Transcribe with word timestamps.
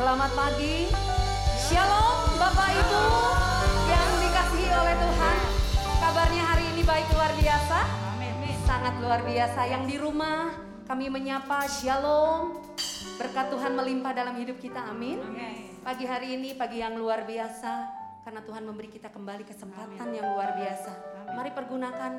Selamat 0.00 0.32
pagi. 0.32 0.88
Shalom 1.60 2.40
Bapak 2.40 2.72
Ibu 2.72 3.04
yang 3.84 4.08
dikasihi 4.24 4.72
oleh 4.72 4.96
Tuhan. 4.96 5.38
Kabarnya 6.00 6.44
hari 6.48 6.64
ini 6.72 6.82
baik 6.88 7.04
luar 7.12 7.28
biasa. 7.36 7.78
Sangat 8.64 8.96
luar 8.96 9.20
biasa. 9.28 9.60
Yang 9.68 9.82
di 9.92 9.96
rumah 10.00 10.56
kami 10.88 11.12
menyapa 11.12 11.68
Shalom. 11.68 12.64
Berkat 13.20 13.52
Tuhan 13.52 13.76
melimpah 13.76 14.16
dalam 14.16 14.40
hidup 14.40 14.56
kita. 14.56 14.88
Amin. 14.88 15.20
Pagi 15.84 16.08
hari 16.08 16.32
ini 16.32 16.56
pagi 16.56 16.80
yang 16.80 16.96
luar 16.96 17.28
biasa 17.28 17.72
karena 18.24 18.40
Tuhan 18.40 18.64
memberi 18.64 18.88
kita 18.88 19.12
kembali 19.12 19.44
kesempatan 19.44 20.16
yang 20.16 20.32
luar 20.32 20.56
biasa. 20.56 20.92
Mari 21.36 21.52
pergunakan, 21.52 22.12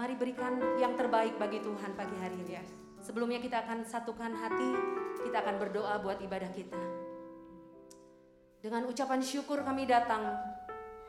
mari 0.00 0.16
berikan 0.16 0.56
yang 0.80 0.96
terbaik 0.96 1.36
bagi 1.36 1.60
Tuhan 1.60 2.00
pagi 2.00 2.16
hari 2.16 2.40
ini. 2.48 2.64
Sebelumnya 3.04 3.44
kita 3.44 3.60
akan 3.60 3.84
satukan 3.84 4.32
hati, 4.40 4.72
kita 5.20 5.44
akan 5.44 5.60
berdoa 5.60 6.00
buat 6.00 6.16
ibadah 6.24 6.48
kita. 6.56 6.95
Dengan 8.64 8.88
ucapan 8.88 9.20
syukur 9.20 9.60
kami 9.60 9.84
datang 9.84 10.24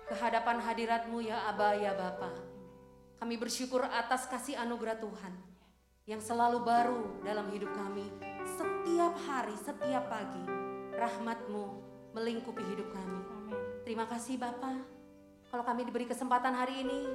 ke 0.08 0.16
hadapan 0.16 0.60
hadiratmu 0.60 1.24
ya 1.24 1.48
Aba 1.48 1.76
ya 1.80 1.96
Bapa. 1.96 2.32
Kami 3.18 3.36
bersyukur 3.40 3.82
atas 3.88 4.28
kasih 4.28 4.60
anugerah 4.60 5.00
Tuhan 5.00 5.34
yang 6.08 6.20
selalu 6.24 6.64
baru 6.64 7.24
dalam 7.24 7.48
hidup 7.52 7.72
kami. 7.76 8.08
Setiap 8.46 9.16
hari, 9.28 9.56
setiap 9.60 10.08
pagi, 10.08 10.44
rahmatmu 10.96 11.66
melingkupi 12.16 12.64
hidup 12.68 12.88
kami. 12.92 13.22
Terima 13.84 14.08
kasih 14.08 14.40
Bapa. 14.40 14.84
Kalau 15.48 15.64
kami 15.64 15.88
diberi 15.88 16.04
kesempatan 16.08 16.52
hari 16.52 16.84
ini, 16.84 17.08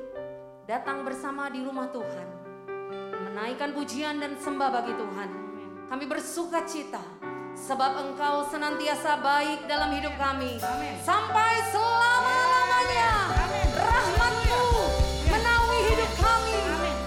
datang 0.65 1.05
bersama 1.05 1.52
di 1.52 1.60
rumah 1.60 1.93
Tuhan. 1.93 2.29
Menaikkan 3.33 3.77
pujian 3.77 4.16
dan 4.16 4.37
sembah 4.41 4.71
bagi 4.80 4.93
Tuhan. 4.96 5.30
Kami 5.93 6.05
bersuka 6.09 6.65
cita 6.65 7.05
sebab 7.56 7.92
engkau 8.01 8.47
senantiasa 8.48 9.20
baik 9.20 9.65
dalam 9.70 9.93
hidup 9.95 10.15
kami. 10.19 10.59
Sampai 11.05 11.62
selama-lamanya 11.70 13.13
rahmatmu 13.77 14.65
menaungi 15.30 15.80
hidup 15.93 16.12
kami. 16.18 16.60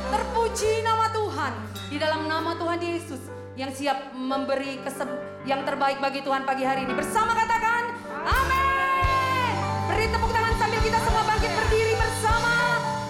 Terpuji 0.09 0.72
nama 0.86 1.05
Tuhan. 1.11 1.53
Di 1.86 1.97
dalam 2.02 2.28
nama 2.28 2.58
Tuhan 2.58 2.80
Yesus 2.81 3.22
yang 3.55 3.72
siap 3.72 4.11
memberi 4.11 4.83
yang 5.47 5.64
terbaik 5.64 6.03
bagi 6.03 6.20
Tuhan 6.25 6.44
pagi 6.44 6.67
hari 6.67 6.83
ini. 6.83 6.94
Bersama 6.98 7.31
katakan, 7.31 7.94
amin. 8.25 9.53
Beri 9.88 10.05
tepuk 10.11 10.31
tangan 10.33 10.53
sambil 10.59 10.80
kita 10.83 11.00
semua 11.00 11.23
bangkit 11.23 11.52
berdiri 11.55 11.94
bersama. 11.95 12.53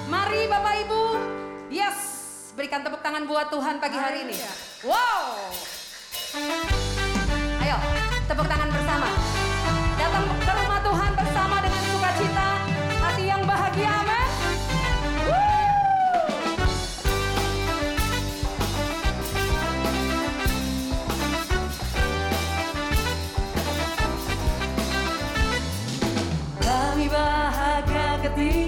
Mari 0.05 0.41
Bapak 0.45 0.75
Ibu, 0.85 1.03
yes, 1.73 1.97
berikan 2.53 2.85
tepuk 2.85 3.01
tangan 3.01 3.25
buat 3.25 3.49
Tuhan 3.49 3.81
pagi 3.81 3.97
hari 3.97 4.29
ini. 4.29 4.38
Wow. 4.85 5.49
Ayo, 7.66 7.81
tepuk 8.30 8.45
tangan 8.45 8.69
bersama. 8.69 9.09
Datang 9.97 10.25
ke 10.38 10.53
rumah 10.53 10.85
Tuhan 10.85 11.11
bersama 11.17 11.55
dengan 11.66 11.81
sukacita, 11.89 12.49
hati 13.02 13.23
yang 13.25 13.41
bahagia, 13.41 13.89
amin. 14.05 14.30
Kami 26.61 27.05
bahagia 27.09 28.09
ketika 28.29 28.64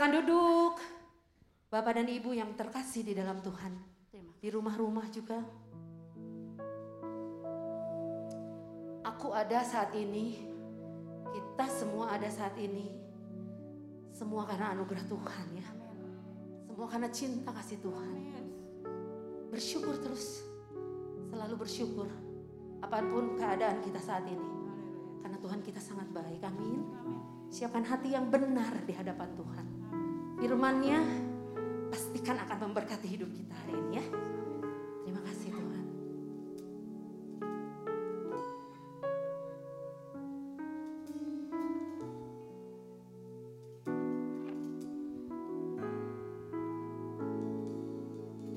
silakan 0.00 0.16
duduk. 0.24 0.80
Bapak 1.68 2.00
dan 2.00 2.08
Ibu 2.08 2.32
yang 2.32 2.56
terkasih 2.56 3.04
di 3.04 3.12
dalam 3.12 3.36
Tuhan. 3.44 3.76
Di 4.40 4.48
rumah-rumah 4.48 5.04
juga. 5.12 5.36
Aku 9.04 9.36
ada 9.36 9.60
saat 9.60 9.92
ini. 9.92 10.40
Kita 11.28 11.68
semua 11.68 12.16
ada 12.16 12.32
saat 12.32 12.56
ini. 12.56 12.88
Semua 14.08 14.48
karena 14.48 14.72
anugerah 14.72 15.04
Tuhan 15.04 15.46
ya. 15.60 15.68
Semua 16.64 16.88
karena 16.88 17.12
cinta 17.12 17.52
kasih 17.52 17.84
Tuhan. 17.84 18.44
Bersyukur 19.52 20.00
terus. 20.00 20.40
Selalu 21.28 21.60
bersyukur. 21.60 22.08
Apa 22.80 23.04
pun 23.04 23.36
keadaan 23.36 23.84
kita 23.84 24.00
saat 24.00 24.24
ini. 24.24 24.48
Karena 25.20 25.36
Tuhan 25.36 25.60
kita 25.60 25.76
sangat 25.76 26.08
baik. 26.08 26.40
Amin. 26.40 26.88
Siapkan 27.52 27.84
hati 27.84 28.16
yang 28.16 28.32
benar 28.32 28.80
di 28.88 28.96
hadapan 28.96 29.28
Tuhan 29.36 29.69
firmannya 30.40 31.04
pastikan 31.92 32.40
akan 32.40 32.72
memberkati 32.72 33.04
hidup 33.12 33.28
kita 33.28 33.52
hari 33.52 33.76
ini 33.76 33.92
ya. 34.00 34.04
Terima 35.04 35.20
kasih 35.28 35.52
Tuhan. 35.52 35.84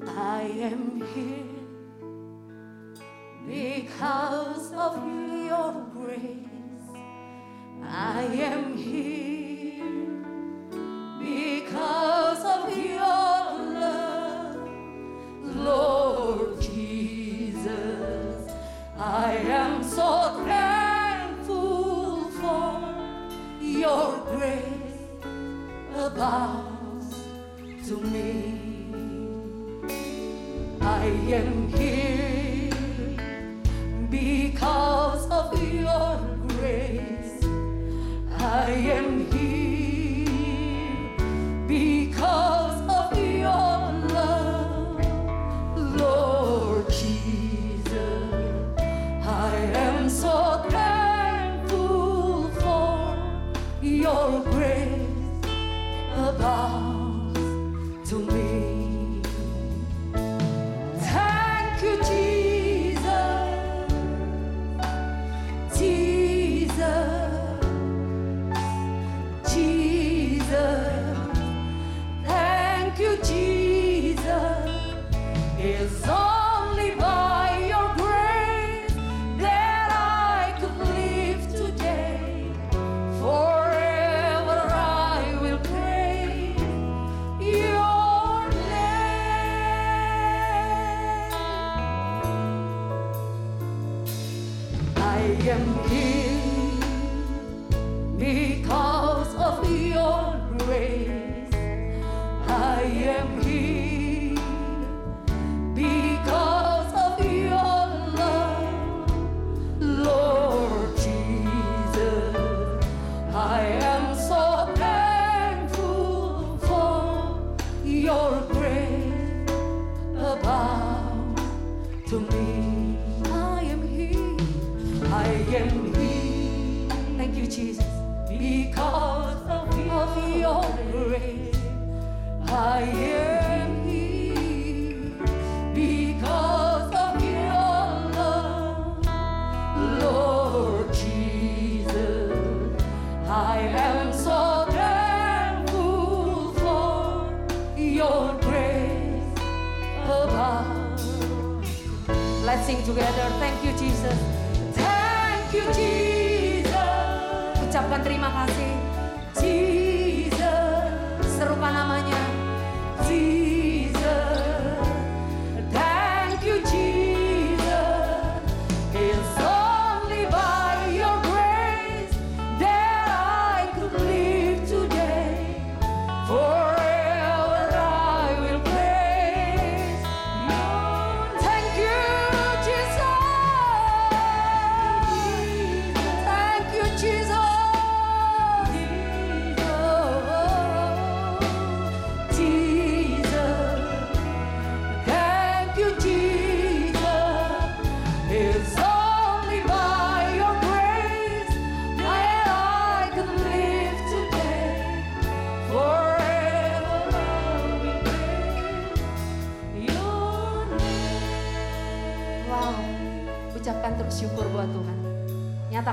I 0.08 0.44
am 0.72 1.04
here 1.12 1.52
because 3.44 4.72
of 4.72 5.04
your 5.44 5.84
grace. 5.92 6.88
I 7.84 8.24
am 8.40 8.63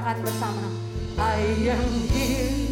Nyatakan 0.01 0.25
bersama. 0.25 0.65
I 1.21 1.69
am 1.77 1.93
here 2.09 2.70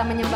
Mari 0.00 0.16
kita 0.16 0.29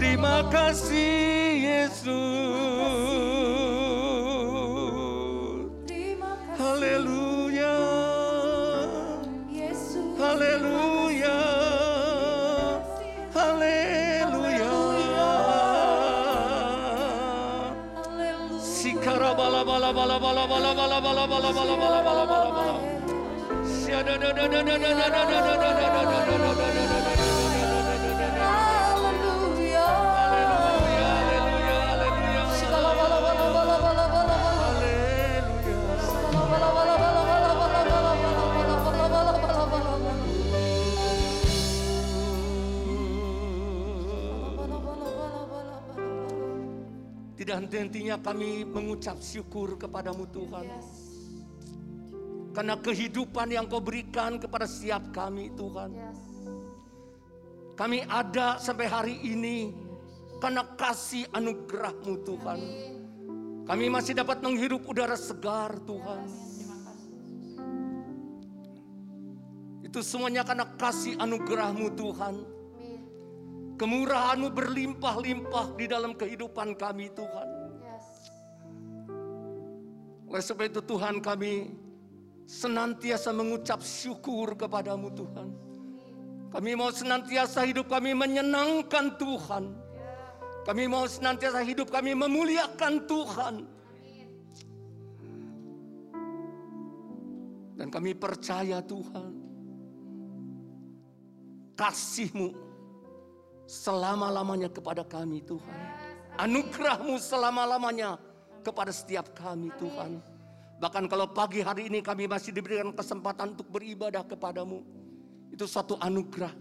Terima 0.00 0.40
kasih 0.48 1.60
Yesus. 1.60 2.08
Haleluya. 6.56 7.76
Haleluya. 10.16 11.40
Haleluya. 13.36 14.72
Sikara 18.56 19.36
bala 19.36 19.60
bala 19.68 19.92
bala 19.92 20.16
bala 20.16 20.48
bala 20.48 20.48
bala 20.48 20.72
bala 20.72 20.96
bala 21.28 21.28
bala 21.28 21.76
bala 21.76 22.00
bala 22.00 22.48
bala. 22.48 22.80
Henti-hentinya 47.70 48.18
kami 48.18 48.66
mengucap 48.66 49.22
syukur 49.22 49.78
kepadamu 49.78 50.26
Tuhan. 50.34 50.66
Karena 52.50 52.74
kehidupan 52.74 53.54
yang 53.54 53.70
kau 53.70 53.78
berikan 53.78 54.42
kepada 54.42 54.66
setiap 54.66 55.14
kami 55.14 55.54
Tuhan. 55.54 55.94
Kami 57.78 58.02
ada 58.10 58.58
sampai 58.58 58.90
hari 58.90 59.16
ini 59.22 59.70
karena 60.42 60.66
kasih 60.74 61.30
anugerahmu 61.30 62.26
Tuhan. 62.26 62.60
Kami 63.70 63.86
masih 63.86 64.18
dapat 64.18 64.42
menghirup 64.42 64.82
udara 64.90 65.14
segar 65.14 65.78
Tuhan. 65.86 66.26
Itu 69.86 70.02
semuanya 70.02 70.42
karena 70.42 70.66
kasih 70.74 71.14
anugerahmu 71.22 71.86
Tuhan. 71.94 72.34
Kemurahanmu 73.78 74.50
berlimpah-limpah 74.50 75.78
di 75.78 75.86
dalam 75.86 76.18
kehidupan 76.18 76.74
kami 76.74 77.14
Tuhan. 77.14 77.59
Oleh 80.30 80.44
sebab 80.46 80.70
itu 80.70 80.78
Tuhan 80.78 81.18
kami 81.18 81.74
senantiasa 82.46 83.34
mengucap 83.34 83.82
syukur 83.82 84.54
kepadamu 84.54 85.10
Tuhan. 85.10 85.48
Kami 86.54 86.70
mau 86.78 86.90
senantiasa 86.94 87.66
hidup 87.66 87.90
kami 87.90 88.14
menyenangkan 88.14 89.18
Tuhan. 89.18 89.74
Kami 90.62 90.86
mau 90.86 91.06
senantiasa 91.06 91.66
hidup 91.66 91.90
kami 91.90 92.14
memuliakan 92.14 92.94
Tuhan. 93.10 93.54
Dan 97.74 97.88
kami 97.90 98.14
percaya 98.14 98.78
Tuhan. 98.86 99.34
Kasihmu 101.74 102.54
selama-lamanya 103.66 104.70
kepada 104.70 105.02
kami 105.02 105.42
Tuhan. 105.42 105.78
Anugerahmu 106.38 107.18
selama-lamanya 107.18 108.29
kepada 108.60 108.92
setiap 108.94 109.32
kami 109.36 109.72
Tuhan. 109.80 110.20
Bahkan 110.80 111.04
kalau 111.12 111.28
pagi 111.28 111.60
hari 111.60 111.92
ini 111.92 112.00
kami 112.00 112.24
masih 112.24 112.56
diberikan 112.56 112.88
kesempatan 112.96 113.52
untuk 113.52 113.68
beribadah 113.68 114.24
kepadamu. 114.24 114.80
Itu 115.52 115.68
satu 115.68 116.00
anugerah. 116.00 116.52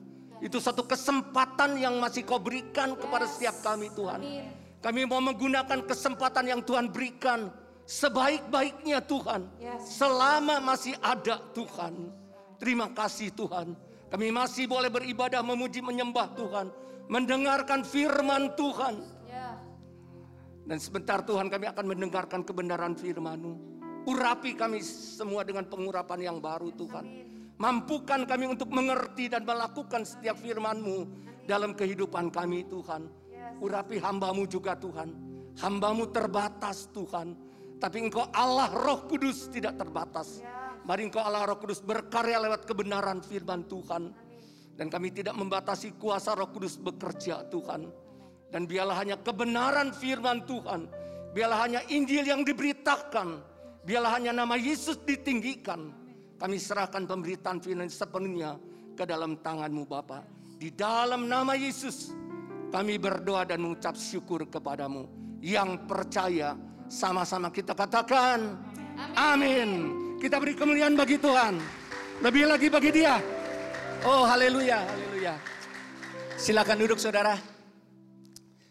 Itu 0.44 0.60
satu 0.60 0.84
kesempatan 0.84 1.80
yang 1.80 2.00
masih 2.00 2.28
kau 2.28 2.40
berikan 2.40 2.96
kepada 3.00 3.28
setiap 3.28 3.60
kami 3.64 3.88
Tuhan. 3.96 4.20
Kami 4.80 5.02
mau 5.08 5.20
menggunakan 5.20 5.84
kesempatan 5.84 6.48
yang 6.48 6.62
Tuhan 6.64 6.92
berikan 6.92 7.52
sebaik-baiknya 7.84 9.04
Tuhan. 9.04 9.48
Selama 9.84 10.64
masih 10.64 10.96
ada 11.00 11.40
Tuhan. 11.52 12.12
Terima 12.60 12.92
kasih 12.92 13.32
Tuhan. 13.32 13.76
Kami 14.12 14.28
masih 14.36 14.68
boleh 14.68 14.92
beribadah, 14.92 15.40
memuji, 15.40 15.80
menyembah 15.80 16.28
Tuhan. 16.36 16.68
Mendengarkan 17.08 17.88
firman 17.88 18.52
Tuhan. 18.56 19.19
Dan 20.70 20.78
sebentar 20.78 21.26
Tuhan 21.26 21.50
kami 21.50 21.66
akan 21.66 21.86
mendengarkan 21.98 22.46
kebenaran 22.46 22.94
firman-Mu. 22.94 23.54
Urapi 24.06 24.54
kami 24.54 24.86
semua 24.86 25.42
dengan 25.42 25.66
pengurapan 25.66 26.30
yang 26.30 26.38
baru 26.38 26.70
Tuhan. 26.78 27.06
Mampukan 27.58 28.30
kami 28.30 28.54
untuk 28.54 28.70
mengerti 28.70 29.34
dan 29.34 29.50
melakukan 29.50 30.06
setiap 30.06 30.38
firman-Mu 30.38 31.10
dalam 31.50 31.74
kehidupan 31.74 32.30
kami 32.30 32.70
Tuhan. 32.70 33.10
Urapi 33.58 33.98
hambamu 33.98 34.46
juga 34.46 34.78
Tuhan. 34.78 35.10
Hambamu 35.58 36.14
terbatas 36.14 36.86
Tuhan. 36.94 37.34
Tapi 37.82 37.98
engkau 38.06 38.30
Allah 38.30 38.70
roh 38.70 39.10
kudus 39.10 39.50
tidak 39.50 39.74
terbatas. 39.74 40.46
Mari 40.86 41.10
engkau 41.10 41.26
Allah 41.26 41.50
roh 41.50 41.58
kudus 41.58 41.82
berkarya 41.82 42.38
lewat 42.46 42.70
kebenaran 42.70 43.26
firman 43.26 43.66
Tuhan. 43.66 44.14
Dan 44.78 44.88
kami 44.88 45.10
tidak 45.18 45.34
membatasi 45.34 45.98
kuasa 45.98 46.38
roh 46.38 46.54
kudus 46.54 46.78
bekerja 46.78 47.50
Tuhan. 47.50 48.09
Dan 48.50 48.66
biarlah 48.66 48.98
hanya 48.98 49.16
kebenaran 49.22 49.94
firman 49.94 50.42
Tuhan. 50.50 50.90
Biarlah 51.34 51.60
hanya 51.70 51.82
Injil 51.94 52.26
yang 52.26 52.42
diberitakan. 52.42 53.42
Biarlah 53.86 54.18
hanya 54.18 54.34
nama 54.34 54.58
Yesus 54.58 54.98
ditinggikan. 55.06 55.94
Kami 56.40 56.58
serahkan 56.58 57.06
pemberitaan 57.06 57.62
firman 57.62 57.92
sepenuhnya 57.92 58.58
ke 58.98 59.06
dalam 59.06 59.38
tanganmu 59.40 59.86
Bapa. 59.86 60.26
Di 60.60 60.74
dalam 60.74 61.30
nama 61.30 61.56
Yesus 61.56 62.12
kami 62.74 63.00
berdoa 63.00 63.46
dan 63.46 63.62
mengucap 63.62 63.94
syukur 63.96 64.44
kepadamu. 64.50 65.08
Yang 65.40 65.88
percaya 65.88 66.58
sama-sama 66.90 67.54
kita 67.54 67.78
katakan 67.78 68.60
amin. 69.16 69.96
Kita 70.20 70.36
beri 70.42 70.58
kemuliaan 70.58 71.00
bagi 71.00 71.16
Tuhan. 71.16 71.56
Lebih 72.20 72.44
lagi 72.52 72.68
bagi 72.68 72.92
dia. 72.92 73.16
Oh 74.04 74.28
haleluya, 74.28 74.84
haleluya. 74.84 75.36
Silakan 76.36 76.78
duduk 76.80 77.00
saudara. 77.00 77.59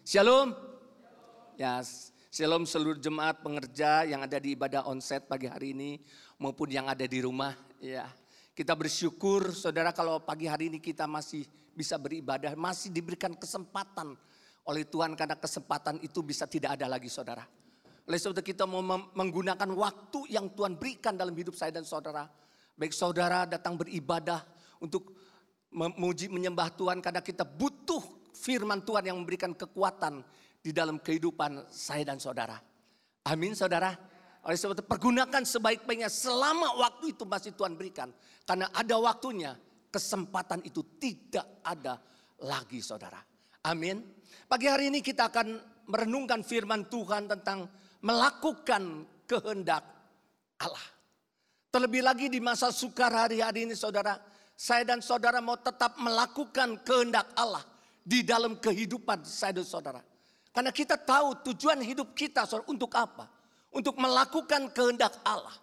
Shalom. 0.09 0.57
Ya, 1.53 1.85
shalom 2.33 2.65
seluruh 2.65 2.97
jemaat 2.97 3.45
pengerja 3.45 4.09
yang 4.09 4.25
ada 4.25 4.41
di 4.41 4.57
ibadah 4.57 4.89
onset 4.89 5.29
pagi 5.29 5.45
hari 5.45 5.77
ini 5.77 6.01
maupun 6.41 6.65
yang 6.65 6.89
ada 6.89 7.05
di 7.05 7.21
rumah. 7.21 7.53
Ya, 7.77 8.09
kita 8.57 8.73
bersyukur 8.73 9.53
saudara 9.53 9.93
kalau 9.93 10.17
pagi 10.17 10.49
hari 10.49 10.73
ini 10.73 10.81
kita 10.81 11.05
masih 11.05 11.45
bisa 11.77 12.01
beribadah, 12.01 12.57
masih 12.57 12.89
diberikan 12.89 13.37
kesempatan 13.37 14.17
oleh 14.65 14.81
Tuhan 14.81 15.13
karena 15.13 15.37
kesempatan 15.37 16.01
itu 16.01 16.25
bisa 16.25 16.49
tidak 16.49 16.81
ada 16.81 16.89
lagi 16.89 17.05
saudara. 17.05 17.45
Oleh 18.09 18.17
sebab 18.17 18.41
itu 18.41 18.57
kita 18.57 18.65
mau 18.65 18.81
menggunakan 19.13 19.69
waktu 19.77 20.33
yang 20.33 20.49
Tuhan 20.57 20.73
berikan 20.73 21.21
dalam 21.21 21.37
hidup 21.37 21.53
saya 21.53 21.69
dan 21.69 21.85
saudara. 21.85 22.25
Baik 22.73 22.97
saudara 22.97 23.45
datang 23.45 23.77
beribadah 23.77 24.41
untuk 24.81 25.13
memuji 25.69 26.33
menyembah 26.33 26.73
Tuhan 26.73 26.97
karena 26.97 27.21
kita 27.21 27.45
butuh 27.45 28.18
firman 28.39 28.87
Tuhan 28.87 29.11
yang 29.11 29.17
memberikan 29.19 29.51
kekuatan 29.51 30.23
di 30.63 30.71
dalam 30.71 31.03
kehidupan 31.03 31.67
saya 31.67 32.07
dan 32.07 32.19
saudara. 32.23 32.55
Amin 33.27 33.51
saudara. 33.51 33.91
Oleh 34.47 34.55
sebab 34.55 34.79
itu 34.79 34.85
pergunakan 34.87 35.43
sebaik-baiknya 35.43 36.07
selama 36.07 36.79
waktu 36.79 37.11
itu 37.11 37.27
masih 37.27 37.51
Tuhan 37.51 37.75
berikan. 37.75 38.07
Karena 38.47 38.71
ada 38.71 38.95
waktunya 38.95 39.51
kesempatan 39.91 40.63
itu 40.63 40.79
tidak 40.95 41.59
ada 41.59 41.99
lagi 42.47 42.79
saudara. 42.79 43.19
Amin. 43.67 43.99
Pagi 44.47 44.71
hari 44.71 44.87
ini 44.87 45.03
kita 45.03 45.27
akan 45.27 45.59
merenungkan 45.91 46.39
firman 46.47 46.87
Tuhan 46.87 47.27
tentang 47.27 47.67
melakukan 47.99 49.03
kehendak 49.27 49.83
Allah. 50.63 50.87
Terlebih 51.69 52.01
lagi 52.01 52.31
di 52.31 52.39
masa 52.39 52.71
sukar 52.71 53.11
hari-hari 53.11 53.67
ini 53.67 53.75
saudara. 53.75 54.17
Saya 54.55 54.87
dan 54.87 55.03
saudara 55.03 55.43
mau 55.43 55.59
tetap 55.59 55.99
melakukan 55.99 56.79
kehendak 56.83 57.27
Allah 57.35 57.63
di 58.09 58.25
dalam 58.25 58.57
kehidupan 58.57 59.21
saya 59.21 59.61
dan 59.61 59.67
saudara. 59.69 60.01
Karena 60.49 60.73
kita 60.73 60.97
tahu 60.97 61.45
tujuan 61.45 61.77
hidup 61.85 62.17
kita 62.17 62.49
saudara, 62.49 62.65
untuk 62.65 62.89
apa? 62.97 63.29
Untuk 63.69 64.01
melakukan 64.01 64.73
kehendak 64.73 65.13
Allah. 65.21 65.53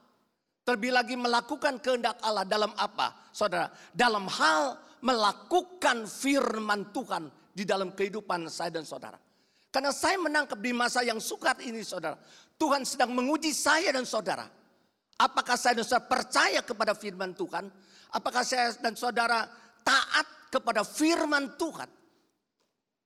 Terlebih 0.63 0.95
lagi 0.95 1.19
melakukan 1.19 1.83
kehendak 1.83 2.23
Allah 2.23 2.47
dalam 2.47 2.71
apa? 2.79 3.35
Saudara, 3.35 3.67
dalam 3.91 4.31
hal 4.31 4.79
melakukan 5.03 6.07
firman 6.07 6.95
Tuhan 6.95 7.27
di 7.51 7.67
dalam 7.67 7.91
kehidupan 7.91 8.47
saya 8.47 8.71
dan 8.71 8.87
saudara. 8.87 9.19
Karena 9.75 9.91
saya 9.91 10.15
menangkap 10.23 10.63
di 10.63 10.71
masa 10.71 11.03
yang 11.03 11.19
sukar 11.19 11.59
ini 11.67 11.83
saudara. 11.83 12.15
Tuhan 12.55 12.87
sedang 12.87 13.11
menguji 13.11 13.51
saya 13.51 13.91
dan 13.91 14.07
saudara. 14.07 14.47
Apakah 15.19 15.59
saya 15.59 15.83
dan 15.83 15.85
saudara 15.85 16.09
percaya 16.09 16.61
kepada 16.63 16.95
firman 16.95 17.35
Tuhan? 17.35 17.67
Apakah 18.15 18.47
saya 18.47 18.71
dan 18.79 18.95
saudara 18.95 19.51
taat 19.83 20.27
kepada 20.55 20.87
firman 20.87 21.59
Tuhan? 21.59 22.06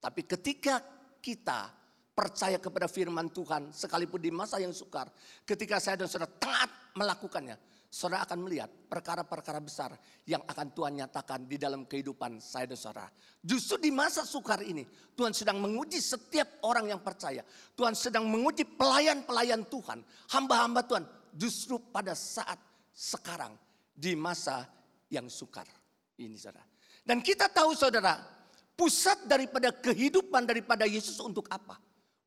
Tapi 0.01 0.25
ketika 0.25 0.81
kita 1.21 1.69
percaya 2.17 2.57
kepada 2.57 2.89
firman 2.89 3.29
Tuhan, 3.29 3.73
sekalipun 3.73 4.21
di 4.21 4.33
masa 4.33 4.57
yang 4.61 4.73
sukar, 4.73 5.09
ketika 5.45 5.77
saya 5.77 6.01
dan 6.01 6.09
saudara 6.09 6.33
taat 6.41 6.71
melakukannya, 6.97 7.57
saudara 7.89 8.25
akan 8.25 8.39
melihat 8.45 8.69
perkara-perkara 8.69 9.61
besar 9.61 9.93
yang 10.25 10.41
akan 10.45 10.73
Tuhan 10.73 10.93
nyatakan 11.05 11.45
di 11.45 11.61
dalam 11.61 11.85
kehidupan 11.85 12.41
saya 12.41 12.69
dan 12.69 12.79
saudara. 12.81 13.09
Justru 13.41 13.81
di 13.81 13.93
masa 13.93 14.25
sukar 14.25 14.65
ini, 14.65 14.85
Tuhan 15.17 15.37
sedang 15.37 15.61
menguji 15.61 16.01
setiap 16.01 16.65
orang 16.65 16.93
yang 16.93 17.01
percaya. 17.05 17.45
Tuhan 17.77 17.93
sedang 17.93 18.25
menguji 18.29 18.65
pelayan-pelayan 18.65 19.69
Tuhan, 19.69 20.01
hamba-hamba 20.33 20.85
Tuhan. 20.85 21.05
Justru 21.37 21.79
pada 21.93 22.17
saat 22.17 22.59
sekarang, 22.91 23.57
di 24.01 24.17
masa 24.17 24.65
yang 25.13 25.29
sukar 25.29 25.69
ini 26.17 26.37
saudara. 26.41 26.65
Dan 27.05 27.21
kita 27.21 27.53
tahu 27.53 27.77
saudara, 27.77 28.40
pusat 28.81 29.29
daripada 29.29 29.69
kehidupan 29.77 30.49
daripada 30.49 30.89
Yesus 30.89 31.21
untuk 31.21 31.45
apa? 31.53 31.77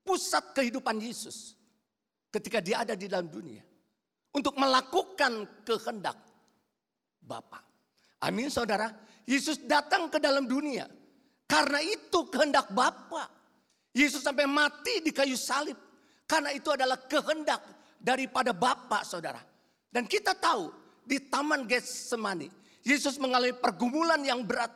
Pusat 0.06 0.54
kehidupan 0.54 1.02
Yesus 1.02 1.58
ketika 2.30 2.62
dia 2.62 2.86
ada 2.86 2.94
di 2.94 3.10
dalam 3.10 3.26
dunia. 3.26 3.66
Untuk 4.38 4.54
melakukan 4.62 5.66
kehendak 5.66 6.14
Bapa. 7.18 7.66
Amin 8.22 8.54
saudara. 8.54 8.94
Yesus 9.26 9.66
datang 9.66 10.14
ke 10.14 10.22
dalam 10.22 10.46
dunia. 10.46 10.86
Karena 11.50 11.82
itu 11.82 12.30
kehendak 12.30 12.70
Bapa. 12.70 13.30
Yesus 13.94 14.22
sampai 14.22 14.46
mati 14.46 15.02
di 15.02 15.10
kayu 15.10 15.38
salib. 15.38 15.78
Karena 16.30 16.54
itu 16.54 16.70
adalah 16.70 17.02
kehendak 17.06 17.62
daripada 17.98 18.54
Bapa 18.54 19.02
saudara. 19.06 19.42
Dan 19.90 20.06
kita 20.06 20.38
tahu 20.38 20.70
di 21.06 21.18
Taman 21.30 21.66
Getsemani. 21.70 22.50
Yesus 22.82 23.22
mengalami 23.22 23.54
pergumulan 23.54 24.22
yang 24.26 24.42
berat. 24.42 24.74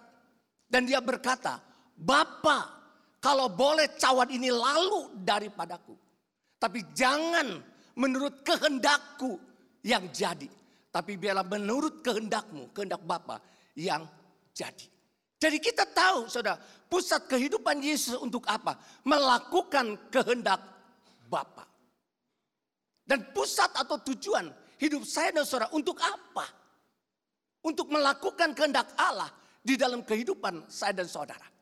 Dan 0.70 0.86
dia 0.86 1.02
berkata, 1.02 1.67
Bapa 1.98 2.78
kalau 3.18 3.50
boleh 3.50 3.98
cawan 3.98 4.30
ini 4.30 4.54
lalu 4.54 5.18
daripadaku. 5.26 5.98
Tapi 6.62 6.86
jangan 6.94 7.58
menurut 7.98 8.46
kehendakku 8.46 9.42
yang 9.82 10.06
jadi. 10.14 10.48
Tapi 10.94 11.18
biarlah 11.18 11.46
menurut 11.46 12.02
kehendakmu, 12.06 12.74
kehendak 12.74 13.02
Bapa 13.06 13.42
yang 13.78 14.06
jadi. 14.54 14.88
Jadi 15.38 15.58
kita 15.62 15.86
tahu 15.86 16.26
saudara, 16.26 16.58
pusat 16.90 17.30
kehidupan 17.30 17.78
Yesus 17.82 18.18
untuk 18.18 18.46
apa? 18.50 18.78
Melakukan 19.06 20.10
kehendak 20.10 20.58
Bapa. 21.30 21.66
Dan 23.06 23.22
pusat 23.34 23.70
atau 23.78 24.02
tujuan 24.02 24.50
hidup 24.82 25.06
saya 25.06 25.34
dan 25.34 25.46
saudara 25.46 25.70
untuk 25.74 25.98
apa? 26.02 26.46
Untuk 27.62 27.90
melakukan 27.94 28.58
kehendak 28.58 28.94
Allah 28.98 29.30
di 29.62 29.78
dalam 29.78 30.02
kehidupan 30.02 30.66
saya 30.72 30.98
dan 30.98 31.06
saudara. 31.06 31.57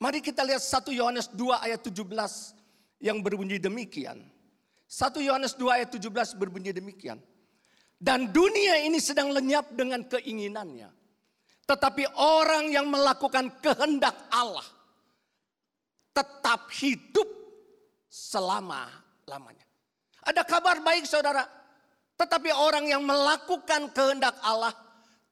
Mari 0.00 0.24
kita 0.24 0.40
lihat 0.48 0.64
1 0.64 0.96
Yohanes 0.96 1.28
2 1.36 1.60
ayat 1.60 1.84
17 1.84 2.08
yang 3.04 3.20
berbunyi 3.20 3.60
demikian. 3.60 4.16
1 4.88 5.20
Yohanes 5.20 5.52
2 5.60 5.76
ayat 5.76 5.92
17 5.92 6.40
berbunyi 6.40 6.72
demikian. 6.72 7.20
Dan 8.00 8.32
dunia 8.32 8.80
ini 8.80 8.96
sedang 8.96 9.28
lenyap 9.28 9.76
dengan 9.76 10.00
keinginannya. 10.08 10.88
Tetapi 11.68 12.16
orang 12.16 12.72
yang 12.72 12.88
melakukan 12.88 13.60
kehendak 13.60 14.16
Allah 14.32 14.64
tetap 16.16 16.72
hidup 16.80 17.28
selama-lamanya. 18.08 19.68
Ada 20.24 20.48
kabar 20.48 20.80
baik 20.80 21.04
saudara. 21.04 21.44
Tetapi 22.16 22.48
orang 22.56 22.88
yang 22.88 23.04
melakukan 23.04 23.92
kehendak 23.92 24.40
Allah 24.40 24.72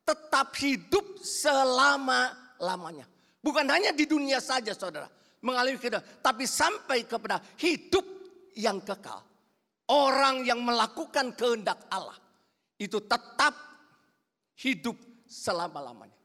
tetap 0.05 0.53
hidup 0.61 1.25
selama-lamanya. 1.25 3.09
Bukan 3.39 3.67
hanya 3.71 3.95
di 3.95 4.05
dunia 4.05 4.43
saja 4.43 4.75
saudara. 4.75 5.07
Mengalami 5.39 5.79
kehidupan. 5.79 6.23
Tapi 6.23 6.45
sampai 6.45 7.07
kepada 7.07 7.39
hidup 7.63 8.03
yang 8.59 8.83
kekal. 8.83 9.23
Orang 9.89 10.45
yang 10.45 10.61
melakukan 10.61 11.33
kehendak 11.33 11.89
Allah 11.89 12.19
itu 12.77 13.01
tetap 13.01 13.57
hidup 14.61 14.99
selama-lamanya. 15.25 16.19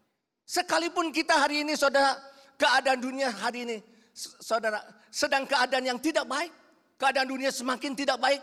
Sekalipun 0.43 1.15
kita 1.15 1.39
hari 1.39 1.63
ini 1.63 1.79
saudara, 1.79 2.19
keadaan 2.59 2.99
dunia 2.99 3.31
hari 3.31 3.63
ini 3.63 3.77
saudara 4.13 4.83
sedang 5.07 5.47
keadaan 5.47 5.85
yang 5.87 5.99
tidak 6.01 6.27
baik. 6.27 6.51
Keadaan 6.99 7.29
dunia 7.29 7.49
semakin 7.49 7.95
tidak 7.95 8.19
baik. 8.19 8.41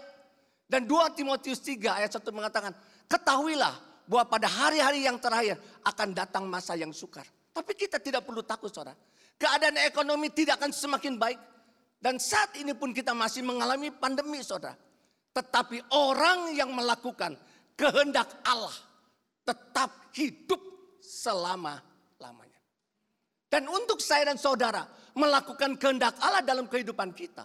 Dan 0.70 0.86
2 0.86 1.18
Timotius 1.18 1.58
3 1.66 1.98
ayat 1.98 2.10
1 2.14 2.30
mengatakan, 2.30 2.72
ketahuilah 3.10 3.74
bahwa 4.06 4.24
pada 4.30 4.46
hari-hari 4.46 5.02
yang 5.06 5.18
terakhir 5.18 5.58
akan 5.82 6.14
datang 6.14 6.46
masa 6.46 6.78
yang 6.78 6.94
sukar. 6.94 7.26
Tapi 7.50 7.72
kita 7.74 7.98
tidak 7.98 8.22
perlu 8.22 8.46
takut 8.46 8.70
saudara. 8.70 8.96
Keadaan 9.40 9.80
ekonomi 9.82 10.30
tidak 10.30 10.62
akan 10.62 10.70
semakin 10.70 11.14
baik. 11.18 11.40
Dan 12.00 12.16
saat 12.16 12.56
ini 12.56 12.72
pun 12.72 12.96
kita 12.96 13.12
masih 13.12 13.44
mengalami 13.44 13.92
pandemi 13.92 14.40
saudara. 14.40 14.76
Tetapi 15.30 15.92
orang 15.94 16.56
yang 16.56 16.72
melakukan 16.72 17.36
kehendak 17.76 18.28
Allah 18.44 18.74
tetap 19.44 20.12
hidup 20.16 20.60
selama-lamanya. 21.00 22.60
Dan 23.50 23.66
untuk 23.66 23.98
saya 23.98 24.30
dan 24.30 24.38
saudara 24.38 24.86
melakukan 25.18 25.74
kehendak 25.74 26.14
Allah 26.22 26.40
dalam 26.40 26.70
kehidupan 26.70 27.10
kita. 27.14 27.44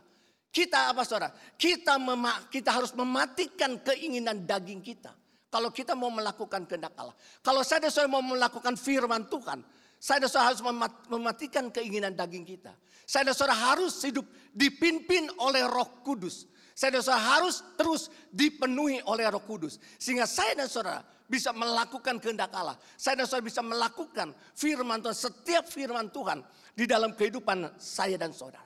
Kita 0.56 0.96
apa 0.96 1.04
saudara? 1.04 1.36
Kita 1.60 2.00
mema 2.00 2.48
kita 2.48 2.72
harus 2.72 2.96
mematikan 2.96 3.76
keinginan 3.84 4.48
daging 4.48 4.80
kita. 4.80 5.12
Kalau 5.52 5.72
kita 5.72 5.96
mau 5.96 6.12
melakukan 6.12 6.64
kehendak 6.64 6.96
Allah. 6.96 7.16
Kalau 7.44 7.60
saya 7.64 7.88
dan 7.88 7.92
saudara 7.92 8.12
mau 8.12 8.24
melakukan 8.24 8.80
firman 8.80 9.28
Tuhan. 9.28 9.60
Saya 10.06 10.22
dan 10.22 10.30
saudara 10.30 10.54
harus 10.54 10.62
mematikan 11.10 11.74
keinginan 11.74 12.14
daging 12.14 12.46
kita. 12.46 12.70
Saya 13.10 13.26
dan 13.26 13.34
saudara 13.34 13.58
harus 13.74 13.98
hidup 14.06 14.22
dipimpin 14.54 15.34
oleh 15.42 15.66
roh 15.66 16.06
kudus. 16.06 16.46
Saya 16.78 16.94
dan 16.94 17.02
saudara 17.02 17.42
harus 17.42 17.66
terus 17.74 18.14
dipenuhi 18.30 19.02
oleh 19.10 19.26
roh 19.34 19.42
kudus. 19.42 19.82
Sehingga 19.98 20.30
saya 20.30 20.54
dan 20.62 20.70
saudara 20.70 21.02
bisa 21.26 21.50
melakukan 21.58 22.22
kehendak 22.22 22.54
Allah. 22.54 22.78
Saya 22.94 23.18
dan 23.18 23.26
saudara 23.26 23.50
bisa 23.50 23.66
melakukan 23.66 24.30
firman 24.54 25.02
Tuhan, 25.02 25.18
setiap 25.18 25.66
firman 25.66 26.14
Tuhan 26.14 26.46
di 26.78 26.86
dalam 26.86 27.18
kehidupan 27.18 27.74
saya 27.82 28.14
dan 28.22 28.30
saudara. 28.30 28.62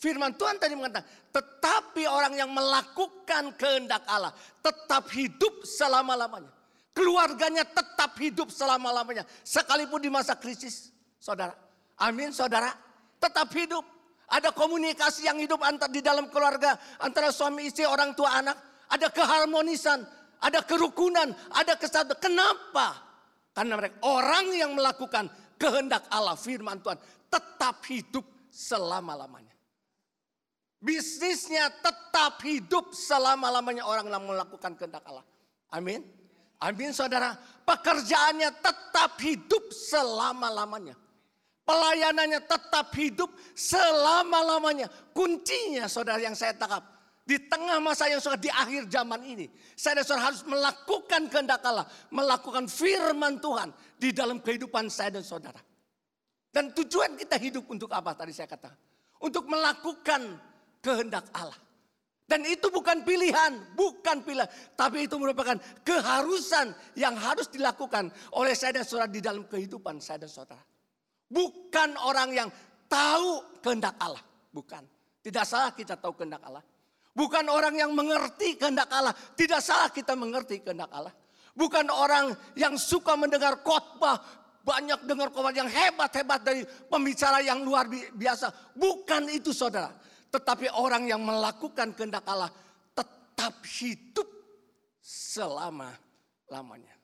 Firman 0.00 0.32
Tuhan 0.32 0.56
tadi 0.56 0.72
mengatakan, 0.72 1.04
tetapi 1.28 2.08
orang 2.08 2.32
yang 2.32 2.48
melakukan 2.56 3.52
kehendak 3.52 4.00
Allah 4.08 4.32
tetap 4.64 5.12
hidup 5.12 5.60
selama-lamanya. 5.68 6.56
Keluarganya 6.98 7.62
tetap 7.62 8.18
hidup 8.18 8.50
selama-lamanya. 8.50 9.22
Sekalipun 9.46 10.02
di 10.02 10.10
masa 10.10 10.34
krisis, 10.34 10.90
saudara. 11.22 11.54
Amin, 11.94 12.34
saudara. 12.34 12.74
Tetap 13.22 13.46
hidup. 13.54 13.86
Ada 14.26 14.50
komunikasi 14.50 15.30
yang 15.30 15.38
hidup 15.38 15.62
antar 15.62 15.86
di 15.94 16.02
dalam 16.02 16.26
keluarga 16.26 16.74
antara 16.98 17.30
suami 17.30 17.70
istri, 17.70 17.86
orang 17.86 18.18
tua 18.18 18.42
anak. 18.42 18.58
Ada 18.90 19.14
keharmonisan, 19.14 20.02
ada 20.42 20.58
kerukunan, 20.66 21.30
ada 21.54 21.78
kesatuan. 21.78 22.18
Kenapa? 22.18 22.98
Karena 23.54 23.78
mereka 23.78 24.02
orang 24.02 24.50
yang 24.50 24.74
melakukan 24.74 25.30
kehendak 25.54 26.02
Allah, 26.10 26.34
firman 26.34 26.82
Tuhan, 26.82 26.98
tetap 27.30 27.78
hidup 27.86 28.26
selama-lamanya. 28.50 29.54
Bisnisnya 30.82 31.70
tetap 31.78 32.42
hidup 32.42 32.90
selama-lamanya 32.90 33.86
orang 33.86 34.10
yang 34.10 34.26
melakukan 34.26 34.74
kehendak 34.74 35.06
Allah. 35.06 35.22
Amin. 35.70 36.17
Amin 36.58 36.90
saudara. 36.90 37.38
Pekerjaannya 37.62 38.50
tetap 38.58 39.14
hidup 39.22 39.70
selama-lamanya. 39.70 40.98
Pelayanannya 41.62 42.40
tetap 42.48 42.90
hidup 42.96 43.30
selama-lamanya. 43.52 44.88
Kuncinya 45.12 45.84
saudara 45.86 46.18
yang 46.18 46.34
saya 46.34 46.56
tangkap. 46.56 46.80
Di 47.28 47.36
tengah 47.44 47.76
masa 47.76 48.08
yang 48.08 48.24
sudah 48.24 48.40
di 48.40 48.48
akhir 48.48 48.88
zaman 48.88 49.20
ini. 49.20 49.52
Saya 49.76 50.00
dan 50.00 50.04
saudara 50.08 50.32
harus 50.32 50.42
melakukan 50.48 51.28
kehendak 51.28 51.60
Allah. 51.60 51.84
Melakukan 52.08 52.66
firman 52.72 53.36
Tuhan 53.36 53.68
di 54.00 54.16
dalam 54.16 54.40
kehidupan 54.40 54.88
saya 54.88 55.20
dan 55.20 55.24
saudara. 55.28 55.60
Dan 56.48 56.72
tujuan 56.72 57.20
kita 57.20 57.36
hidup 57.36 57.68
untuk 57.68 57.92
apa 57.92 58.16
tadi 58.16 58.32
saya 58.32 58.48
katakan. 58.48 58.80
Untuk 59.20 59.44
melakukan 59.44 60.40
kehendak 60.80 61.28
Allah. 61.36 61.67
Dan 62.28 62.44
itu 62.44 62.68
bukan 62.68 63.08
pilihan, 63.08 63.72
bukan 63.72 64.20
pilihan. 64.20 64.44
Tapi 64.76 65.08
itu 65.08 65.16
merupakan 65.16 65.56
keharusan 65.80 66.76
yang 66.92 67.16
harus 67.16 67.48
dilakukan 67.48 68.12
oleh 68.36 68.52
saya 68.52 68.76
dan 68.76 68.84
saudara 68.84 69.08
di 69.08 69.24
dalam 69.24 69.48
kehidupan 69.48 69.96
saya 69.96 70.20
dan 70.20 70.28
saudara. 70.28 70.60
Bukan 71.32 71.96
orang 71.96 72.28
yang 72.36 72.48
tahu 72.84 73.60
kehendak 73.64 73.96
Allah. 73.96 74.20
Bukan. 74.52 74.84
Tidak 75.24 75.44
salah 75.48 75.72
kita 75.72 75.96
tahu 75.96 76.20
kehendak 76.20 76.44
Allah. 76.44 76.60
Bukan 77.16 77.48
orang 77.48 77.72
yang 77.80 77.96
mengerti 77.96 78.60
kehendak 78.60 78.92
Allah. 78.92 79.16
Tidak 79.16 79.64
salah 79.64 79.88
kita 79.88 80.12
mengerti 80.12 80.60
kehendak 80.60 80.92
Allah. 80.92 81.16
Bukan 81.56 81.88
orang 81.88 82.36
yang 82.60 82.76
suka 82.76 83.16
mendengar 83.16 83.64
khotbah. 83.64 84.20
Banyak 84.68 85.08
dengar 85.08 85.32
khotbah 85.32 85.56
yang 85.56 85.64
hebat-hebat 85.64 86.44
dari 86.44 86.60
pembicara 86.92 87.40
yang 87.40 87.64
luar 87.64 87.88
biasa. 88.12 88.76
Bukan 88.76 89.32
itu 89.32 89.56
saudara. 89.56 89.96
Tetapi 90.28 90.68
orang 90.76 91.08
yang 91.08 91.24
melakukan 91.24 91.96
kehendak 91.96 92.24
Allah 92.28 92.52
tetap 92.92 93.64
hidup 93.80 94.28
selama-lamanya. 95.00 96.98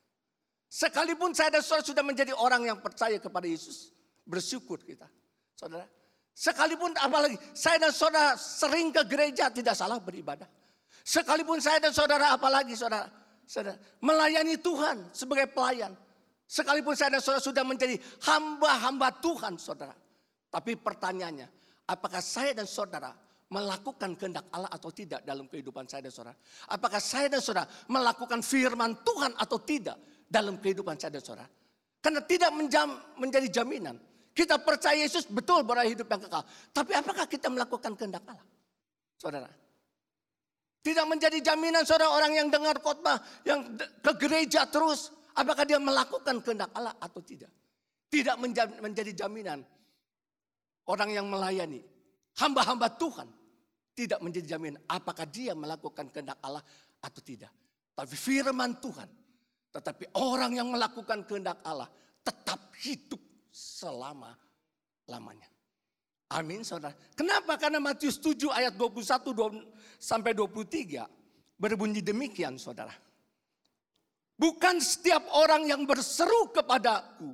Sekalipun 0.69 1.31
saya 1.31 1.55
dan 1.55 1.63
saudara 1.63 1.87
sudah 1.87 2.05
menjadi 2.05 2.35
orang 2.35 2.67
yang 2.67 2.79
percaya 2.83 3.17
kepada 3.17 3.47
Yesus. 3.47 3.95
Bersyukur 4.27 4.83
kita. 4.83 5.07
Saudara. 5.55 5.87
Sekalipun 6.35 6.91
apalagi 6.99 7.39
saya 7.55 7.79
dan 7.79 7.95
saudara 7.95 8.35
sering 8.35 8.91
ke 8.91 9.07
gereja 9.07 9.55
tidak 9.55 9.79
salah 9.79 10.03
beribadah. 10.03 10.51
Sekalipun 11.07 11.63
saya 11.63 11.79
dan 11.79 11.95
saudara 11.95 12.35
apalagi 12.35 12.75
saudara, 12.75 13.07
saudara 13.47 13.79
melayani 14.03 14.59
Tuhan 14.59 15.15
sebagai 15.15 15.47
pelayan. 15.55 15.95
Sekalipun 16.51 16.99
saya 16.99 17.15
dan 17.15 17.23
saudara 17.23 17.41
sudah 17.41 17.63
menjadi 17.63 17.95
hamba-hamba 18.27 19.15
Tuhan 19.23 19.55
saudara. 19.57 19.95
Tapi 20.51 20.75
pertanyaannya, 20.75 21.64
apakah 21.89 22.23
saya 22.25 22.57
dan 22.57 22.69
saudara 22.69 23.13
melakukan 23.53 24.17
kehendak 24.17 24.49
Allah 24.51 24.73
atau 24.73 24.91
tidak 24.91 25.23
dalam 25.23 25.47
kehidupan 25.47 25.85
saya 25.87 26.09
dan 26.09 26.13
saudara? 26.13 26.37
Apakah 26.73 27.01
saya 27.01 27.29
dan 27.29 27.41
saudara 27.45 27.69
melakukan 27.87 28.41
firman 28.41 29.05
Tuhan 29.05 29.37
atau 29.37 29.59
tidak 29.61 29.97
dalam 30.27 30.59
kehidupan 30.59 30.97
saya 30.97 31.15
dan 31.15 31.23
saudara? 31.25 31.49
Karena 32.01 32.21
tidak 32.25 32.51
menjam, 32.53 32.89
menjadi 33.17 33.49
jaminan. 33.49 33.97
Kita 34.35 34.59
percaya 34.61 34.99
Yesus 34.99 35.31
betul 35.31 35.63
berada 35.63 35.87
hidup 35.87 36.11
yang 36.11 36.21
kekal. 36.27 36.43
Tapi 36.75 36.93
apakah 36.93 37.25
kita 37.31 37.47
melakukan 37.49 37.95
kehendak 37.95 38.27
Allah? 38.27 38.45
Saudara. 39.15 39.49
Tidak 40.85 41.07
menjadi 41.09 41.41
jaminan 41.41 41.87
saudara 41.89 42.13
orang 42.13 42.37
yang 42.37 42.49
dengar 42.53 42.77
khotbah, 42.83 43.17
yang 43.49 43.73
ke 43.79 44.13
gereja 44.21 44.69
terus. 44.69 45.15
Apakah 45.33 45.65
dia 45.65 45.81
melakukan 45.81 46.45
kehendak 46.45 46.69
Allah 46.77 46.93
atau 47.01 47.25
tidak? 47.25 47.49
Tidak 48.13 48.37
menjadi 48.85 49.25
jaminan 49.25 49.65
orang 50.89 51.11
yang 51.13 51.27
melayani. 51.29 51.81
Hamba-hamba 52.39 52.91
Tuhan. 52.99 53.29
Tidak 53.95 54.19
menjadi 54.19 54.59
jaminan 54.59 54.83
apakah 54.91 55.23
dia 55.23 55.55
melakukan 55.55 56.11
kehendak 56.11 56.43
Allah 56.43 56.67
atau 56.99 57.23
tidak. 57.23 57.55
Tapi 57.95 58.11
firman 58.19 58.83
Tuhan. 58.83 59.07
Tetapi 59.71 60.19
orang 60.19 60.59
yang 60.59 60.67
melakukan 60.75 61.23
kehendak 61.23 61.63
Allah 61.63 61.87
tetap 62.27 62.75
hidup 62.83 63.23
selama-lamanya. 63.55 65.47
Amin 66.35 66.67
saudara. 66.67 66.99
Kenapa? 67.15 67.55
Karena 67.55 67.79
Matius 67.79 68.19
7 68.19 68.51
ayat 68.51 68.75
21 68.75 69.23
sampai 70.03 70.35
23 70.35 71.07
berbunyi 71.55 72.03
demikian 72.03 72.59
saudara. 72.59 72.91
Bukan 74.35 74.83
setiap 74.83 75.23
orang 75.39 75.71
yang 75.71 75.87
berseru 75.87 76.51
kepadaku, 76.51 77.31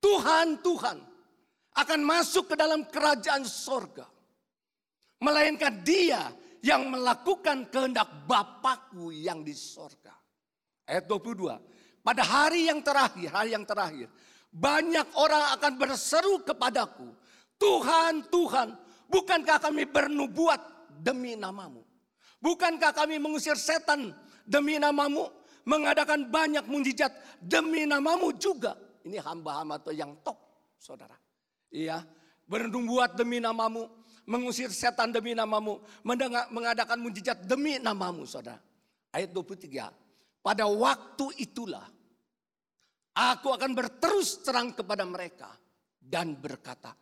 Tuhan, 0.00 0.64
Tuhan, 0.64 0.96
akan 1.72 2.00
masuk 2.04 2.52
ke 2.52 2.54
dalam 2.58 2.84
kerajaan 2.88 3.44
sorga. 3.48 4.04
Melainkan 5.22 5.80
dia 5.86 6.34
yang 6.62 6.90
melakukan 6.90 7.70
kehendak 7.70 8.26
Bapakku 8.26 9.10
yang 9.14 9.42
di 9.42 9.54
sorga. 9.54 10.14
Ayat 10.86 11.06
22. 11.06 12.02
Pada 12.02 12.22
hari 12.26 12.66
yang 12.66 12.82
terakhir, 12.82 13.30
hari 13.30 13.54
yang 13.54 13.62
terakhir. 13.62 14.10
Banyak 14.52 15.16
orang 15.16 15.54
akan 15.56 15.72
berseru 15.78 16.42
kepadaku. 16.42 17.08
Tuhan, 17.56 18.26
Tuhan, 18.26 18.74
bukankah 19.06 19.62
kami 19.62 19.86
bernubuat 19.86 20.60
demi 20.98 21.38
namamu? 21.38 21.86
Bukankah 22.42 22.90
kami 22.90 23.22
mengusir 23.22 23.54
setan 23.54 24.10
demi 24.42 24.76
namamu? 24.82 25.30
Mengadakan 25.62 26.26
banyak 26.26 26.66
mujizat 26.66 27.14
demi 27.38 27.86
namamu 27.86 28.34
juga. 28.34 28.74
Ini 29.06 29.22
hamba-hamba 29.22 29.78
yang 29.94 30.18
top, 30.26 30.36
saudara. 30.74 31.14
Iya, 31.72 32.04
bernubuat 32.44 33.16
demi 33.16 33.40
namamu, 33.40 33.88
mengusir 34.28 34.68
setan 34.68 35.08
demi 35.08 35.32
namamu, 35.32 35.80
mengadakan 36.52 37.00
mujizat 37.00 37.48
demi 37.48 37.80
namamu, 37.80 38.28
saudara. 38.28 38.60
Ayat 39.08 39.32
23. 39.32 39.88
Pada 40.44 40.68
waktu 40.68 41.26
itulah 41.40 41.88
aku 43.16 43.48
akan 43.56 43.72
berterus 43.72 44.44
terang 44.44 44.76
kepada 44.76 45.08
mereka 45.08 45.48
dan 45.96 46.36
berkata, 46.36 46.92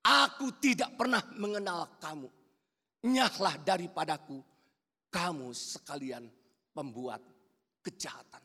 Aku 0.00 0.56
tidak 0.56 0.96
pernah 0.96 1.20
mengenal 1.36 2.00
kamu. 2.00 2.28
Nyahlah 3.04 3.56
daripadaku, 3.64 4.40
kamu 5.12 5.48
sekalian 5.52 6.28
pembuat 6.72 7.20
kejahatan. 7.84 8.40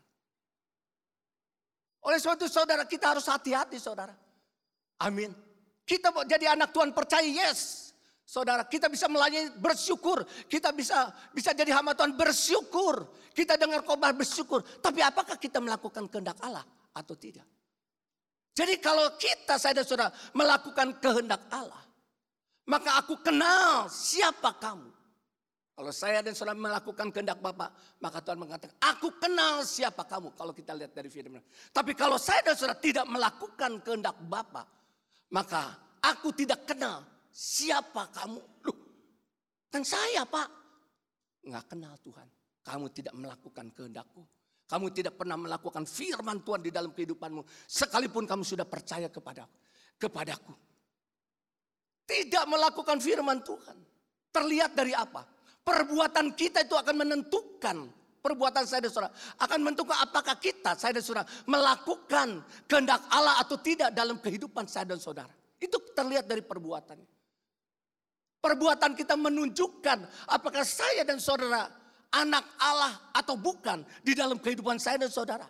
Oleh 2.05 2.19
sebab 2.19 2.39
itu 2.39 2.47
saudara 2.51 2.83
kita 2.87 3.15
harus 3.15 3.27
hati-hati 3.27 3.79
saudara. 3.79 4.15
Amin. 5.03 5.44
Kita 5.85 6.09
jadi 6.25 6.57
anak 6.57 6.73
Tuhan 6.73 6.91
percaya 6.91 7.23
yes. 7.23 7.93
Saudara, 8.25 8.65
kita 8.65 8.89
bisa 8.89 9.05
melayani 9.05 9.53
bersyukur. 9.53 10.25
Kita 10.49 10.73
bisa 10.73 11.13
bisa 11.29 11.53
jadi 11.53 11.69
hamba 11.77 11.93
Tuhan 11.93 12.17
bersyukur. 12.17 13.05
Kita 13.37 13.53
dengar 13.53 13.85
khotbah 13.85 14.09
bersyukur. 14.17 14.65
Tapi 14.81 15.05
apakah 15.05 15.37
kita 15.37 15.61
melakukan 15.61 16.09
kehendak 16.09 16.41
Allah 16.41 16.65
atau 16.97 17.13
tidak? 17.13 17.45
Jadi 18.55 18.81
kalau 18.81 19.13
kita 19.19 19.61
saya 19.61 19.77
dan 19.77 19.85
saudara 19.85 20.09
melakukan 20.33 20.97
kehendak 20.97 21.45
Allah, 21.53 21.85
maka 22.65 22.97
aku 22.97 23.21
kenal 23.21 23.85
siapa 23.93 24.57
kamu. 24.57 24.89
Kalau 25.75 25.91
saya 25.91 26.23
dan 26.23 26.31
saudara 26.31 26.55
melakukan 26.55 27.11
kehendak 27.11 27.43
Bapak, 27.43 27.99
maka 27.99 28.23
Tuhan 28.23 28.39
mengatakan, 28.39 28.79
aku 28.79 29.11
kenal 29.19 29.61
siapa 29.67 30.07
kamu. 30.07 30.31
Kalau 30.33 30.55
kita 30.55 30.71
lihat 30.71 30.95
dari 30.95 31.11
firman. 31.11 31.43
Tapi 31.75 31.91
kalau 31.91 32.15
saya 32.15 32.41
dan 32.47 32.55
saudara 32.55 32.79
tidak 32.79 33.03
melakukan 33.11 33.83
kehendak 33.83 34.15
Bapak, 34.23 34.65
maka 35.33 35.73
aku 36.03 36.29
tidak 36.35 36.67
kenal 36.69 37.01
siapa 37.33 38.09
kamu. 38.13 38.41
Loh, 38.65 38.77
kan 39.73 39.81
saya 39.81 40.27
Pak. 40.27 40.49
Nggak 41.45 41.65
kenal 41.69 41.93
Tuhan. 42.01 42.27
Kamu 42.65 42.85
tidak 42.89 43.13
melakukan 43.13 43.69
kehendakku. 43.73 44.25
Kamu 44.65 44.89
tidak 44.89 45.13
pernah 45.13 45.37
melakukan 45.37 45.85
firman 45.85 46.41
Tuhan 46.41 46.65
di 46.65 46.73
dalam 46.73 46.89
kehidupanmu. 46.89 47.45
Sekalipun 47.69 48.25
kamu 48.25 48.41
sudah 48.41 48.65
percaya 48.65 49.13
kepada 49.13 49.45
kepadaku. 50.01 50.53
Tidak 52.05 52.45
melakukan 52.49 52.97
firman 52.97 53.45
Tuhan. 53.45 53.77
Terlihat 54.33 54.73
dari 54.73 54.97
apa? 54.97 55.21
Perbuatan 55.61 56.33
kita 56.33 56.65
itu 56.65 56.73
akan 56.73 56.95
menentukan. 57.05 57.77
Perbuatan 58.25 58.65
saya 58.65 58.81
dan 58.81 58.89
saudara. 58.89 59.13
Akan 59.37 59.61
menentukan 59.61 59.93
apakah 60.01 60.33
kita, 60.41 60.73
saya 60.73 60.97
dan 60.97 61.05
saudara. 61.05 61.29
Melakukan 61.45 62.41
kehendak 62.65 63.05
Allah 63.13 63.37
atau 63.37 63.53
tidak 63.61 63.93
dalam 63.93 64.17
kehidupan 64.17 64.65
saya 64.65 64.89
dan 64.89 64.97
saudara. 64.97 65.29
Itu 65.61 65.77
terlihat 65.93 66.25
dari 66.25 66.41
perbuatannya. 66.41 67.05
Perbuatan 68.41 68.97
kita 68.97 69.13
menunjukkan 69.13 70.29
apakah 70.33 70.65
saya 70.65 71.05
dan 71.05 71.21
saudara 71.21 71.69
anak 72.13 72.45
Allah 72.61 73.13
atau 73.13 73.37
bukan 73.37 73.85
di 74.01 74.17
dalam 74.17 74.41
kehidupan 74.41 74.81
saya 74.81 75.05
dan 75.05 75.13
saudara. 75.13 75.45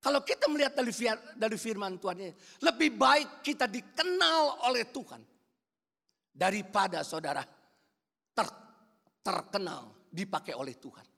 Kalau 0.00 0.20
kita 0.20 0.48
melihat 0.52 0.76
dari, 0.76 1.56
firman 1.56 1.96
Tuhan 1.96 2.28
lebih 2.60 2.90
baik 2.96 3.40
kita 3.40 3.64
dikenal 3.64 4.68
oleh 4.68 4.84
Tuhan 4.92 5.24
daripada 6.28 7.00
saudara 7.00 7.40
ter, 8.36 8.48
terkenal 9.24 9.92
dipakai 10.12 10.52
oleh 10.52 10.76
Tuhan. 10.76 11.13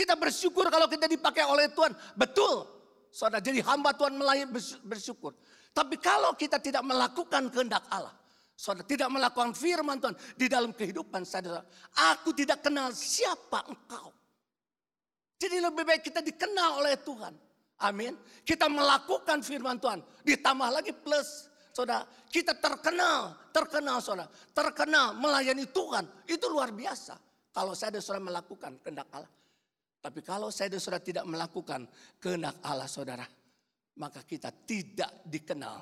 Kita 0.00 0.16
bersyukur 0.16 0.64
kalau 0.72 0.88
kita 0.88 1.04
dipakai 1.04 1.44
oleh 1.44 1.68
Tuhan, 1.76 1.92
betul. 2.16 2.64
Saudara 3.12 3.44
jadi 3.44 3.60
hamba 3.60 3.92
Tuhan 3.92 4.16
melayani 4.16 4.48
bersyukur. 4.80 5.36
Tapi 5.76 6.00
kalau 6.00 6.32
kita 6.32 6.56
tidak 6.56 6.80
melakukan 6.88 7.52
kehendak 7.52 7.84
Allah, 7.92 8.16
Saudara 8.56 8.88
tidak 8.88 9.12
melakukan 9.12 9.52
firman 9.52 10.00
Tuhan 10.00 10.16
di 10.36 10.48
dalam 10.48 10.76
kehidupan 10.76 11.24
saudara. 11.24 11.64
Aku 12.16 12.32
tidak 12.36 12.64
kenal 12.64 12.92
siapa 12.96 13.64
engkau. 13.68 14.12
Jadi 15.40 15.56
lebih 15.64 15.84
baik 15.88 16.04
kita 16.04 16.20
dikenal 16.20 16.84
oleh 16.84 16.96
Tuhan. 17.00 17.32
Amin. 17.80 18.16
Kita 18.44 18.68
melakukan 18.68 19.40
firman 19.40 19.80
Tuhan. 19.80 20.04
Ditambah 20.24 20.68
lagi 20.76 20.92
plus. 20.92 21.48
Saudara, 21.72 22.04
kita 22.28 22.52
terkenal, 22.56 23.48
terkenal 23.48 24.04
saudara. 24.04 24.28
Terkenal 24.52 25.16
melayani 25.16 25.64
Tuhan. 25.64 26.04
Itu 26.28 26.52
luar 26.52 26.72
biasa. 26.72 27.16
Kalau 27.56 27.72
saya 27.72 27.96
dan 27.96 28.04
saudara 28.04 28.28
melakukan 28.28 28.76
kehendak 28.84 29.08
Allah. 29.12 29.32
Tapi 30.00 30.24
kalau 30.24 30.48
saya 30.48 30.72
dan 30.72 30.80
saudara 30.80 31.04
tidak 31.04 31.24
melakukan 31.28 31.84
kehendak 32.16 32.56
Allah 32.64 32.88
saudara. 32.88 33.26
Maka 34.00 34.24
kita 34.24 34.48
tidak 34.64 35.28
dikenal 35.28 35.76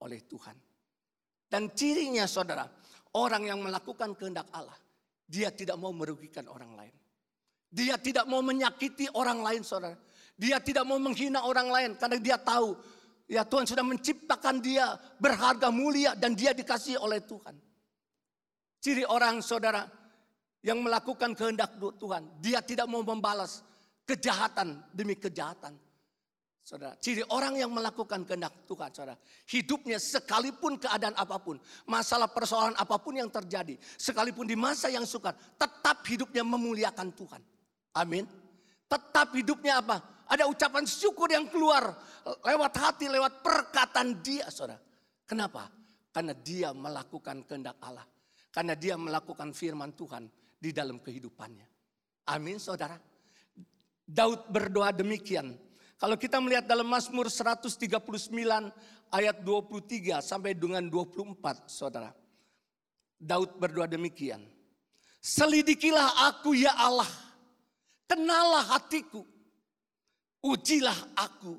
oleh 0.00 0.24
Tuhan. 0.24 0.56
Dan 1.44 1.76
cirinya 1.76 2.24
saudara, 2.24 2.64
orang 3.20 3.44
yang 3.52 3.60
melakukan 3.60 4.16
kehendak 4.16 4.48
Allah, 4.48 4.74
dia 5.28 5.52
tidak 5.52 5.76
mau 5.76 5.92
merugikan 5.92 6.48
orang 6.48 6.72
lain. 6.72 6.94
Dia 7.68 8.00
tidak 8.00 8.24
mau 8.24 8.40
menyakiti 8.40 9.12
orang 9.12 9.44
lain 9.44 9.60
saudara. 9.60 9.98
Dia 10.34 10.58
tidak 10.58 10.88
mau 10.88 10.96
menghina 10.96 11.44
orang 11.44 11.68
lain 11.68 11.90
karena 11.94 12.18
dia 12.18 12.38
tahu 12.40 12.74
ya 13.30 13.46
Tuhan 13.46 13.64
sudah 13.70 13.86
menciptakan 13.86 14.58
dia 14.58 14.98
berharga 15.18 15.70
mulia 15.70 16.18
dan 16.18 16.34
dia 16.34 16.50
dikasih 16.50 16.98
oleh 16.98 17.22
Tuhan. 17.22 17.54
Ciri 18.82 19.06
orang 19.06 19.40
saudara 19.40 19.86
yang 20.64 20.80
melakukan 20.80 21.36
kehendak 21.36 21.76
Tuhan, 21.76 22.40
dia 22.40 22.64
tidak 22.64 22.88
mau 22.88 23.04
membalas 23.04 23.60
kejahatan 24.08 24.80
demi 24.96 25.12
kejahatan. 25.12 25.76
Saudara, 26.64 26.96
ciri 26.96 27.20
orang 27.28 27.60
yang 27.60 27.68
melakukan 27.68 28.24
kehendak 28.24 28.64
Tuhan, 28.64 28.88
saudara. 28.88 29.20
Hidupnya 29.44 30.00
sekalipun 30.00 30.80
keadaan 30.80 31.12
apa 31.12 31.36
pun, 31.36 31.60
masalah 31.84 32.32
persoalan 32.32 32.72
apa 32.80 32.96
pun 32.96 33.20
yang 33.20 33.28
terjadi, 33.28 33.76
sekalipun 34.00 34.48
di 34.48 34.56
masa 34.56 34.88
yang 34.88 35.04
sukar, 35.04 35.36
tetap 35.60 36.00
hidupnya 36.08 36.40
memuliakan 36.40 37.12
Tuhan. 37.12 37.44
Amin. 38.00 38.24
Tetap 38.88 39.36
hidupnya 39.36 39.84
apa? 39.84 40.24
Ada 40.24 40.48
ucapan 40.48 40.88
syukur 40.88 41.28
yang 41.28 41.52
keluar 41.52 41.92
lewat 42.24 42.72
hati, 42.80 43.12
lewat 43.12 43.44
perkataan 43.44 44.24
dia, 44.24 44.48
saudara. 44.48 44.80
Kenapa? 45.28 45.68
Karena 46.08 46.32
dia 46.32 46.72
melakukan 46.72 47.44
kehendak 47.44 47.76
Allah. 47.84 48.08
Karena 48.48 48.72
dia 48.72 48.96
melakukan 48.96 49.52
firman 49.52 49.92
Tuhan 49.92 50.43
di 50.64 50.72
dalam 50.72 50.96
kehidupannya. 50.96 51.68
Amin, 52.32 52.56
saudara. 52.56 52.96
Daud 54.04 54.48
berdoa 54.48 54.88
demikian 54.96 55.52
kalau 56.00 56.16
kita 56.16 56.40
melihat 56.40 56.64
dalam 56.64 56.88
Mazmur 56.88 57.28
139 57.28 58.00
ayat 59.12 59.36
23 59.44 60.20
sampai 60.24 60.56
dengan 60.56 60.84
24 60.88 61.68
saudara. 61.68 62.12
Daud 63.16 63.56
berdoa 63.60 63.88
demikian. 63.88 64.40
Selidikilah 65.20 66.28
aku 66.32 66.52
ya 66.52 66.76
Allah. 66.76 67.08
Kenalah 68.04 68.76
hatiku. 68.76 69.24
Ujilah 70.44 71.16
aku 71.16 71.56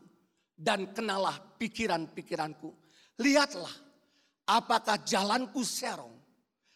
dan 0.54 0.94
kenalah 0.94 1.42
pikiran-pikiranku. 1.58 2.70
Lihatlah 3.18 3.74
apakah 4.46 5.02
jalanku 5.02 5.66
serong 5.66 6.14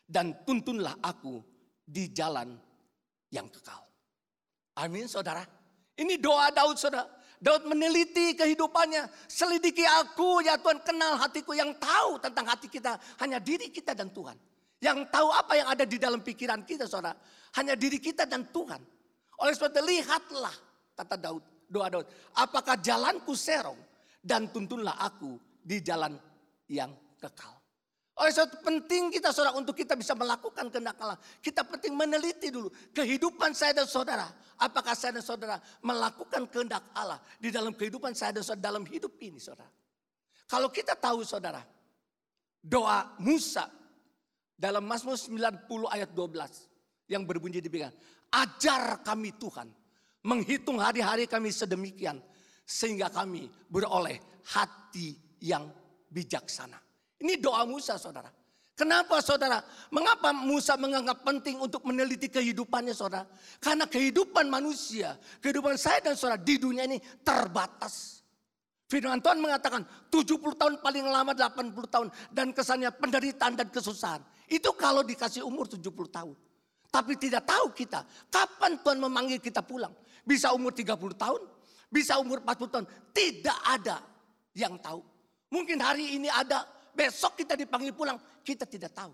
dan 0.10 0.34
tuntunlah 0.42 0.98
aku 1.06 1.38
di 1.90 2.14
jalan 2.14 2.54
yang 3.34 3.50
kekal. 3.50 3.82
Amin 4.78 5.10
saudara. 5.10 5.42
Ini 5.98 6.22
doa 6.22 6.54
Daud 6.54 6.78
saudara. 6.78 7.10
Daud 7.42 7.66
meneliti 7.66 8.38
kehidupannya. 8.38 9.10
Selidiki 9.26 9.84
aku 9.84 10.46
ya 10.46 10.60
Tuhan 10.62 10.80
kenal 10.86 11.18
hatiku 11.18 11.58
yang 11.58 11.74
tahu 11.82 12.22
tentang 12.22 12.46
hati 12.46 12.70
kita. 12.70 12.96
Hanya 13.20 13.42
diri 13.42 13.74
kita 13.74 13.98
dan 13.98 14.14
Tuhan. 14.14 14.38
Yang 14.80 15.12
tahu 15.12 15.28
apa 15.34 15.54
yang 15.60 15.68
ada 15.68 15.84
di 15.84 16.00
dalam 16.00 16.24
pikiran 16.24 16.64
kita 16.64 16.88
saudara. 16.88 17.18
Hanya 17.60 17.76
diri 17.76 18.00
kita 18.00 18.24
dan 18.30 18.48
Tuhan. 18.48 18.80
Oleh 19.40 19.52
sebab 19.56 19.72
itu 19.72 19.82
lihatlah 19.84 20.56
kata 20.96 21.16
Daud. 21.20 21.44
Doa 21.68 21.88
Daud. 21.92 22.08
Apakah 22.36 22.80
jalanku 22.80 23.36
serong 23.36 23.80
dan 24.24 24.52
tuntunlah 24.52 25.00
aku 25.00 25.36
di 25.60 25.80
jalan 25.84 26.16
yang 26.72 26.92
kekal. 27.20 27.59
Oleh 28.20 28.36
sebab 28.36 28.68
penting 28.68 29.16
kita 29.16 29.32
saudara 29.32 29.56
untuk 29.56 29.72
kita 29.72 29.96
bisa 29.96 30.12
melakukan 30.12 30.68
kehendak 30.68 31.00
Allah. 31.00 31.16
Kita 31.40 31.64
penting 31.64 31.96
meneliti 31.96 32.52
dulu 32.52 32.68
kehidupan 32.92 33.56
saya 33.56 33.72
dan 33.72 33.88
saudara. 33.88 34.28
Apakah 34.60 34.92
saya 34.92 35.16
dan 35.16 35.24
saudara 35.24 35.56
melakukan 35.80 36.44
kehendak 36.52 36.84
Allah 36.92 37.24
di 37.40 37.48
dalam 37.48 37.72
kehidupan 37.72 38.12
saya 38.12 38.36
dan 38.36 38.44
saudara 38.44 38.76
dalam 38.76 38.84
hidup 38.84 39.16
ini 39.24 39.40
saudara. 39.40 39.72
Kalau 40.52 40.68
kita 40.68 41.00
tahu 41.00 41.24
saudara, 41.24 41.64
doa 42.60 43.16
Musa 43.24 43.72
dalam 44.52 44.84
Mazmur 44.84 45.16
90 45.16 45.64
ayat 45.88 46.12
12 46.12 47.08
yang 47.08 47.24
berbunyi 47.24 47.64
demikian. 47.64 47.96
Ajar 48.36 49.00
kami 49.00 49.32
Tuhan 49.40 49.72
menghitung 50.28 50.84
hari-hari 50.84 51.24
kami 51.24 51.56
sedemikian 51.56 52.20
sehingga 52.68 53.08
kami 53.08 53.48
beroleh 53.72 54.20
hati 54.52 55.16
yang 55.40 55.72
bijaksana. 56.12 56.89
Ini 57.20 57.36
doa 57.40 57.68
Musa 57.68 58.00
saudara. 58.00 58.32
Kenapa 58.80 59.20
saudara? 59.20 59.60
Mengapa 59.92 60.32
Musa 60.32 60.80
menganggap 60.80 61.28
penting 61.28 61.60
untuk 61.60 61.84
meneliti 61.84 62.32
kehidupannya 62.32 62.96
saudara? 62.96 63.28
Karena 63.60 63.84
kehidupan 63.84 64.48
manusia, 64.48 65.20
kehidupan 65.44 65.76
saya 65.76 66.00
dan 66.00 66.16
saudara 66.16 66.40
di 66.40 66.56
dunia 66.56 66.88
ini 66.88 66.96
terbatas. 67.20 68.24
Firman 68.90 69.20
Tuhan 69.20 69.38
mengatakan 69.38 69.84
70 70.10 70.56
tahun 70.56 70.74
paling 70.82 71.06
lama 71.06 71.36
80 71.36 71.76
tahun 71.94 72.08
dan 72.32 72.56
kesannya 72.56 72.90
penderitaan 72.96 73.54
dan 73.60 73.68
kesusahan. 73.68 74.24
Itu 74.50 74.74
kalau 74.74 75.04
dikasih 75.04 75.44
umur 75.46 75.70
70 75.70 75.92
tahun. 76.10 76.34
Tapi 76.90 77.14
tidak 77.22 77.46
tahu 77.46 77.70
kita 77.70 78.02
kapan 78.34 78.82
Tuhan 78.82 78.98
memanggil 78.98 79.38
kita 79.38 79.62
pulang. 79.62 79.94
Bisa 80.26 80.56
umur 80.56 80.74
30 80.74 80.96
tahun, 81.14 81.42
bisa 81.92 82.18
umur 82.18 82.42
40 82.42 82.74
tahun. 82.74 82.86
Tidak 83.14 83.60
ada 83.62 84.02
yang 84.58 84.80
tahu. 84.82 85.06
Mungkin 85.54 85.78
hari 85.84 86.18
ini 86.18 86.26
ada, 86.26 86.66
besok 86.94 87.40
kita 87.40 87.54
dipanggil 87.56 87.94
pulang, 87.94 88.18
kita 88.42 88.66
tidak 88.66 88.94
tahu. 88.94 89.14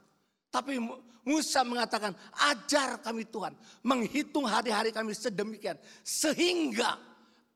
Tapi 0.50 0.80
Musa 1.26 1.68
mengatakan, 1.68 2.16
ajar 2.48 3.04
kami 3.04 3.28
Tuhan, 3.28 3.52
menghitung 3.84 4.48
hari-hari 4.48 4.96
kami 4.96 5.12
sedemikian, 5.12 5.76
sehingga 6.06 6.96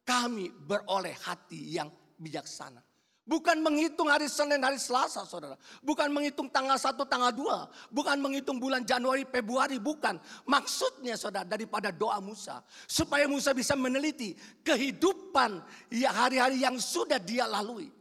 kami 0.03 0.51
beroleh 0.51 1.15
hati 1.23 1.79
yang 1.79 1.87
bijaksana. 2.19 2.83
Bukan 3.29 3.61
menghitung 3.61 4.09
hari 4.09 4.25
Senin, 4.25 4.57
hari 4.65 4.81
Selasa, 4.81 5.21
saudara. 5.21 5.53
Bukan 5.85 6.09
menghitung 6.09 6.49
tanggal 6.49 6.81
1, 6.81 6.97
tanggal 7.05 7.29
2. 7.29 7.93
Bukan 7.93 8.17
menghitung 8.17 8.57
bulan 8.57 8.81
Januari, 8.81 9.21
Februari, 9.21 9.77
bukan. 9.77 10.17
Maksudnya, 10.49 11.13
saudara, 11.13 11.45
daripada 11.45 11.93
doa 11.93 12.17
Musa. 12.17 12.65
Supaya 12.89 13.29
Musa 13.29 13.53
bisa 13.53 13.77
meneliti 13.77 14.33
kehidupan 14.65 15.61
ya 15.93 16.09
hari-hari 16.09 16.65
yang 16.65 16.81
sudah 16.81 17.21
dia 17.21 17.45
lalui. 17.45 17.93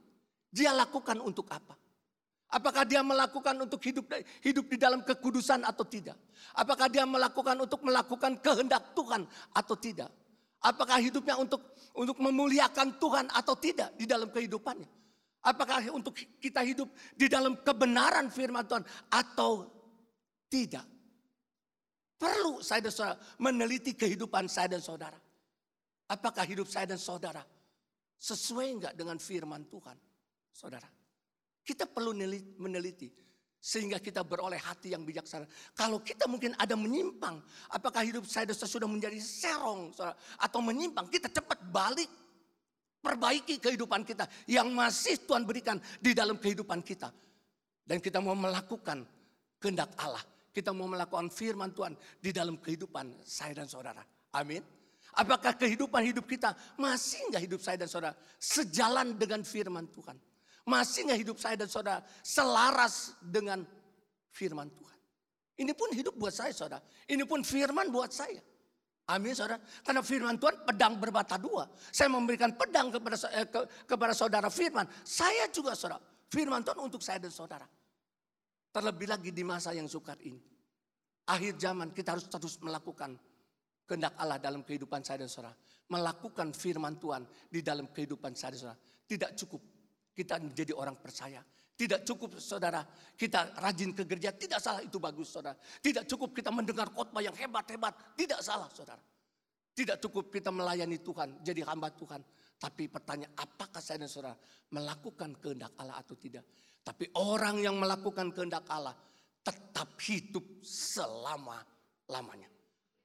Dia 0.49 0.73
lakukan 0.73 1.21
untuk 1.21 1.45
apa? 1.53 1.78
Apakah 2.49 2.88
dia 2.88 3.05
melakukan 3.05 3.53
untuk 3.61 3.76
hidup 3.84 4.09
hidup 4.40 4.64
di 4.72 4.80
dalam 4.80 5.05
kekudusan 5.05 5.68
atau 5.68 5.84
tidak? 5.84 6.16
Apakah 6.57 6.88
dia 6.88 7.05
melakukan 7.05 7.61
untuk 7.61 7.84
melakukan 7.84 8.40
kehendak 8.40 8.96
Tuhan 8.96 9.28
atau 9.53 9.76
tidak? 9.76 10.09
Apakah 10.64 10.96
hidupnya 10.96 11.36
untuk 11.36 11.61
untuk 11.92 12.16
memuliakan 12.16 12.96
Tuhan 12.96 13.28
atau 13.36 13.53
tidak 13.53 13.92
di 14.01 14.09
dalam 14.09 14.32
kehidupannya? 14.32 14.88
Apakah 15.44 15.92
untuk 15.92 16.16
kita 16.40 16.64
hidup 16.64 16.88
di 17.14 17.28
dalam 17.28 17.61
kebenaran 17.61 18.32
firman 18.32 18.64
Tuhan 18.64 18.84
atau 19.12 19.68
tidak? 20.49 20.88
Perlu 22.18 22.64
saya 22.64 22.82
dan 22.82 22.90
saudara 22.90 23.20
meneliti 23.38 23.92
kehidupan 23.94 24.51
saya 24.51 24.72
dan 24.72 24.82
saudara. 24.82 25.20
Apakah 26.09 26.49
hidup 26.49 26.66
saya 26.66 26.88
dan 26.88 26.99
saudara 26.99 27.44
sesuai 28.18 28.66
enggak 28.72 28.94
dengan 28.96 29.20
firman 29.20 29.68
Tuhan? 29.68 29.94
Saudara. 30.51 30.97
Kita 31.69 31.85
perlu 31.85 32.16
meneliti 32.57 33.12
sehingga 33.61 34.01
kita 34.01 34.25
beroleh 34.25 34.57
hati 34.57 34.97
yang 34.97 35.05
bijaksana. 35.05 35.45
Kalau 35.77 36.01
kita 36.01 36.25
mungkin 36.25 36.57
ada 36.57 36.73
menyimpang, 36.73 37.43
apakah 37.69 38.01
hidup 38.07 38.25
saya 38.25 38.49
sudah 38.57 38.89
menjadi 38.89 39.21
serong 39.21 39.93
atau 40.41 40.61
menyimpang, 40.64 41.12
kita 41.12 41.29
cepat 41.29 41.61
balik. 41.69 42.09
Perbaiki 42.99 43.62
kehidupan 43.62 44.03
kita 44.03 44.27
yang 44.51 44.75
masih 44.75 45.23
Tuhan 45.23 45.47
berikan 45.47 45.79
di 46.03 46.16
dalam 46.16 46.35
kehidupan 46.35 46.83
kita. 46.83 47.12
Dan 47.87 48.03
kita 48.03 48.19
mau 48.19 48.35
melakukan 48.35 49.07
kehendak 49.62 49.95
Allah. 50.03 50.25
Kita 50.51 50.75
mau 50.75 50.91
melakukan 50.91 51.31
firman 51.31 51.71
Tuhan 51.71 51.95
di 52.19 52.35
dalam 52.35 52.59
kehidupan 52.59 53.23
saya 53.23 53.55
dan 53.62 53.71
saudara. 53.71 54.03
Amin. 54.35 54.66
Apakah 55.14 55.55
kehidupan 55.55 56.11
hidup 56.11 56.27
kita 56.27 56.59
masih 56.75 57.23
enggak 57.31 57.43
hidup 57.47 57.61
saya 57.62 57.79
dan 57.79 57.87
saudara 57.87 58.19
sejalan 58.43 59.14
dengan 59.14 59.47
firman 59.47 59.87
Tuhan? 59.95 60.19
Masih 60.69 61.09
nggak 61.09 61.21
hidup 61.25 61.37
saya 61.41 61.57
dan 61.57 61.73
saudara 61.73 62.05
selaras 62.21 63.16
dengan 63.25 63.64
firman 64.29 64.69
Tuhan. 64.69 64.99
Ini 65.64 65.73
pun 65.73 65.89
hidup 65.97 66.12
buat 66.21 66.31
saya 66.37 66.53
saudara. 66.53 66.85
Ini 67.09 67.25
pun 67.25 67.41
firman 67.41 67.89
buat 67.89 68.12
saya. 68.12 68.39
Amin 69.09 69.33
saudara. 69.33 69.57
Karena 69.81 70.05
firman 70.05 70.37
Tuhan 70.37 70.69
pedang 70.69 71.01
berbata 71.01 71.41
dua. 71.41 71.64
Saya 71.89 72.12
memberikan 72.12 72.53
pedang 72.53 72.93
kepada, 72.93 73.16
eh, 73.33 73.49
ke, 73.49 73.61
kepada 73.89 74.12
saudara 74.12 74.53
firman. 74.53 74.85
Saya 75.01 75.49
juga 75.49 75.73
saudara. 75.73 76.05
Firman 76.29 76.61
Tuhan 76.61 76.77
untuk 76.85 77.01
saya 77.01 77.16
dan 77.16 77.33
saudara. 77.33 77.64
Terlebih 78.69 79.09
lagi 79.09 79.33
di 79.33 79.41
masa 79.41 79.73
yang 79.73 79.89
sukar 79.89 80.21
ini. 80.21 80.39
Akhir 81.33 81.57
zaman 81.57 81.97
kita 81.97 82.12
harus 82.12 82.29
terus 82.29 82.61
melakukan 82.61 83.16
kehendak 83.89 84.12
Allah 84.21 84.37
dalam 84.37 84.61
kehidupan 84.61 85.01
saya 85.01 85.25
dan 85.25 85.33
saudara. 85.33 85.57
Melakukan 85.89 86.53
firman 86.53 87.01
Tuhan 87.01 87.25
di 87.49 87.64
dalam 87.64 87.89
kehidupan 87.89 88.37
saya 88.37 88.53
dan 88.53 88.61
saudara. 88.61 88.81
Tidak 89.09 89.31
cukup 89.41 89.78
kita 90.19 90.43
menjadi 90.43 90.75
orang 90.75 90.99
percaya. 90.99 91.39
Tidak 91.79 92.03
cukup 92.03 92.43
saudara 92.43 92.83
kita 93.14 93.55
rajin 93.62 93.95
ke 93.95 94.03
gereja. 94.03 94.35
Tidak 94.35 94.59
salah 94.59 94.83
itu 94.83 94.99
bagus 94.99 95.31
saudara. 95.31 95.55
Tidak 95.55 96.11
cukup 96.11 96.35
kita 96.35 96.51
mendengar 96.51 96.91
khotbah 96.91 97.23
yang 97.23 97.39
hebat-hebat. 97.39 98.19
Tidak 98.19 98.43
salah 98.43 98.66
saudara. 98.75 98.99
Tidak 99.79 100.03
cukup 100.03 100.27
kita 100.27 100.51
melayani 100.51 100.99
Tuhan. 100.99 101.39
Jadi 101.39 101.62
hamba 101.62 101.95
Tuhan. 101.95 102.19
Tapi 102.59 102.91
pertanyaan 102.91 103.31
apakah 103.39 103.79
saya 103.79 104.03
dan 104.03 104.11
saudara 104.11 104.35
melakukan 104.75 105.39
kehendak 105.39 105.79
Allah 105.79 106.03
atau 106.03 106.19
tidak. 106.19 106.43
Tapi 106.83 107.14
orang 107.14 107.62
yang 107.62 107.79
melakukan 107.79 108.35
kehendak 108.35 108.66
Allah 108.66 108.99
tetap 109.39 109.95
hidup 110.03 110.43
selama-lamanya. 110.66 112.51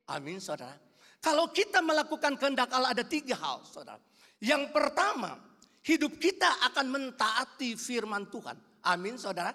Amin 0.09 0.41
saudara. 0.41 0.74
Kalau 1.22 1.53
kita 1.53 1.86
melakukan 1.86 2.41
kehendak 2.41 2.74
Allah 2.74 2.97
ada 2.97 3.05
tiga 3.05 3.38
hal 3.38 3.61
saudara. 3.70 4.01
Yang 4.41 4.74
pertama 4.74 5.52
hidup 5.84 6.15
kita 6.17 6.47
akan 6.71 6.86
mentaati 6.89 7.75
firman 7.75 8.27
Tuhan. 8.31 8.55
Amin 8.84 9.19
saudara. 9.19 9.51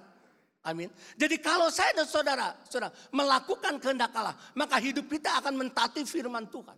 Amin. 0.65 0.93
Jadi 1.17 1.41
kalau 1.41 1.73
saya 1.73 1.97
dan 1.97 2.05
saudara, 2.05 2.53
saudara 2.69 2.93
melakukan 3.09 3.81
kehendak 3.81 4.13
Allah, 4.13 4.37
maka 4.53 4.77
hidup 4.77 5.09
kita 5.09 5.41
akan 5.41 5.57
mentaati 5.57 6.05
firman 6.05 6.45
Tuhan. 6.53 6.77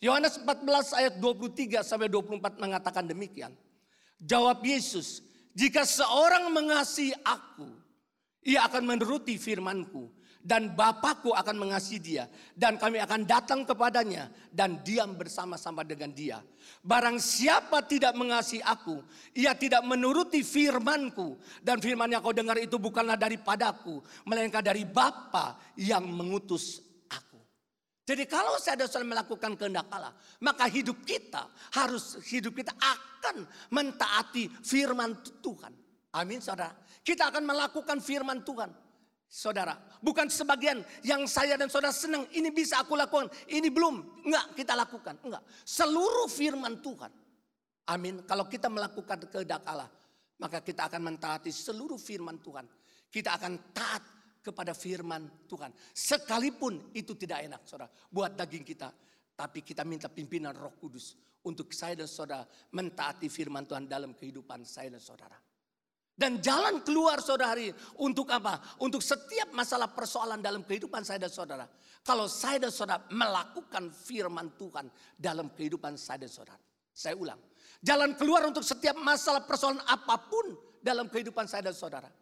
Yohanes 0.00 0.40
14 0.40 1.00
ayat 1.00 1.14
23 1.20 1.80
sampai 1.84 2.08
24 2.08 2.60
mengatakan 2.60 3.04
demikian. 3.04 3.52
Jawab 4.20 4.60
Yesus, 4.60 5.24
jika 5.56 5.84
seorang 5.88 6.52
mengasihi 6.52 7.16
aku, 7.24 7.68
ia 8.44 8.64
akan 8.68 8.96
menuruti 8.96 9.36
firmanku 9.40 10.08
dan 10.40 10.72
Bapakku 10.72 11.36
akan 11.36 11.56
mengasihi 11.60 12.00
dia 12.00 12.24
dan 12.56 12.80
kami 12.80 12.96
akan 12.96 13.28
datang 13.28 13.60
kepadanya 13.68 14.32
dan 14.48 14.80
diam 14.80 15.12
bersama-sama 15.12 15.84
dengan 15.84 16.08
dia. 16.16 16.40
Barang 16.80 17.20
siapa 17.20 17.84
tidak 17.84 18.16
mengasihi 18.16 18.64
aku, 18.64 19.04
ia 19.36 19.52
tidak 19.52 19.84
menuruti 19.84 20.40
firmanku 20.40 21.36
dan 21.60 21.76
firman 21.76 22.08
yang 22.08 22.24
kau 22.24 22.32
dengar 22.32 22.56
itu 22.56 22.80
bukanlah 22.80 23.20
daripadaku, 23.20 24.00
melainkan 24.24 24.64
dari 24.64 24.88
Bapa 24.88 25.60
yang 25.76 26.08
mengutus 26.08 26.80
aku. 27.12 27.36
Jadi 28.08 28.24
kalau 28.24 28.56
saya 28.56 28.80
dan 28.80 29.04
melakukan 29.04 29.60
kehendak 29.60 29.92
Allah, 29.92 30.16
maka 30.40 30.64
hidup 30.72 31.04
kita 31.04 31.52
harus 31.76 32.16
hidup 32.32 32.56
kita 32.56 32.72
akan 32.80 33.44
mentaati 33.68 34.48
firman 34.64 35.20
Tuhan. 35.44 35.76
Amin 36.16 36.40
saudara. 36.40 36.74
Kita 37.04 37.28
akan 37.28 37.44
melakukan 37.44 38.00
firman 38.00 38.40
Tuhan. 38.42 38.89
Saudara, 39.30 39.78
bukan 40.02 40.26
sebagian 40.26 40.82
yang 41.06 41.22
saya 41.30 41.54
dan 41.54 41.70
saudara 41.70 41.94
senang, 41.94 42.26
ini 42.34 42.50
bisa 42.50 42.82
aku 42.82 42.98
lakukan, 42.98 43.30
ini 43.46 43.70
belum. 43.70 44.26
Enggak, 44.26 44.58
kita 44.58 44.74
lakukan. 44.74 45.22
Enggak. 45.22 45.46
Seluruh 45.62 46.26
firman 46.26 46.82
Tuhan. 46.82 47.14
Amin. 47.94 48.26
Kalau 48.26 48.50
kita 48.50 48.66
melakukan 48.66 49.30
kehendak 49.30 49.62
Allah, 49.70 49.86
maka 50.42 50.58
kita 50.58 50.90
akan 50.90 51.14
mentaati 51.14 51.54
seluruh 51.54 51.94
firman 51.94 52.42
Tuhan. 52.42 52.66
Kita 53.06 53.38
akan 53.38 53.70
taat 53.70 54.02
kepada 54.42 54.74
firman 54.74 55.46
Tuhan. 55.46 55.70
Sekalipun 55.94 56.90
itu 56.98 57.14
tidak 57.14 57.46
enak, 57.46 57.62
saudara, 57.62 57.86
buat 58.10 58.34
daging 58.34 58.66
kita. 58.66 58.90
Tapi 59.38 59.62
kita 59.62 59.86
minta 59.86 60.10
pimpinan 60.10 60.58
roh 60.58 60.74
kudus 60.74 61.14
untuk 61.46 61.70
saya 61.70 62.02
dan 62.02 62.10
saudara 62.10 62.42
mentaati 62.74 63.30
firman 63.30 63.62
Tuhan 63.62 63.86
dalam 63.86 64.10
kehidupan 64.18 64.66
saya 64.66 64.90
dan 64.90 65.00
saudara. 65.00 65.38
Dan 66.20 66.36
jalan 66.44 66.84
keluar 66.84 67.24
saudari 67.24 67.72
untuk 67.96 68.28
apa? 68.28 68.60
Untuk 68.84 69.00
setiap 69.00 69.56
masalah 69.56 69.88
persoalan 69.88 70.44
dalam 70.44 70.60
kehidupan 70.68 71.00
saya 71.00 71.16
dan 71.16 71.32
saudara. 71.32 71.64
Kalau 72.04 72.28
saya 72.28 72.60
dan 72.60 72.68
saudara 72.68 73.08
melakukan 73.08 73.88
firman 73.88 74.52
Tuhan 74.60 74.92
dalam 75.16 75.48
kehidupan 75.56 75.96
saya 75.96 76.28
dan 76.28 76.28
saudara. 76.28 76.60
Saya 76.92 77.16
ulang. 77.16 77.40
Jalan 77.80 78.20
keluar 78.20 78.44
untuk 78.44 78.60
setiap 78.60 79.00
masalah 79.00 79.48
persoalan 79.48 79.80
apa 79.88 80.20
pun 80.28 80.52
dalam 80.84 81.08
kehidupan 81.08 81.48
saya 81.48 81.72
dan 81.72 81.72
saudara. 81.72 82.12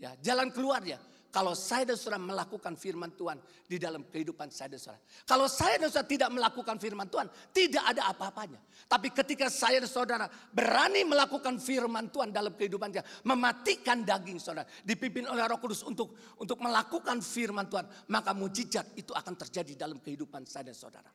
Ya, 0.00 0.16
jalan 0.24 0.48
keluarnya 0.48 0.96
kalau 1.28 1.52
saya 1.52 1.92
dan 1.92 2.00
saudara 2.00 2.24
melakukan 2.24 2.72
firman 2.72 3.12
Tuhan 3.12 3.36
di 3.68 3.76
dalam 3.76 4.08
kehidupan 4.08 4.48
saya 4.48 4.72
dan 4.72 4.80
saudara. 4.80 5.04
Kalau 5.28 5.44
saya 5.44 5.76
dan 5.76 5.92
saudara 5.92 6.08
tidak 6.08 6.30
melakukan 6.32 6.76
firman 6.80 7.04
Tuhan, 7.12 7.28
tidak 7.52 7.84
ada 7.84 8.08
apa-apanya. 8.08 8.56
Tapi 8.88 9.12
ketika 9.12 9.52
saya 9.52 9.84
dan 9.84 9.92
saudara 9.92 10.24
berani 10.56 11.04
melakukan 11.04 11.60
firman 11.60 12.08
Tuhan 12.08 12.32
dalam 12.32 12.56
kehidupan 12.56 12.88
kita, 12.88 13.04
mematikan 13.28 14.08
daging 14.08 14.40
saudara, 14.40 14.64
dipimpin 14.80 15.28
oleh 15.28 15.44
Roh 15.44 15.60
Kudus 15.60 15.84
untuk 15.84 16.16
untuk 16.40 16.64
melakukan 16.64 17.20
firman 17.20 17.68
Tuhan, 17.68 18.08
maka 18.08 18.32
mujizat 18.32 18.96
itu 18.96 19.12
akan 19.12 19.36
terjadi 19.36 19.84
dalam 19.84 20.00
kehidupan 20.00 20.48
saya 20.48 20.72
dan 20.72 20.76
saudara. 20.80 21.12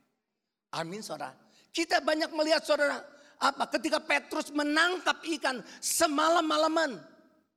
Amin 0.77 1.01
saudara. 1.01 1.33
Kita 1.73 2.05
banyak 2.05 2.29
melihat 2.37 2.61
saudara, 2.61 3.01
apa 3.41 3.65
ketika 3.65 3.97
Petrus 3.97 4.53
menangkap 4.53 5.25
ikan 5.25 5.57
semalam-malaman, 5.81 7.01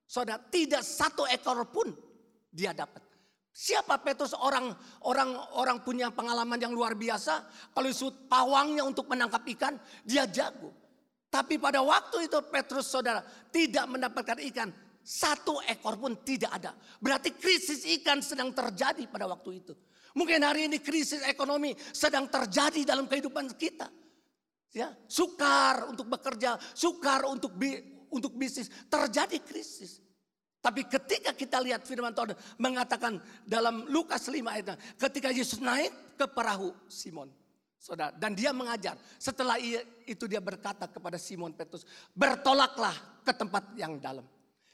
saudara 0.08 0.40
tidak 0.48 0.80
satu 0.80 1.28
ekor 1.28 1.68
pun 1.68 2.05
dia 2.56 2.72
dapat. 2.72 3.04
Siapa 3.56 4.00
Petrus 4.00 4.32
orang 4.36 4.72
orang 5.04 5.32
orang 5.56 5.80
punya 5.84 6.08
pengalaman 6.12 6.60
yang 6.60 6.72
luar 6.72 6.96
biasa. 6.96 7.44
Kalau 7.72 7.88
disebut 7.88 8.28
pawangnya 8.28 8.84
untuk 8.84 9.08
menangkap 9.08 9.44
ikan, 9.56 9.76
dia 10.04 10.24
jago. 10.28 10.72
Tapi 11.28 11.60
pada 11.60 11.84
waktu 11.84 12.28
itu 12.28 12.36
Petrus 12.48 12.88
saudara 12.88 13.20
tidak 13.52 13.84
mendapatkan 13.88 14.40
ikan. 14.52 14.68
Satu 15.00 15.60
ekor 15.64 15.96
pun 16.00 16.20
tidak 16.20 16.52
ada. 16.52 16.72
Berarti 17.00 17.32
krisis 17.36 17.84
ikan 18.00 18.20
sedang 18.20 18.52
terjadi 18.52 19.08
pada 19.08 19.24
waktu 19.28 19.64
itu. 19.64 19.72
Mungkin 20.16 20.40
hari 20.44 20.68
ini 20.68 20.80
krisis 20.80 21.20
ekonomi 21.28 21.76
sedang 21.92 22.28
terjadi 22.28 22.84
dalam 22.88 23.04
kehidupan 23.04 23.52
kita. 23.56 23.88
Ya, 24.76 24.92
sukar 25.08 25.88
untuk 25.88 26.08
bekerja, 26.12 26.60
sukar 26.76 27.24
untuk 27.24 27.56
bi 27.56 27.80
untuk 28.12 28.36
bisnis, 28.36 28.68
terjadi 28.92 29.40
krisis. 29.40 30.04
Tapi 30.66 30.82
ketika 30.90 31.30
kita 31.30 31.62
lihat 31.62 31.86
firman 31.86 32.10
Tuhan 32.10 32.34
mengatakan 32.58 33.22
dalam 33.46 33.86
Lukas 33.86 34.26
5 34.26 34.42
ayat 34.50 34.74
ketika 34.98 35.30
Yesus 35.30 35.62
naik 35.62 36.18
ke 36.18 36.26
perahu 36.26 36.74
Simon. 36.90 37.30
Saudara, 37.78 38.10
dan 38.18 38.34
dia 38.34 38.50
mengajar. 38.50 38.98
Setelah 39.14 39.62
itu 40.10 40.26
dia 40.26 40.42
berkata 40.42 40.90
kepada 40.90 41.22
Simon 41.22 41.54
Petrus, 41.54 41.86
"Bertolaklah 42.10 43.22
ke 43.22 43.30
tempat 43.30 43.78
yang 43.78 44.02
dalam 44.02 44.26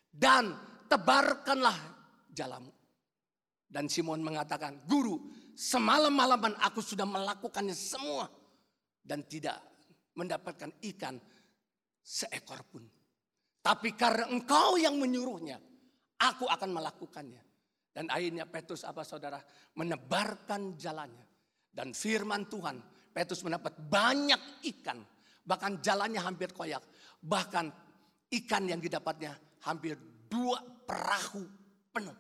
dan 0.09 0.57
tebarkanlah 0.89 1.77
jalamu." 2.33 2.73
Dan 3.69 3.93
Simon 3.93 4.25
mengatakan, 4.25 4.81
"Guru, 4.89 5.29
semalam-malaman 5.53 6.57
aku 6.57 6.81
sudah 6.81 7.05
melakukannya 7.05 7.77
semua 7.77 8.33
dan 9.05 9.29
tidak 9.29 9.61
mendapatkan 10.17 10.73
ikan 10.97 11.21
seekor 12.01 12.65
pun. 12.65 12.81
Tapi 13.61 13.93
karena 13.93 14.31
engkau 14.33 14.81
yang 14.81 14.97
menyuruhnya, 14.97 15.61
Aku 16.23 16.47
akan 16.47 16.71
melakukannya. 16.71 17.43
Dan 17.93 18.09
akhirnya 18.09 18.47
Petrus 18.47 18.87
apa 18.87 19.03
saudara? 19.03 19.43
Menebarkan 19.77 20.79
jalannya. 20.79 21.27
Dan 21.73 21.93
firman 21.93 22.47
Tuhan, 22.47 22.79
Petrus 23.11 23.43
mendapat 23.43 23.77
banyak 23.77 24.63
ikan. 24.77 25.03
Bahkan 25.43 25.83
jalannya 25.83 26.23
hampir 26.23 26.55
koyak. 26.55 26.81
Bahkan 27.21 27.67
ikan 28.39 28.65
yang 28.71 28.81
didapatnya 28.81 29.35
hampir 29.67 29.99
dua 30.31 30.63
perahu 30.87 31.45
penuh. 31.93 32.17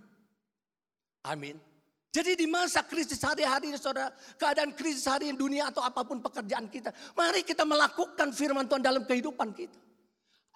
Amin. 1.25 1.57
Jadi 2.13 2.37
di 2.37 2.45
masa 2.45 2.85
krisis 2.85 3.25
hari-hari 3.25 3.73
saudara, 3.81 4.13
keadaan 4.37 4.77
krisis 4.77 5.09
hari 5.09 5.33
ini 5.33 5.37
dunia 5.41 5.73
atau 5.73 5.81
apa 5.81 6.05
pun 6.05 6.21
pekerjaan 6.21 6.69
kita. 6.69 6.93
Mari 7.17 7.41
kita 7.41 7.65
melakukan 7.65 8.37
firman 8.37 8.69
Tuhan 8.69 8.85
dalam 8.85 9.09
kehidupan 9.09 9.57
kita. 9.57 9.81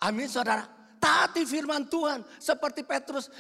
Amin 0.05 0.29
saudara. 0.29 0.69
Taati 0.99 1.47
firman 1.47 1.87
Tuhan. 1.87 2.25
Seperti 2.41 2.83
Petrus. 2.83 3.31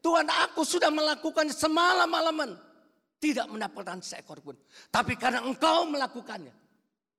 Tuhan 0.00 0.26
aku 0.26 0.64
sudah 0.64 0.88
melakukan 0.88 1.48
semalam-malaman. 1.52 2.56
Tidak 3.20 3.46
mendapatkan 3.52 4.00
seekor 4.00 4.40
pun. 4.40 4.56
Tapi 4.88 5.14
karena 5.14 5.44
engkau 5.44 5.84
melakukannya. 5.86 6.52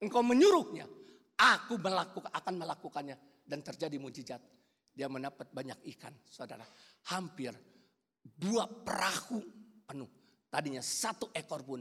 Engkau 0.02 0.26
menyuruhnya. 0.26 0.90
Aku 1.38 1.78
melakukan, 1.78 2.34
akan 2.34 2.54
melakukannya. 2.58 3.16
Dan 3.46 3.62
terjadi 3.62 3.98
mujizat. 4.02 4.42
Dia 4.92 5.08
mendapat 5.08 5.48
banyak 5.54 5.88
ikan 5.96 6.12
saudara. 6.28 6.66
Hampir 7.14 7.56
dua 8.22 8.68
perahu 8.68 9.40
penuh. 9.88 10.10
Tadinya 10.52 10.84
satu 10.84 11.32
ekor 11.32 11.64
pun 11.64 11.80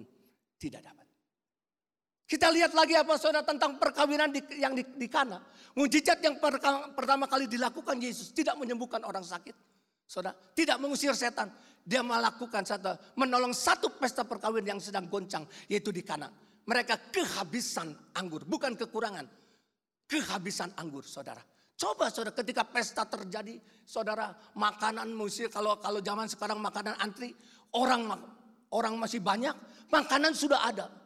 tidak 0.54 0.86
dapat. 0.86 1.09
Kita 2.30 2.46
lihat 2.46 2.78
lagi 2.78 2.94
apa 2.94 3.18
saudara 3.18 3.42
tentang 3.42 3.74
perkawinan 3.74 4.30
di, 4.30 4.38
yang 4.62 4.70
di, 4.70 4.86
di 4.86 5.10
Kana. 5.10 5.42
Mujizat 5.74 6.22
yang 6.22 6.38
per, 6.38 6.62
pertama 6.94 7.26
kali 7.26 7.50
dilakukan 7.50 7.98
Yesus 7.98 8.30
tidak 8.30 8.54
menyembuhkan 8.54 9.02
orang 9.02 9.26
sakit. 9.26 9.50
Saudara, 10.06 10.38
tidak 10.54 10.78
mengusir 10.78 11.10
setan. 11.10 11.50
Dia 11.82 12.06
melakukan 12.06 12.62
satu, 12.62 12.94
menolong 13.18 13.50
satu 13.50 13.98
pesta 13.98 14.22
perkawinan 14.22 14.78
yang 14.78 14.80
sedang 14.82 15.10
goncang, 15.10 15.42
yaitu 15.66 15.90
di 15.90 16.06
Kana. 16.06 16.30
Mereka 16.70 17.10
kehabisan 17.10 18.14
anggur, 18.14 18.46
bukan 18.46 18.78
kekurangan. 18.78 19.26
Kehabisan 20.06 20.70
anggur, 20.78 21.02
saudara. 21.02 21.42
Coba 21.74 22.14
saudara 22.14 22.38
ketika 22.38 22.62
pesta 22.62 23.10
terjadi, 23.10 23.58
saudara 23.82 24.30
makanan 24.54 25.10
musir 25.10 25.50
kalau 25.50 25.82
kalau 25.82 25.98
zaman 25.98 26.30
sekarang 26.30 26.62
makanan 26.62 26.94
antri, 27.02 27.34
orang 27.74 28.06
orang 28.70 28.94
masih 28.94 29.18
banyak, 29.18 29.56
makanan 29.90 30.30
sudah 30.30 30.62
ada. 30.62 30.99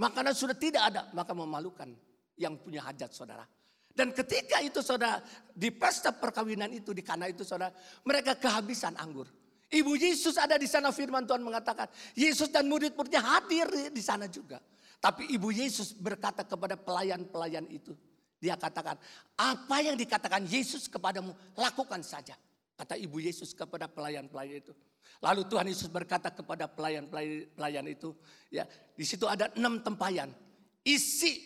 Makanan 0.00 0.32
sudah 0.32 0.56
tidak 0.56 0.88
ada, 0.88 1.12
maka 1.12 1.36
memalukan 1.36 1.92
yang 2.40 2.56
punya 2.56 2.80
hajat 2.88 3.12
saudara. 3.12 3.44
Dan 3.92 4.16
ketika 4.16 4.64
itu 4.64 4.80
saudara, 4.80 5.20
di 5.52 5.68
pesta 5.68 6.08
perkawinan 6.08 6.72
itu, 6.72 6.96
di 6.96 7.04
kana 7.04 7.28
itu 7.28 7.44
saudara, 7.44 7.68
mereka 8.08 8.32
kehabisan 8.40 8.96
anggur. 8.96 9.28
Ibu 9.68 10.00
Yesus 10.00 10.40
ada 10.40 10.56
di 10.56 10.64
sana 10.64 10.88
firman 10.88 11.28
Tuhan 11.28 11.44
mengatakan, 11.44 11.84
Yesus 12.16 12.48
dan 12.48 12.64
murid-muridnya 12.72 13.20
hadir 13.20 13.92
di 13.92 14.00
sana 14.00 14.24
juga. 14.24 14.56
Tapi 15.04 15.28
ibu 15.36 15.52
Yesus 15.52 15.92
berkata 15.92 16.48
kepada 16.48 16.80
pelayan-pelayan 16.80 17.68
itu, 17.68 17.92
dia 18.40 18.56
katakan, 18.56 18.96
apa 19.36 19.76
yang 19.84 20.00
dikatakan 20.00 20.48
Yesus 20.48 20.88
kepadamu, 20.88 21.36
lakukan 21.60 22.00
saja. 22.00 22.40
Kata 22.72 22.96
ibu 22.96 23.20
Yesus 23.20 23.52
kepada 23.52 23.84
pelayan-pelayan 23.84 24.64
itu. 24.64 24.72
Lalu 25.20 25.44
Tuhan 25.52 25.68
Yesus 25.68 25.88
berkata 25.92 26.32
kepada 26.32 26.64
pelayan-pelayan 26.64 27.84
itu, 27.92 28.16
ya 28.48 28.64
di 28.96 29.04
situ 29.04 29.28
ada 29.28 29.52
enam 29.52 29.84
tempayan, 29.84 30.32
isi 30.80 31.36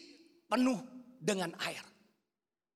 penuh 0.47 0.79
dengan 1.19 1.51
air, 1.67 1.83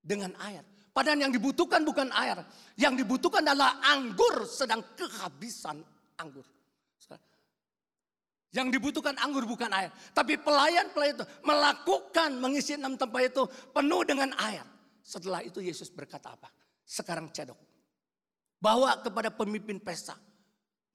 dengan 0.03 0.35
air. 0.43 0.66
Padahal 0.91 1.22
yang 1.22 1.31
dibutuhkan 1.31 1.87
bukan 1.87 2.11
air, 2.11 2.43
yang 2.74 2.99
dibutuhkan 2.99 3.47
adalah 3.47 3.79
anggur 3.87 4.43
sedang 4.43 4.83
kehabisan 4.99 5.79
anggur. 6.18 6.43
Yang 8.49 8.81
dibutuhkan 8.81 9.12
anggur 9.20 9.45
bukan 9.45 9.68
air. 9.76 9.93
Tapi 10.16 10.41
pelayan-pelayan 10.41 11.20
itu 11.20 11.26
melakukan 11.45 12.33
mengisi 12.41 12.81
enam 12.81 12.97
tempat 12.97 13.29
itu 13.29 13.45
penuh 13.76 14.03
dengan 14.09 14.33
air. 14.41 14.64
Setelah 15.05 15.45
itu 15.45 15.61
Yesus 15.61 15.93
berkata 15.93 16.33
apa? 16.33 16.49
Sekarang 16.81 17.29
cedok. 17.29 17.61
Bawa 18.57 19.05
kepada 19.05 19.29
pemimpin 19.29 19.76
pesta. 19.76 20.16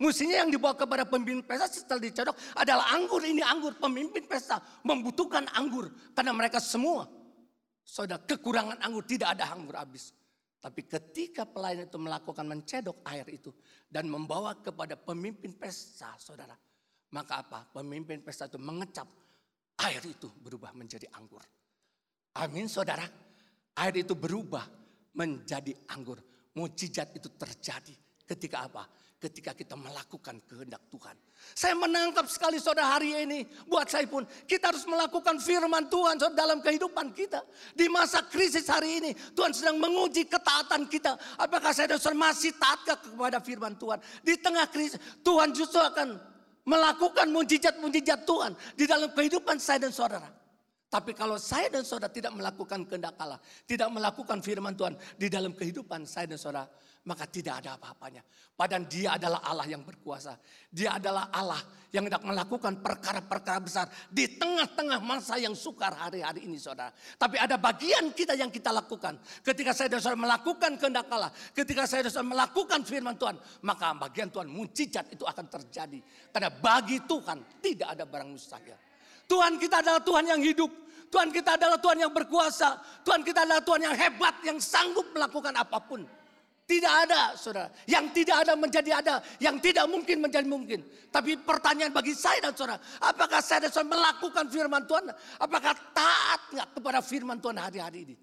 Musinya 0.04 0.44
yang 0.44 0.52
dibawa 0.52 0.76
kepada 0.76 1.08
pemimpin 1.08 1.40
pesta 1.48 1.72
setelah 1.72 2.04
dicodok 2.04 2.36
adalah 2.60 2.92
anggur. 2.92 3.24
Ini 3.24 3.40
anggur 3.40 3.80
pemimpin 3.80 4.28
pesta 4.28 4.60
membutuhkan 4.84 5.48
anggur. 5.56 5.88
Karena 6.12 6.36
mereka 6.36 6.60
semua 6.60 7.08
saudara 7.88 8.20
kekurangan 8.20 8.84
anggur 8.84 9.08
tidak 9.08 9.40
ada 9.40 9.56
anggur 9.56 9.80
habis. 9.80 10.12
Tapi 10.60 10.84
ketika 10.92 11.48
pelayan 11.48 11.88
itu 11.88 11.96
melakukan 11.96 12.44
mencedok 12.44 13.00
air 13.08 13.24
itu 13.32 13.56
dan 13.88 14.12
membawa 14.12 14.60
kepada 14.60 15.00
pemimpin 15.00 15.56
pesta 15.56 16.12
saudara. 16.20 16.56
Maka 17.16 17.40
apa? 17.40 17.60
Pemimpin 17.72 18.20
pesta 18.28 18.52
itu 18.52 18.60
mengecap 18.60 19.08
air 19.88 20.04
itu 20.04 20.28
berubah 20.36 20.76
menjadi 20.76 21.08
anggur. 21.16 21.48
Amin 22.44 22.68
saudara. 22.68 23.08
Air 23.80 24.04
itu 24.04 24.20
berubah 24.20 24.68
menjadi 25.16 25.72
anggur. 25.96 26.20
Mujizat 26.60 27.16
itu 27.16 27.32
terjadi 27.40 27.96
ketika 28.28 28.68
apa? 28.68 28.84
Ketika 29.24 29.56
kita 29.56 29.80
melakukan 29.80 30.36
kehendak 30.52 30.84
Tuhan. 30.92 31.16
Saya 31.56 31.80
menangkap 31.80 32.28
sekali 32.28 32.60
saudara 32.60 33.00
hari 33.00 33.24
ini. 33.24 33.48
Buat 33.72 33.88
saya 33.88 34.04
pun 34.04 34.28
kita 34.44 34.76
harus 34.76 34.84
melakukan 34.84 35.40
firman 35.40 35.88
Tuhan 35.88 36.20
saudara, 36.20 36.36
dalam 36.44 36.60
kehidupan 36.60 37.16
kita. 37.16 37.40
Di 37.72 37.88
masa 37.88 38.28
krisis 38.28 38.68
hari 38.68 39.00
ini 39.00 39.16
Tuhan 39.32 39.56
sedang 39.56 39.80
menguji 39.80 40.28
ketaatan 40.28 40.92
kita. 40.92 41.16
Apakah 41.40 41.72
saya 41.72 41.96
dan 41.96 42.04
saudara 42.04 42.36
masih 42.36 42.52
taat 42.60 42.84
kepada 42.84 43.40
firman 43.40 43.80
Tuhan. 43.80 44.04
Di 44.28 44.36
tengah 44.36 44.68
krisis 44.68 45.00
Tuhan 45.24 45.56
justru 45.56 45.80
akan 45.80 46.20
melakukan 46.68 47.32
mujizat-mujizat 47.32 48.28
Tuhan. 48.28 48.60
Di 48.76 48.84
dalam 48.84 49.08
kehidupan 49.16 49.56
saya 49.56 49.88
dan 49.88 49.96
saudara. 49.96 50.43
Tapi 50.94 51.18
kalau 51.18 51.42
saya 51.42 51.74
dan 51.74 51.82
saudara 51.82 52.14
tidak 52.14 52.38
melakukan 52.38 52.86
kehendak 52.86 53.18
Allah, 53.18 53.42
tidak 53.66 53.90
melakukan 53.90 54.46
firman 54.46 54.78
Tuhan 54.78 54.94
di 55.18 55.26
dalam 55.26 55.58
kehidupan 55.58 56.06
saya 56.06 56.30
dan 56.30 56.38
saudara, 56.38 56.70
maka 57.10 57.26
tidak 57.26 57.66
ada 57.66 57.82
apa-apanya. 57.82 58.22
Padahal 58.54 58.86
dia 58.86 59.18
adalah 59.18 59.42
Allah 59.42 59.66
yang 59.66 59.82
berkuasa. 59.82 60.38
Dia 60.70 61.02
adalah 61.02 61.34
Allah 61.34 61.58
yang 61.90 62.06
hendak 62.06 62.22
melakukan 62.22 62.78
perkara-perkara 62.78 63.60
besar 63.66 63.90
di 64.14 64.38
tengah-tengah 64.38 65.02
masa 65.02 65.42
yang 65.42 65.58
sukar 65.58 65.98
hari-hari 65.98 66.46
ini 66.46 66.62
saudara. 66.62 66.94
Tapi 66.94 67.42
ada 67.42 67.58
bagian 67.58 68.14
kita 68.14 68.38
yang 68.38 68.54
kita 68.54 68.70
lakukan. 68.70 69.18
Ketika 69.42 69.74
saya 69.74 69.98
dan 69.98 69.98
saudara 69.98 70.30
melakukan 70.30 70.78
kehendak 70.78 71.10
Allah, 71.10 71.34
ketika 71.58 71.90
saya 71.90 72.06
dan 72.06 72.14
saudara 72.14 72.38
melakukan 72.38 72.86
firman 72.86 73.18
Tuhan, 73.18 73.42
maka 73.66 73.98
bagian 73.98 74.30
Tuhan 74.30 74.46
mujizat 74.46 75.10
itu 75.10 75.26
akan 75.26 75.50
terjadi. 75.50 75.98
Karena 76.30 76.54
bagi 76.54 77.02
Tuhan 77.02 77.42
tidak 77.66 77.98
ada 77.98 78.06
barang 78.06 78.30
mustahil. 78.30 78.93
Tuhan 79.34 79.58
kita 79.58 79.82
adalah 79.82 80.02
Tuhan 80.06 80.30
yang 80.30 80.42
hidup. 80.46 80.70
Tuhan 81.10 81.34
kita 81.34 81.58
adalah 81.58 81.82
Tuhan 81.82 82.06
yang 82.06 82.14
berkuasa. 82.14 82.78
Tuhan 83.02 83.26
kita 83.26 83.50
adalah 83.50 83.66
Tuhan 83.66 83.82
yang 83.90 83.96
hebat, 83.98 84.38
yang 84.46 84.62
sanggup 84.62 85.10
melakukan 85.10 85.58
apa 85.58 85.82
pun. 85.82 86.06
Tidak 86.64 86.94
ada, 87.10 87.34
saudara. 87.34 87.68
Yang 87.90 88.24
tidak 88.24 88.46
ada 88.46 88.54
menjadi 88.56 88.92
ada. 89.02 89.16
Yang 89.42 89.70
tidak 89.70 89.86
mungkin 89.90 90.18
menjadi 90.22 90.48
mungkin. 90.48 90.80
Tapi 91.10 91.42
pertanyaan 91.42 91.92
bagi 91.92 92.14
saya 92.14 92.50
dan 92.50 92.54
saudara. 92.54 92.78
Apakah 93.04 93.42
saya 93.42 93.68
dan 93.68 93.72
saudara 93.74 93.94
melakukan 93.98 94.46
firman 94.54 94.86
Tuhan? 94.86 95.06
Apakah 95.42 95.74
taat 95.92 96.42
nggak 96.54 96.70
kepada 96.78 97.00
firman 97.02 97.38
Tuhan 97.42 97.58
hari-hari 97.58 98.00
ini? 98.10 98.16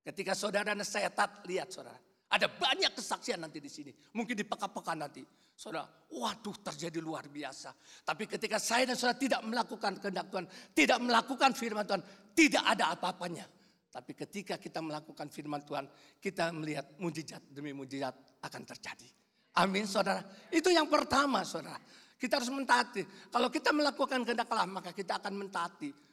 Ketika 0.00 0.32
saudara 0.32 0.72
dan 0.72 0.82
saya 0.82 1.12
taat, 1.12 1.44
lihat 1.46 1.68
saudara. 1.70 2.00
Ada 2.30 2.46
banyak 2.46 2.94
kesaksian 2.94 3.42
nanti 3.42 3.58
di 3.58 3.66
sini. 3.66 3.90
Mungkin 4.14 4.38
di 4.38 4.46
pekan-pekan 4.46 5.02
nanti. 5.02 5.26
Saudara, 5.50 5.84
waduh 6.14 6.56
terjadi 6.62 7.02
luar 7.02 7.26
biasa. 7.26 7.74
Tapi 8.06 8.30
ketika 8.30 8.62
saya 8.62 8.86
dan 8.86 8.96
saudara 8.96 9.18
tidak 9.18 9.42
melakukan 9.42 9.98
kehendak 9.98 10.30
Tuhan. 10.30 10.46
Tidak 10.70 10.98
melakukan 11.02 11.50
firman 11.58 11.82
Tuhan. 11.82 12.02
Tidak 12.30 12.62
ada 12.62 12.94
apa-apanya. 12.94 13.44
Tapi 13.90 14.14
ketika 14.14 14.54
kita 14.62 14.78
melakukan 14.78 15.26
firman 15.26 15.66
Tuhan. 15.66 15.90
Kita 16.22 16.54
melihat 16.54 16.86
mujizat 17.02 17.42
demi 17.50 17.74
mujizat 17.74 18.14
akan 18.46 18.62
terjadi. 18.62 19.10
Amin 19.58 19.90
saudara. 19.90 20.22
Itu 20.54 20.70
yang 20.70 20.86
pertama 20.86 21.42
saudara. 21.42 21.82
Kita 22.14 22.38
harus 22.38 22.52
mentaati. 22.54 23.02
Kalau 23.32 23.50
kita 23.50 23.74
melakukan 23.74 24.22
kehendak 24.22 24.46
Allah 24.54 24.70
maka 24.70 24.94
kita 24.94 25.18
akan 25.18 25.34
mentaati 25.34 26.09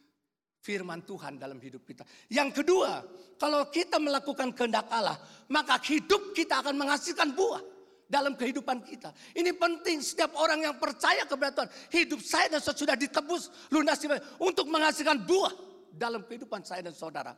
firman 0.67 1.07
Tuhan 1.07 1.39
dalam 1.39 1.55
hidup 1.63 1.87
kita. 1.87 2.03
Yang 2.27 2.59
kedua, 2.59 2.99
kalau 3.39 3.71
kita 3.71 3.95
melakukan 4.03 4.51
kehendak 4.51 4.91
Allah, 4.91 5.15
maka 5.47 5.79
hidup 5.87 6.35
kita 6.35 6.59
akan 6.59 6.75
menghasilkan 6.75 7.31
buah 7.31 7.63
dalam 8.11 8.35
kehidupan 8.35 8.83
kita. 8.83 9.15
Ini 9.31 9.55
penting 9.55 10.03
setiap 10.03 10.35
orang 10.35 10.67
yang 10.67 10.75
percaya 10.75 11.23
kepada 11.23 11.63
Tuhan, 11.63 11.69
hidup 11.95 12.19
saya 12.19 12.51
dan 12.51 12.59
sudah 12.59 12.99
ditebus 12.99 13.71
lunas 13.71 13.95
untuk 14.43 14.67
menghasilkan 14.67 15.23
buah 15.23 15.55
dalam 15.95 16.27
kehidupan 16.27 16.67
saya 16.67 16.83
dan 16.83 16.91
saudara. 16.91 17.31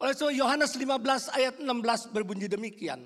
Oleh 0.00 0.16
sebab 0.16 0.32
Yohanes 0.32 0.72
15 0.80 1.36
ayat 1.36 1.54
16 1.60 2.16
berbunyi 2.16 2.48
demikian. 2.48 3.04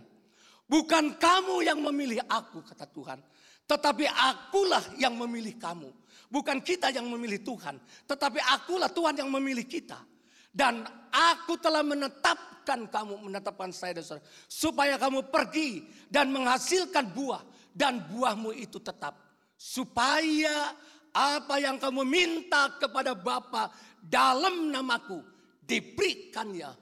Bukan 0.70 1.18
kamu 1.18 1.66
yang 1.66 1.82
memilih 1.82 2.22
aku 2.30 2.62
kata 2.62 2.86
Tuhan, 2.88 3.18
tetapi 3.66 4.06
akulah 4.06 4.80
yang 4.96 5.18
memilih 5.18 5.58
kamu 5.58 5.90
Bukan 6.34 6.58
kita 6.66 6.90
yang 6.90 7.06
memilih 7.06 7.46
Tuhan, 7.46 7.78
tetapi 8.10 8.42
akulah 8.42 8.90
Tuhan 8.90 9.22
yang 9.22 9.30
memilih 9.30 9.62
kita. 9.62 10.02
Dan 10.50 10.82
aku 11.14 11.54
telah 11.62 11.86
menetapkan 11.86 12.90
kamu, 12.90 13.30
menetapkan 13.30 13.70
saya 13.70 14.02
dan 14.02 14.02
saudara. 14.02 14.26
Supaya 14.50 14.98
kamu 14.98 15.30
pergi 15.30 15.86
dan 16.10 16.34
menghasilkan 16.34 17.14
buah. 17.14 17.42
Dan 17.70 18.02
buahmu 18.10 18.50
itu 18.54 18.82
tetap. 18.82 19.14
Supaya 19.54 20.74
apa 21.14 21.62
yang 21.62 21.78
kamu 21.78 22.02
minta 22.02 22.70
kepada 22.82 23.14
Bapa 23.14 23.70
dalam 24.02 24.74
namaku 24.74 25.22
diberikannya 25.62 26.74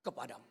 kepadamu. 0.00 0.48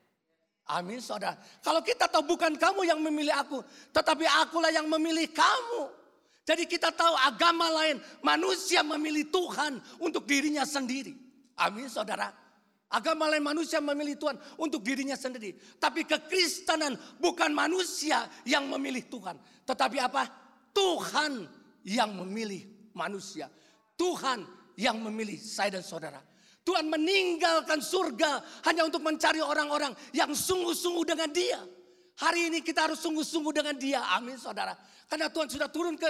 Amin 0.69 1.01
saudara. 1.01 1.41
Kalau 1.61 1.81
kita 1.81 2.05
tahu 2.05 2.37
bukan 2.37 2.53
kamu 2.53 2.85
yang 2.85 3.01
memilih 3.01 3.33
aku. 3.33 3.65
Tetapi 3.89 4.29
akulah 4.29 4.69
yang 4.69 4.85
memilih 4.85 5.25
kamu. 5.33 6.02
Jadi 6.43 6.67
kita 6.67 6.91
tahu 6.91 7.15
agama 7.15 7.71
lain, 7.71 8.03
manusia 8.19 8.83
memilih 8.83 9.31
Tuhan 9.31 9.79
untuk 10.03 10.27
dirinya 10.27 10.67
sendiri. 10.67 11.15
Amin 11.55 11.87
saudara. 11.87 12.35
Agama 12.93 13.25
lain 13.25 13.41
manusia 13.41 13.81
memilih 13.81 14.19
Tuhan 14.21 14.37
untuk 14.61 14.85
dirinya 14.85 15.17
sendiri. 15.17 15.57
Tapi 15.81 16.05
kekristenan 16.05 16.93
bukan 17.17 17.49
manusia 17.49 18.29
yang 18.45 18.69
memilih 18.69 19.09
Tuhan. 19.09 19.33
Tetapi 19.65 19.97
apa? 19.97 20.29
Tuhan 20.75 21.49
yang 21.87 22.13
memilih 22.13 22.91
manusia. 22.93 23.49
Tuhan 23.97 24.45
yang 24.77 25.01
memilih 25.01 25.41
saya 25.41 25.79
dan 25.79 25.83
saudara. 25.85 26.21
Tuhan 26.63 26.87
meninggalkan 26.87 27.81
surga 27.81 28.61
hanya 28.69 28.87
untuk 28.87 29.01
mencari 29.01 29.41
orang-orang 29.41 29.91
yang 30.15 30.31
sungguh-sungguh 30.31 31.03
dengan 31.03 31.29
dia. 31.33 31.59
Hari 32.13 32.53
ini 32.53 32.59
kita 32.61 32.85
harus 32.85 33.01
sungguh-sungguh 33.01 33.53
dengan 33.53 33.75
dia. 33.77 34.05
Amin 34.13 34.37
saudara. 34.37 34.77
Karena 35.09 35.33
Tuhan 35.33 35.49
sudah 35.49 35.69
turun 35.69 35.97
ke 35.97 36.05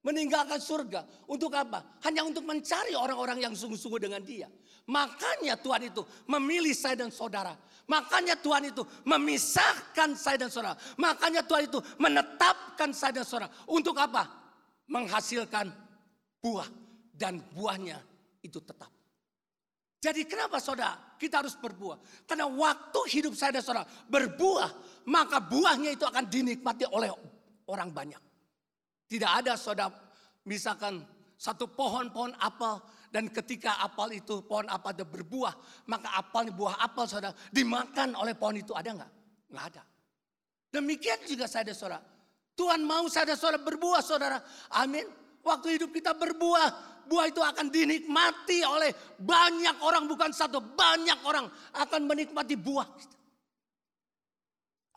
meninggalkan 0.00 0.56
surga. 0.56 1.04
Untuk 1.28 1.52
apa? 1.52 2.00
Hanya 2.08 2.24
untuk 2.24 2.48
mencari 2.48 2.96
orang-orang 2.96 3.44
yang 3.44 3.52
sungguh-sungguh 3.52 4.00
dengan 4.08 4.24
dia. 4.24 4.48
Makanya 4.88 5.60
Tuhan 5.60 5.92
itu 5.92 6.00
memilih 6.32 6.72
saya 6.72 6.96
dan 6.96 7.12
saudara. 7.12 7.52
Makanya 7.88 8.40
Tuhan 8.40 8.72
itu 8.72 8.84
memisahkan 9.04 10.16
saya 10.16 10.36
dan 10.40 10.50
saudara. 10.52 10.76
Makanya 10.96 11.44
Tuhan 11.44 11.68
itu 11.68 11.78
menetapkan 12.00 12.92
saya 12.96 13.20
dan 13.20 13.24
saudara. 13.28 13.52
Untuk 13.68 13.96
apa? 14.00 14.24
Menghasilkan 14.88 15.68
buah. 16.40 16.68
Dan 17.18 17.42
buahnya 17.52 17.98
itu 18.40 18.62
tetap. 18.62 18.97
Jadi 19.98 20.30
kenapa 20.30 20.62
saudara 20.62 20.94
kita 21.18 21.42
harus 21.42 21.58
berbuah? 21.58 21.98
Karena 22.22 22.46
waktu 22.46 23.00
hidup 23.18 23.34
saya 23.34 23.58
dan 23.58 23.62
saudara 23.66 23.86
berbuah. 24.06 24.70
Maka 25.10 25.42
buahnya 25.42 25.96
itu 25.96 26.04
akan 26.06 26.28
dinikmati 26.30 26.86
oleh 26.92 27.10
orang 27.66 27.90
banyak. 27.90 28.22
Tidak 29.08 29.30
ada 29.42 29.56
saudara, 29.56 29.90
misalkan 30.44 31.00
satu 31.34 31.72
pohon-pohon 31.72 32.36
apel 32.38 32.76
dan 33.08 33.32
ketika 33.32 33.80
apel 33.80 34.20
itu 34.20 34.44
pohon 34.44 34.68
apel 34.68 34.92
itu 35.00 35.06
berbuah, 35.08 35.54
maka 35.88 36.12
apel 36.12 36.52
buah 36.52 36.76
apel 36.76 37.08
saudara 37.08 37.32
dimakan 37.48 38.12
oleh 38.20 38.36
pohon 38.36 38.60
itu 38.60 38.76
ada 38.76 38.92
nggak? 38.92 39.12
Nggak 39.48 39.64
ada. 39.72 39.82
Demikian 40.68 41.24
juga 41.24 41.48
saya 41.48 41.72
saudara. 41.72 42.04
Tuhan 42.52 42.84
mau 42.84 43.08
saya 43.08 43.32
saudara 43.32 43.64
berbuah 43.64 44.02
saudara. 44.04 44.38
Amin. 44.76 45.08
Waktu 45.40 45.80
hidup 45.80 45.94
kita 45.94 46.12
berbuah, 46.12 46.97
buah 47.08 47.32
itu 47.32 47.40
akan 47.40 47.72
dinikmati 47.72 48.60
oleh 48.62 48.92
banyak 49.16 49.80
orang 49.80 50.04
bukan 50.04 50.30
satu, 50.30 50.60
banyak 50.60 51.18
orang 51.24 51.48
akan 51.74 52.00
menikmati 52.04 52.54
buah. 52.54 52.86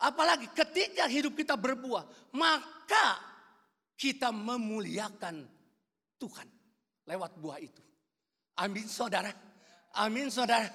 Apalagi 0.02 0.50
ketika 0.52 1.08
hidup 1.08 1.32
kita 1.32 1.56
berbuah, 1.56 2.34
maka 2.36 3.16
kita 3.96 4.28
memuliakan 4.34 5.46
Tuhan 6.18 6.48
lewat 7.06 7.38
buah 7.38 7.58
itu. 7.62 7.82
Amin 8.58 8.84
saudara. 8.84 9.30
Amin 9.96 10.28
saudara. 10.28 10.68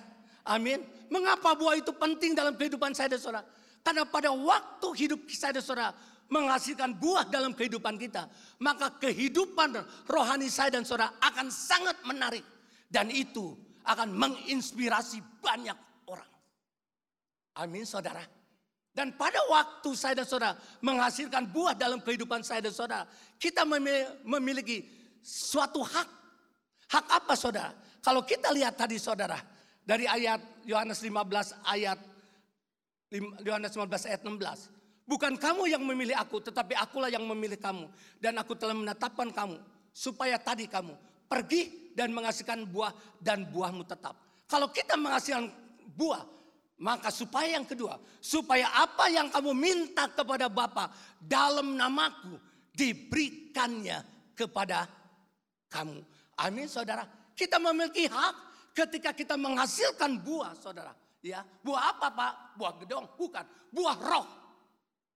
Amin. 0.47 0.79
Mengapa 1.11 1.53
buah 1.53 1.75
itu 1.75 1.91
penting 1.91 2.33
dalam 2.33 2.55
kehidupan 2.55 2.95
saya 2.95 3.11
dan 3.11 3.19
saudara? 3.19 3.45
Karena 3.83 4.03
pada 4.07 4.31
waktu 4.31 4.87
hidup 4.95 5.27
saya 5.31 5.55
dan 5.59 5.63
saudara 5.63 5.91
menghasilkan 6.27 6.95
buah 6.99 7.27
dalam 7.27 7.55
kehidupan 7.55 7.95
kita. 7.95 8.27
Maka 8.59 8.95
kehidupan 8.99 9.75
rohani 10.07 10.51
saya 10.51 10.73
dan 10.73 10.83
saudara 10.83 11.15
akan 11.23 11.47
sangat 11.51 11.97
menarik. 12.03 12.43
Dan 12.87 13.11
itu 13.11 13.55
akan 13.83 14.15
menginspirasi 14.15 15.19
banyak 15.43 15.75
orang. 16.07 16.31
Amin 17.59 17.83
saudara. 17.83 18.23
Dan 18.97 19.13
pada 19.13 19.37
waktu 19.45 19.93
saya 19.93 20.17
dan 20.17 20.25
saudara 20.25 20.57
menghasilkan 20.81 21.53
buah 21.53 21.77
dalam 21.77 22.01
kehidupan 22.01 22.41
saya 22.41 22.65
dan 22.65 22.73
saudara, 22.73 23.05
kita 23.37 23.61
memiliki 24.25 24.87
suatu 25.21 25.85
hak. 25.85 26.09
Hak 26.87 27.05
apa 27.11 27.35
saudara? 27.35 27.75
Kalau 27.99 28.23
kita 28.23 28.49
lihat 28.55 28.79
tadi 28.79 28.95
saudara, 28.95 29.35
dari 29.87 30.03
ayat 30.03 30.39
Yohanes 30.67 30.99
15 30.99 31.63
ayat 31.63 31.99
Yohanes 33.39 33.71
15 33.71 34.09
ayat 34.11 34.21
16. 34.23 34.76
Bukan 35.07 35.39
kamu 35.39 35.71
yang 35.71 35.87
memilih 35.87 36.19
aku, 36.19 36.43
tetapi 36.43 36.75
akulah 36.75 37.07
yang 37.07 37.23
memilih 37.23 37.55
kamu. 37.55 37.87
Dan 38.19 38.35
aku 38.35 38.59
telah 38.59 38.75
menetapkan 38.75 39.31
kamu, 39.31 39.55
supaya 39.95 40.35
tadi 40.35 40.67
kamu 40.67 40.91
pergi 41.31 41.95
dan 41.95 42.11
menghasilkan 42.11 42.67
buah 42.67 42.91
dan 43.23 43.47
buahmu 43.47 43.87
tetap. 43.87 44.19
Kalau 44.51 44.67
kita 44.67 44.99
menghasilkan 44.99 45.47
buah, 45.95 46.23
maka 46.83 47.07
supaya 47.07 47.55
yang 47.55 47.63
kedua, 47.63 47.97
supaya 48.19 48.67
apa 48.69 49.07
yang 49.07 49.31
kamu 49.31 49.51
minta 49.55 50.11
kepada 50.11 50.51
Bapa 50.51 50.91
dalam 51.17 51.79
namaku 51.79 52.37
diberikannya 52.75 54.03
kepada 54.37 54.85
kamu. 55.71 56.03
Amin 56.37 56.69
saudara. 56.69 57.07
Kita 57.33 57.57
memiliki 57.57 58.05
hak 58.05 58.35
ketika 58.77 59.15
kita 59.15 59.33
menghasilkan 59.39 60.21
buah 60.21 60.53
saudara. 60.53 60.93
Ya, 61.25 61.41
buah 61.65 61.97
apa 61.97 62.07
Pak? 62.13 62.33
Buah 62.61 62.73
gedong? 62.77 63.09
Bukan, 63.17 63.45
buah 63.73 63.97
roh. 63.97 64.27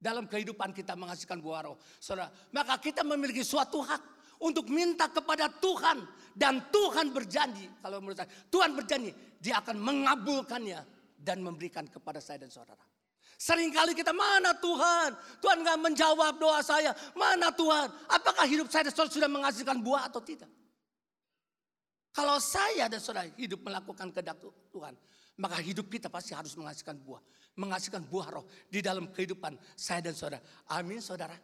Dalam 0.01 0.25
kehidupan 0.25 0.73
kita 0.73 0.97
menghasilkan 0.97 1.37
buah 1.37 1.69
roh. 1.69 1.77
Saudara, 2.01 2.33
maka 2.49 2.81
kita 2.81 3.05
memiliki 3.05 3.45
suatu 3.45 3.85
hak 3.85 4.01
untuk 4.41 4.65
minta 4.73 5.05
kepada 5.05 5.45
Tuhan 5.61 6.01
dan 6.33 6.73
Tuhan 6.73 7.13
berjanji 7.13 7.69
kalau 7.85 8.01
menurut 8.01 8.17
saya 8.17 8.29
Tuhan 8.49 8.73
berjanji 8.73 9.13
dia 9.37 9.61
akan 9.61 9.77
mengabulkannya 9.77 10.81
dan 11.21 11.45
memberikan 11.45 11.85
kepada 11.85 12.17
saya 12.17 12.41
dan 12.41 12.49
saudara. 12.49 12.81
Seringkali 13.37 13.97
kita 13.97 14.13
mana 14.13 14.53
Tuhan? 14.57 15.17
Tuhan 15.41 15.65
nggak 15.65 15.79
menjawab 15.81 16.37
doa 16.37 16.61
saya. 16.61 16.93
Mana 17.17 17.49
Tuhan? 17.49 17.89
Apakah 18.05 18.45
hidup 18.45 18.69
saya 18.69 18.85
dan 18.89 18.93
saudara 18.93 19.17
sudah 19.17 19.29
menghasilkan 19.29 19.81
buah 19.81 20.09
atau 20.09 20.21
tidak? 20.21 20.49
Kalau 22.13 22.37
saya 22.37 22.85
dan 22.85 23.01
saudara 23.01 23.25
hidup 23.37 23.65
melakukan 23.65 24.13
kehendak 24.13 24.37
Tuhan, 24.45 24.93
maka 25.41 25.57
hidup 25.57 25.89
kita 25.89 26.05
pasti 26.05 26.37
harus 26.37 26.53
menghasilkan 26.53 27.01
buah. 27.01 27.21
Menghasilkan 27.59 28.07
buah 28.07 28.27
roh 28.31 28.45
di 28.71 28.79
dalam 28.79 29.11
kehidupan 29.11 29.59
saya 29.75 29.99
dan 29.99 30.15
saudara. 30.15 30.39
Amin 30.71 31.03
saudara. 31.03 31.35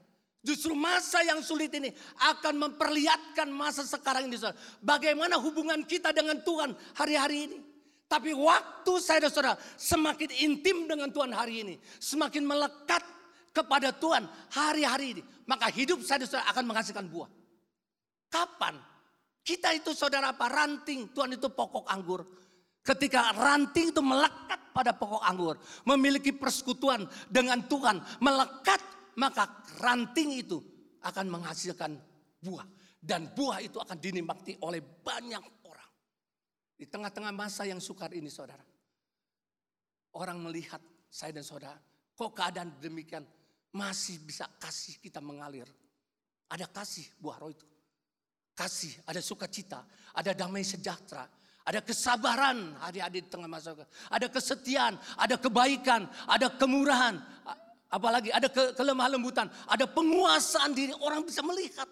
Justru 0.45 0.71
masa 0.71 1.19
yang 1.27 1.43
sulit 1.43 1.67
ini 1.75 1.91
akan 2.23 2.55
memperlihatkan 2.55 3.51
masa 3.51 3.83
sekarang 3.83 4.31
ini. 4.31 4.39
Saudara. 4.39 4.55
Bagaimana 4.79 5.35
hubungan 5.35 5.83
kita 5.83 6.15
dengan 6.15 6.39
Tuhan 6.39 6.71
hari-hari 6.95 7.51
ini. 7.51 7.57
Tapi 8.07 8.31
waktu 8.31 8.93
saya 9.03 9.27
dan 9.27 9.31
saudara 9.35 9.55
semakin 9.75 10.31
intim 10.39 10.87
dengan 10.87 11.11
Tuhan 11.11 11.35
hari 11.35 11.67
ini. 11.67 11.75
Semakin 11.99 12.47
melekat 12.47 13.03
kepada 13.51 13.91
Tuhan 13.91 14.23
hari-hari 14.55 15.19
ini. 15.19 15.23
Maka 15.43 15.67
hidup 15.67 15.99
saya 16.07 16.23
dan 16.23 16.31
saudara 16.31 16.47
akan 16.55 16.63
menghasilkan 16.71 17.05
buah. 17.11 17.27
Kapan? 18.31 18.79
Kita 19.43 19.75
itu 19.75 19.91
saudara 19.91 20.31
apa? 20.31 20.47
Ranting. 20.47 21.11
Tuhan 21.11 21.35
itu 21.35 21.51
pokok 21.51 21.83
anggur. 21.91 22.23
Ketika 22.87 23.35
ranting 23.35 23.91
itu 23.91 23.99
melekat 23.99 24.71
pada 24.71 24.95
pokok 24.95 25.19
anggur. 25.27 25.59
Memiliki 25.83 26.31
persekutuan 26.31 27.03
dengan 27.27 27.67
Tuhan. 27.67 27.99
Melekat 28.23 28.79
maka 29.19 29.67
ranting 29.83 30.39
itu 30.39 30.63
akan 31.03 31.27
menghasilkan 31.27 31.99
buah. 32.39 32.63
Dan 32.97 33.27
buah 33.35 33.59
itu 33.59 33.75
akan 33.83 33.99
dinikmati 33.99 34.55
oleh 34.63 34.79
banyak 34.79 35.57
di 36.77 36.85
tengah-tengah 36.85 37.33
masa 37.33 37.65
yang 37.65 37.81
sukar 37.81 38.13
ini 38.13 38.29
saudara. 38.29 38.61
Orang 40.13 40.45
melihat 40.45 40.79
saya 41.09 41.33
dan 41.33 41.41
saudara. 41.41 41.81
Kok 42.13 42.31
keadaan 42.37 42.77
demikian 42.77 43.25
masih 43.73 44.21
bisa 44.21 44.45
kasih 44.61 45.01
kita 45.01 45.17
mengalir. 45.17 45.65
Ada 46.47 46.69
kasih 46.69 47.05
buah 47.17 47.37
roh 47.41 47.51
itu. 47.51 47.65
Kasih, 48.57 48.89
ada 49.05 49.21
sukacita, 49.21 49.85
ada 50.17 50.33
damai 50.33 50.65
sejahtera, 50.65 51.29
ada 51.67 51.83
kesabaran 51.83 52.79
adik-adik 52.79 53.27
di 53.27 53.29
tengah 53.29 53.51
masa. 53.51 53.75
Ada 54.07 54.31
kesetiaan, 54.31 54.95
ada 55.19 55.35
kebaikan, 55.35 56.07
ada 56.23 56.47
kemurahan. 56.55 57.19
Apalagi 57.91 58.31
ada 58.31 58.47
ke 58.47 58.71
kelemah 58.71 59.11
lembutan, 59.11 59.51
ada 59.67 59.83
penguasaan 59.83 60.71
diri. 60.71 60.95
Orang 61.03 61.27
bisa 61.27 61.43
melihat 61.43 61.87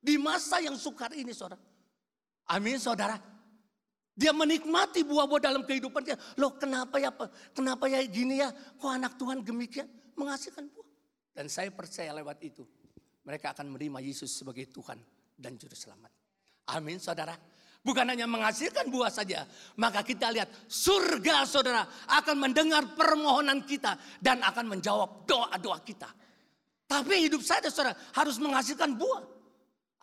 di 0.00 0.16
masa 0.16 0.64
yang 0.64 0.80
sukar 0.80 1.12
ini 1.12 1.36
saudara. 1.36 1.60
Amin 2.48 2.80
saudara. 2.80 3.20
Dia 4.16 4.32
menikmati 4.32 5.04
buah-buah 5.04 5.44
dalam 5.44 5.62
kehidupan 5.62 6.02
dia. 6.08 6.16
Loh 6.40 6.56
kenapa 6.56 6.96
ya 6.96 7.12
kenapa 7.52 7.84
ya 7.86 8.00
gini 8.08 8.40
ya? 8.40 8.48
Kok 8.50 8.90
anak 8.90 9.20
Tuhan 9.20 9.44
demikian 9.44 9.86
menghasilkan 10.16 10.72
buah? 10.72 10.88
Dan 11.36 11.52
saya 11.52 11.68
percaya 11.68 12.16
lewat 12.16 12.40
itu. 12.42 12.64
Mereka 13.28 13.52
akan 13.52 13.76
menerima 13.76 14.00
Yesus 14.00 14.32
sebagai 14.32 14.72
Tuhan 14.72 14.96
dan 15.36 15.54
Juru 15.60 15.76
Selamat. 15.76 16.10
Amin 16.72 16.96
saudara. 16.96 17.36
Bukan 17.78 18.04
hanya 18.04 18.26
menghasilkan 18.26 18.90
buah 18.90 19.08
saja. 19.08 19.46
Maka 19.78 20.02
kita 20.02 20.28
lihat 20.34 20.50
surga 20.66 21.46
saudara 21.46 21.86
akan 22.10 22.36
mendengar 22.36 22.84
permohonan 22.98 23.62
kita. 23.64 23.96
Dan 24.18 24.42
akan 24.42 24.76
menjawab 24.76 25.24
doa-doa 25.24 25.78
kita. 25.86 26.10
Tapi 26.88 27.28
hidup 27.28 27.44
saya 27.44 27.68
saudara 27.68 27.94
harus 28.16 28.36
menghasilkan 28.40 28.96
buah. 28.98 29.24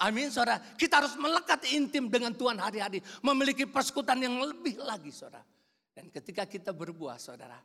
Amin 0.04 0.28
saudara. 0.28 0.60
Kita 0.76 1.04
harus 1.04 1.16
melekat 1.16 1.68
intim 1.72 2.12
dengan 2.12 2.36
Tuhan 2.36 2.60
hari-hari. 2.60 3.00
Memiliki 3.24 3.64
persekutuan 3.68 4.20
yang 4.20 4.40
lebih 4.40 4.80
lagi 4.84 5.12
saudara. 5.12 5.44
Dan 5.96 6.12
ketika 6.12 6.48
kita 6.48 6.72
berbuah 6.76 7.20
saudara. 7.20 7.60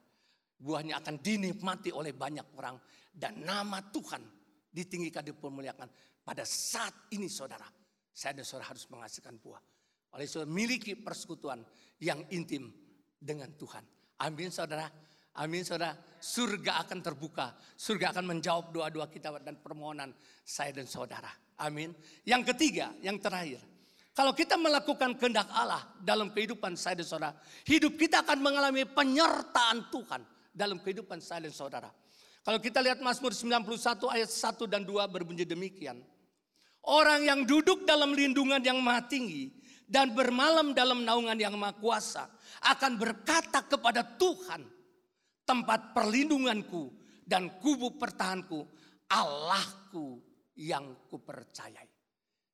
Buahnya 0.61 1.01
akan 1.01 1.25
dinikmati 1.25 1.89
oleh 1.89 2.13
banyak 2.13 2.53
orang. 2.61 2.77
Dan 3.09 3.41
nama 3.41 3.81
Tuhan 3.81 4.21
ditinggikan, 4.69 5.25
dipermuliakan. 5.25 5.89
Pada 6.21 6.45
saat 6.45 7.09
ini 7.17 7.27
saudara. 7.27 7.65
Saya 8.13 8.37
dan 8.37 8.45
saudara 8.45 8.69
harus 8.77 8.85
menghasilkan 8.93 9.41
buah. 9.41 9.63
Oleh 10.17 10.27
saudara 10.27 10.51
miliki 10.51 10.99
persekutuan 10.99 11.63
yang 12.03 12.27
intim 12.35 12.73
dengan 13.21 13.53
Tuhan. 13.55 13.85
Amin 14.21 14.51
saudara. 14.51 14.91
Amin 15.39 15.63
saudara. 15.63 15.95
Surga 16.19 16.83
akan 16.83 16.99
terbuka. 16.99 17.55
Surga 17.79 18.11
akan 18.17 18.25
menjawab 18.27 18.75
doa-doa 18.75 19.07
kita 19.07 19.39
dan 19.41 19.61
permohonan 19.63 20.11
saya 20.43 20.75
dan 20.75 20.91
saudara. 20.91 21.31
Amin. 21.63 21.95
Yang 22.27 22.55
ketiga, 22.55 22.91
yang 23.05 23.21
terakhir. 23.23 23.63
Kalau 24.11 24.35
kita 24.35 24.59
melakukan 24.59 25.15
kehendak 25.15 25.47
Allah 25.55 25.87
dalam 26.03 26.35
kehidupan 26.35 26.75
saya 26.75 26.99
dan 26.99 27.07
saudara. 27.07 27.33
Hidup 27.65 27.95
kita 27.95 28.27
akan 28.27 28.43
mengalami 28.43 28.83
penyertaan 28.83 29.89
Tuhan 29.89 30.27
dalam 30.51 30.83
kehidupan 30.83 31.23
saya 31.23 31.47
dan 31.47 31.55
saudara. 31.55 31.89
Kalau 32.43 32.59
kita 32.59 32.83
lihat 32.83 32.99
Mazmur 32.99 33.31
91 33.31 34.11
ayat 34.11 34.31
1 34.33 34.67
dan 34.67 34.83
2 34.83 35.07
berbunyi 35.07 35.47
demikian. 35.47 36.03
Orang 36.81 37.23
yang 37.29 37.45
duduk 37.45 37.85
dalam 37.85 38.17
lindungan 38.17 38.59
yang 38.65 38.81
maha 38.81 39.05
tinggi 39.05 39.53
dan 39.91 40.15
bermalam 40.15 40.71
dalam 40.71 41.03
naungan 41.03 41.35
yang 41.35 41.59
maha 41.59 41.75
kuasa 41.75 42.31
akan 42.63 42.95
berkata 42.95 43.67
kepada 43.67 44.07
Tuhan, 44.15 44.63
tempat 45.43 45.91
perlindunganku 45.91 46.95
dan 47.27 47.59
kubu 47.59 47.99
pertahanku, 47.99 48.63
Allahku 49.11 50.23
yang 50.55 50.95
kupercayai. 51.11 51.91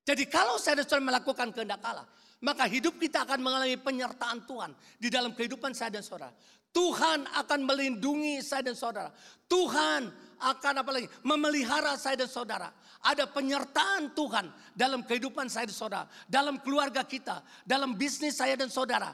Jadi 0.00 0.24
kalau 0.32 0.56
saya 0.56 0.80
sudah 0.80 1.04
melakukan 1.04 1.52
kehendak 1.52 1.84
Allah, 1.84 2.08
maka 2.40 2.64
hidup 2.64 2.96
kita 2.96 3.28
akan 3.28 3.44
mengalami 3.44 3.76
penyertaan 3.76 4.48
Tuhan 4.48 4.72
di 4.96 5.12
dalam 5.12 5.36
kehidupan 5.36 5.76
saya 5.76 5.92
dan 5.92 6.04
saudara. 6.06 6.32
Tuhan 6.72 7.28
akan 7.36 7.60
melindungi 7.64 8.40
saya 8.40 8.72
dan 8.72 8.76
saudara. 8.76 9.12
Tuhan 9.48 10.08
akan 10.40 10.84
apa 10.84 10.90
lagi? 10.92 11.08
Memelihara 11.24 11.96
saya 11.96 12.20
dan 12.20 12.30
saudara. 12.30 12.68
Ada 13.04 13.28
penyertaan 13.30 14.12
Tuhan 14.12 14.50
dalam 14.76 15.04
kehidupan 15.04 15.48
saya 15.48 15.68
dan 15.68 15.76
saudara. 15.76 16.04
Dalam 16.28 16.60
keluarga 16.60 17.04
kita. 17.04 17.40
Dalam 17.64 17.96
bisnis 17.96 18.36
saya 18.36 18.56
dan 18.56 18.68
saudara. 18.68 19.12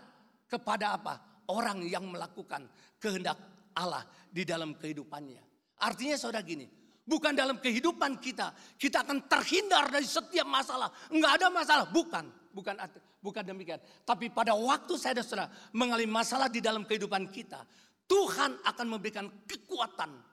Kepada 0.51 0.99
apa? 0.99 1.45
Orang 1.49 1.83
yang 1.87 2.07
melakukan 2.11 2.67
kehendak 2.99 3.39
Allah 3.77 4.05
di 4.29 4.43
dalam 4.43 4.75
kehidupannya. 4.77 5.43
Artinya 5.83 6.17
saudara 6.19 6.45
gini. 6.45 6.67
Bukan 7.03 7.35
dalam 7.35 7.59
kehidupan 7.59 8.23
kita. 8.23 8.55
Kita 8.79 9.03
akan 9.03 9.27
terhindar 9.27 9.91
dari 9.91 10.07
setiap 10.07 10.47
masalah. 10.47 10.91
Enggak 11.11 11.43
ada 11.43 11.47
masalah. 11.51 11.87
Bukan. 11.91 12.25
Bukan 12.53 12.77
bukan 13.23 13.43
demikian. 13.47 13.81
Tapi 14.05 14.29
pada 14.29 14.53
waktu 14.53 14.95
saya 15.01 15.19
dan 15.19 15.25
saudara 15.25 15.49
mengalami 15.73 16.11
masalah 16.11 16.51
di 16.51 16.61
dalam 16.61 16.85
kehidupan 16.85 17.31
kita. 17.33 17.65
Tuhan 18.11 18.61
akan 18.69 18.87
memberikan 18.93 19.25
kekuatan 19.49 20.32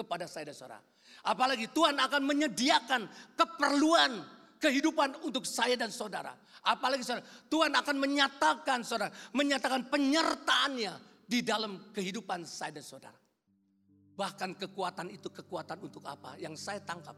kepada 0.00 0.24
saya 0.24 0.48
dan 0.48 0.56
saudara. 0.56 0.80
Apalagi 1.20 1.68
Tuhan 1.68 2.00
akan 2.00 2.22
menyediakan 2.24 3.04
keperluan 3.36 4.24
kehidupan 4.60 5.24
untuk 5.24 5.44
saya 5.44 5.76
dan 5.76 5.92
saudara. 5.92 6.36
Apalagi 6.64 7.04
saudara, 7.04 7.24
Tuhan 7.48 7.72
akan 7.72 7.96
menyatakan 7.96 8.84
saudara, 8.84 9.12
menyatakan 9.32 9.88
penyertaannya 9.88 11.24
di 11.24 11.40
dalam 11.40 11.92
kehidupan 11.92 12.44
saya 12.44 12.76
dan 12.76 12.84
saudara. 12.84 13.20
Bahkan 14.16 14.60
kekuatan 14.60 15.08
itu 15.08 15.32
kekuatan 15.32 15.80
untuk 15.80 16.04
apa? 16.04 16.36
Yang 16.36 16.60
saya 16.60 16.80
tangkap. 16.84 17.16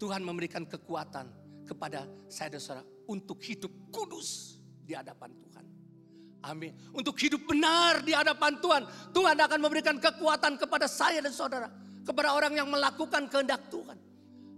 Tuhan 0.00 0.24
memberikan 0.24 0.64
kekuatan 0.64 1.28
kepada 1.68 2.08
saya 2.32 2.56
dan 2.56 2.60
saudara 2.60 2.84
untuk 3.08 3.40
hidup 3.44 3.70
kudus 3.92 4.56
di 4.82 4.96
hadapan 4.96 5.36
Tuhan. 5.36 5.64
Amin. 6.42 6.74
Untuk 6.90 7.14
hidup 7.22 7.46
benar 7.46 8.02
di 8.02 8.10
hadapan 8.10 8.58
Tuhan. 8.58 8.82
Tuhan 9.14 9.36
akan 9.38 9.58
memberikan 9.62 9.96
kekuatan 10.02 10.58
kepada 10.58 10.90
saya 10.90 11.22
dan 11.22 11.30
saudara. 11.30 11.70
Kepada 12.02 12.34
orang 12.34 12.58
yang 12.58 12.66
melakukan 12.66 13.30
kehendak 13.30 13.70
Tuhan. 13.70 13.94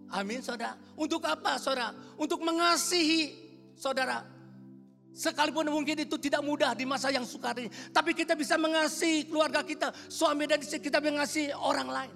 Amin 0.09 0.41
saudara. 0.41 0.80
Untuk 0.97 1.20
apa 1.28 1.61
saudara? 1.61 1.93
Untuk 2.16 2.41
mengasihi 2.41 3.37
saudara 3.76 4.24
Sekalipun 5.14 5.70
mungkin 5.70 5.95
itu 6.03 6.18
tidak 6.18 6.43
mudah 6.43 6.74
di 6.74 6.82
masa 6.82 7.07
yang 7.14 7.22
sukar 7.22 7.55
ini. 7.55 7.70
Tapi 7.70 8.18
kita 8.18 8.35
bisa 8.35 8.59
mengasihi 8.59 9.30
keluarga 9.30 9.62
kita, 9.62 9.95
suami 10.11 10.43
dan 10.51 10.59
istri 10.59 10.82
kita 10.82 10.99
mengasihi 10.99 11.55
orang 11.55 11.87
lain. 11.87 12.14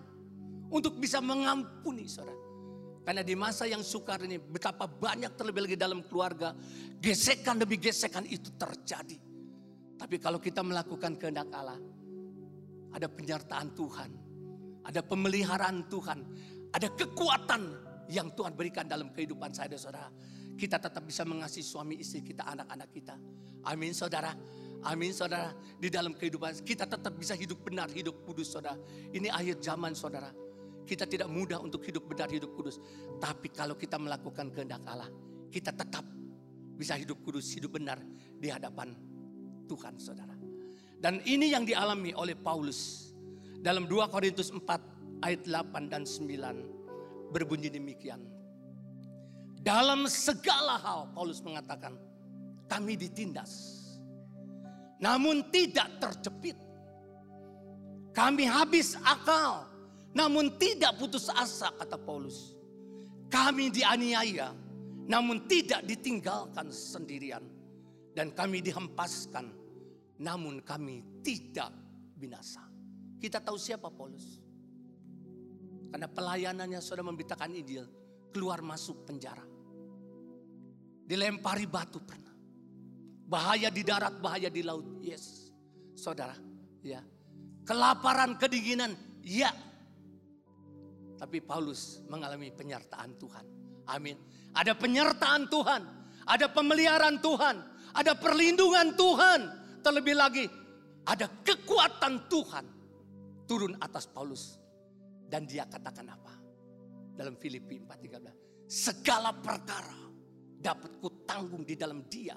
Untuk 0.66 0.99
bisa 0.99 1.23
mengampuni 1.23 2.11
saudara. 2.11 2.35
Karena 3.07 3.23
di 3.23 3.39
masa 3.39 3.71
yang 3.71 3.87
sukar 3.87 4.19
ini 4.27 4.37
betapa 4.43 4.91
banyak 4.91 5.39
terlebih 5.39 5.71
lagi 5.71 5.79
dalam 5.79 6.03
keluarga. 6.11 6.59
Gesekan 6.99 7.62
demi 7.62 7.79
gesekan 7.79 8.27
itu 8.27 8.51
terjadi. 8.59 9.28
Tapi 9.99 10.17
kalau 10.23 10.39
kita 10.39 10.63
melakukan 10.63 11.19
kehendak 11.19 11.51
Allah. 11.53 11.79
Ada 12.89 13.05
penyertaan 13.05 13.77
Tuhan. 13.77 14.11
Ada 14.87 15.05
pemeliharaan 15.05 15.91
Tuhan. 15.93 16.19
Ada 16.73 16.89
kekuatan 16.97 17.63
yang 18.09 18.33
Tuhan 18.33 18.57
berikan 18.57 18.89
dalam 18.89 19.13
kehidupan 19.13 19.53
saya 19.53 19.69
dan 19.77 19.81
saudara 19.81 20.09
kita 20.59 20.83
tetap 20.83 21.07
bisa 21.07 21.23
mengasihi 21.23 21.63
suami 21.63 21.95
istri 22.03 22.21
kita, 22.27 22.43
anak-anak 22.43 22.91
kita. 22.91 23.15
Amin 23.71 23.95
saudara. 23.95 24.35
Amin 24.83 25.15
saudara. 25.15 25.55
Di 25.79 25.87
dalam 25.87 26.19
kehidupan 26.19 26.67
kita 26.67 26.91
tetap 26.91 27.15
bisa 27.15 27.39
hidup 27.39 27.63
benar, 27.63 27.87
hidup 27.95 28.27
kudus 28.27 28.51
saudara. 28.51 28.75
Ini 29.15 29.31
akhir 29.31 29.63
zaman 29.63 29.95
saudara. 29.95 30.35
Kita 30.83 31.07
tidak 31.07 31.31
mudah 31.31 31.63
untuk 31.63 31.87
hidup 31.87 32.11
benar, 32.11 32.27
hidup 32.27 32.51
kudus. 32.59 32.83
Tapi 33.23 33.55
kalau 33.55 33.79
kita 33.79 34.03
melakukan 34.03 34.51
kehendak 34.51 34.83
Allah, 34.83 35.07
kita 35.47 35.71
tetap 35.71 36.03
bisa 36.75 36.99
hidup 36.99 37.23
kudus, 37.23 37.47
hidup 37.55 37.79
benar 37.79 38.03
di 38.35 38.51
hadapan 38.51 38.91
Tuhan 39.69 40.01
saudara. 40.01 40.33
Dan 40.99 41.21
ini 41.29 41.53
yang 41.53 41.69
dialami 41.69 42.16
oleh 42.16 42.35
Paulus 42.35 43.12
dalam 43.61 43.87
2 43.87 44.09
Korintus 44.11 44.51
4 44.51 45.23
ayat 45.23 45.45
8 45.47 45.93
dan 45.93 46.03
9 46.03 47.31
berbunyi 47.31 47.69
demikian. 47.69 48.25
Dalam 49.61 50.09
segala 50.09 50.81
hal 50.81 51.12
Paulus 51.12 51.45
mengatakan 51.45 51.95
kami 52.66 52.97
ditindas. 52.97 53.85
Namun 54.99 55.47
tidak 55.55 56.01
terjepit. 56.03 56.59
Kami 58.16 58.49
habis 58.49 58.99
akal. 59.07 59.69
Namun 60.16 60.57
tidak 60.59 60.99
putus 60.99 61.31
asa 61.31 61.71
kata 61.77 61.95
Paulus. 62.01 62.57
Kami 63.29 63.71
dianiaya 63.71 64.51
namun 65.09 65.49
tidak 65.49 65.83
ditinggalkan 65.89 66.69
sendirian. 66.69 67.43
Dan 68.12 68.37
kami 68.37 68.61
dihempaskan 68.61 69.49
namun 70.19 70.59
kami 70.66 71.23
tidak 71.23 71.71
binasa. 72.19 72.62
Kita 73.19 73.39
tahu 73.39 73.59
siapa 73.59 73.91
Paulus. 73.91 74.43
Karena 75.89 76.11
pelayanannya 76.11 76.79
sudah 76.83 77.07
memberitakan 77.07 77.55
Injil. 77.55 77.87
Keluar 78.35 78.61
masuk 78.61 79.09
penjara. 79.09 79.43
Dilempari 81.09 81.64
batu 81.64 82.03
pernah. 82.03 82.35
Bahaya 83.29 83.73
di 83.73 83.83
darat, 83.87 84.21
bahaya 84.21 84.51
di 84.53 84.61
laut. 84.61 85.01
Yes. 85.01 85.55
Saudara, 85.97 86.37
ya. 86.85 87.01
Kelaparan, 87.64 88.37
kedinginan, 88.37 88.95
ya. 89.25 89.51
Tapi 91.19 91.43
Paulus 91.43 92.05
mengalami 92.07 92.55
penyertaan 92.55 93.19
Tuhan. 93.19 93.45
Amin. 93.91 94.14
Ada 94.55 94.79
penyertaan 94.79 95.51
Tuhan. 95.51 95.83
Ada 96.29 96.47
pemeliharaan 96.53 97.19
Tuhan. 97.19 97.57
Ada 97.97 98.12
perlindungan 98.14 98.95
Tuhan 98.95 99.41
Terlebih 99.81 100.16
lagi 100.16 100.45
ada 101.09 101.26
kekuatan 101.43 102.29
Tuhan 102.29 102.66
turun 103.49 103.74
atas 103.81 104.05
Paulus. 104.09 104.61
Dan 105.29 105.45
dia 105.45 105.68
katakan 105.68 106.09
apa? 106.09 106.35
Dalam 107.12 107.37
Filipi 107.37 107.81
4.13. 107.81 108.68
Segala 108.68 109.33
perkara 109.37 110.09
dapat 110.59 111.01
kutanggung 111.01 111.64
di 111.64 111.76
dalam 111.76 112.05
dia 112.09 112.37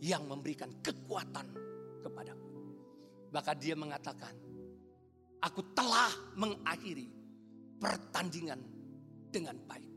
yang 0.00 0.26
memberikan 0.26 0.70
kekuatan 0.80 1.46
kepadaku. 2.02 2.50
Bahkan 3.30 3.56
dia 3.58 3.74
mengatakan, 3.78 4.34
aku 5.42 5.74
telah 5.74 6.10
mengakhiri 6.34 7.06
pertandingan 7.78 8.60
dengan 9.30 9.58
baik. 9.66 9.90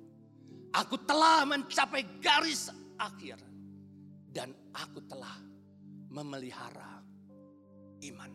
Aku 0.74 0.98
telah 1.06 1.46
mencapai 1.46 2.02
garis 2.18 2.70
akhir 2.98 3.38
dan 4.34 4.50
aku 4.74 5.02
telah 5.06 5.38
memelihara 6.14 7.02
iman. 8.06 8.32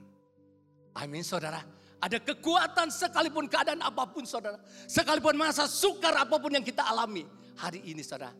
Amin 0.98 1.22
saudara. 1.22 1.62
Ada 1.98 2.18
kekuatan 2.22 2.90
sekalipun 2.90 3.46
keadaan 3.46 3.82
apa 3.82 4.06
pun 4.10 4.26
saudara. 4.26 4.58
Sekalipun 4.90 5.38
masa 5.38 5.70
sukar 5.70 6.14
apa 6.14 6.38
pun 6.38 6.50
yang 6.50 6.66
kita 6.66 6.82
alami. 6.82 7.22
Hari 7.58 7.86
ini 7.86 8.02
saudara. 8.02 8.34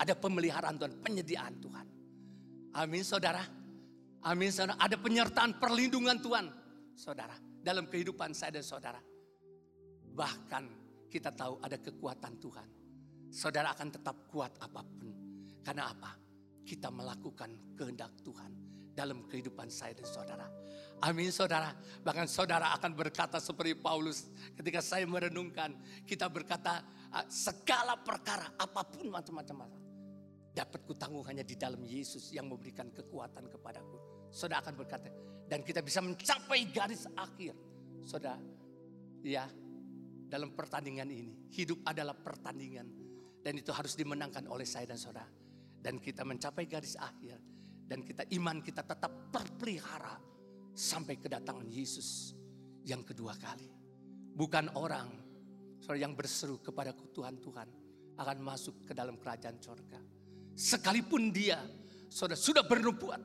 Ada 0.00 0.16
pemeliharaan 0.16 0.76
Tuhan, 0.76 0.92
penyediaan 1.00 1.54
Tuhan. 1.60 1.86
Amin 2.76 3.04
saudara. 3.04 3.44
Amin 4.24 4.48
saudara. 4.48 4.80
Ada 4.80 4.96
penyertaan 4.96 5.60
perlindungan 5.60 6.20
Tuhan. 6.20 6.46
Saudara. 6.96 7.36
Dalam 7.36 7.88
kehidupan 7.88 8.32
saya 8.32 8.60
dan 8.60 8.64
saudara. 8.64 9.00
Bahkan 10.12 10.64
kita 11.12 11.32
tahu 11.36 11.60
ada 11.60 11.76
kekuatan 11.76 12.40
Tuhan. 12.40 12.68
Saudara 13.32 13.76
akan 13.76 13.88
tetap 13.92 14.28
kuat 14.28 14.56
apa 14.60 14.80
pun. 14.84 15.08
Karena 15.60 15.92
apa? 15.92 16.16
Kita 16.64 16.88
melakukan 16.88 17.76
kehendak 17.76 18.16
Tuhan 18.24 18.61
dalam 18.92 19.24
kehidupan 19.26 19.72
saya 19.72 19.96
dan 19.96 20.06
saudara. 20.06 20.46
Amin 21.02 21.34
saudara. 21.34 21.74
Bahkan 22.04 22.30
saudara 22.30 22.70
akan 22.78 22.94
berkata 22.94 23.42
seperti 23.42 23.74
Paulus 23.74 24.30
ketika 24.54 24.78
saya 24.78 25.02
merenungkan. 25.08 25.74
Kita 26.06 26.30
berkata 26.30 26.84
ah, 27.10 27.26
segala 27.26 27.98
perkara 27.98 28.54
apa 28.54 28.86
pun 28.86 29.10
macam-macam 29.10 29.66
dapat 30.52 30.84
kutanggung 30.84 31.24
hanya 31.26 31.42
di 31.42 31.56
dalam 31.56 31.80
Yesus 31.82 32.30
yang 32.30 32.46
memberikan 32.46 32.92
kekuatan 32.92 33.48
kepadaku. 33.50 34.28
Saudara 34.30 34.62
akan 34.62 34.74
berkata 34.78 35.08
dan 35.48 35.64
kita 35.66 35.82
bisa 35.82 35.98
mencapai 36.04 36.70
garis 36.70 37.08
akhir. 37.18 37.56
Saudara, 38.06 38.38
ya 39.26 39.48
dalam 40.28 40.54
pertandingan 40.54 41.08
ini 41.10 41.50
hidup 41.50 41.82
adalah 41.82 42.14
pertandingan 42.14 42.86
dan 43.42 43.52
itu 43.58 43.74
harus 43.74 43.98
dimenangkan 43.98 44.46
oleh 44.46 44.64
saya 44.68 44.86
dan 44.86 45.00
saudara. 45.00 45.28
Dan 45.82 45.98
kita 45.98 46.22
mencapai 46.22 46.70
garis 46.70 46.94
akhir 46.94 47.51
dan 47.92 48.00
kita 48.00 48.24
iman 48.40 48.64
kita 48.64 48.80
tetap 48.80 49.28
terpelihara 49.28 50.16
sampai 50.72 51.20
kedatangan 51.20 51.68
Yesus 51.68 52.32
yang 52.88 53.04
kedua 53.04 53.36
kali. 53.36 53.68
Bukan 54.32 54.72
orang 54.80 55.12
yang 55.92 56.16
berseru 56.16 56.56
kepada 56.64 56.96
Tuhan 56.96 57.36
Tuhan 57.36 57.68
akan 58.16 58.38
masuk 58.40 58.88
ke 58.88 58.96
dalam 58.96 59.20
kerajaan 59.20 59.60
surga. 59.60 60.00
Sekalipun 60.56 61.36
dia 61.36 61.60
sudah 62.08 62.32
sudah 62.32 62.64
bernubuat, 62.64 63.20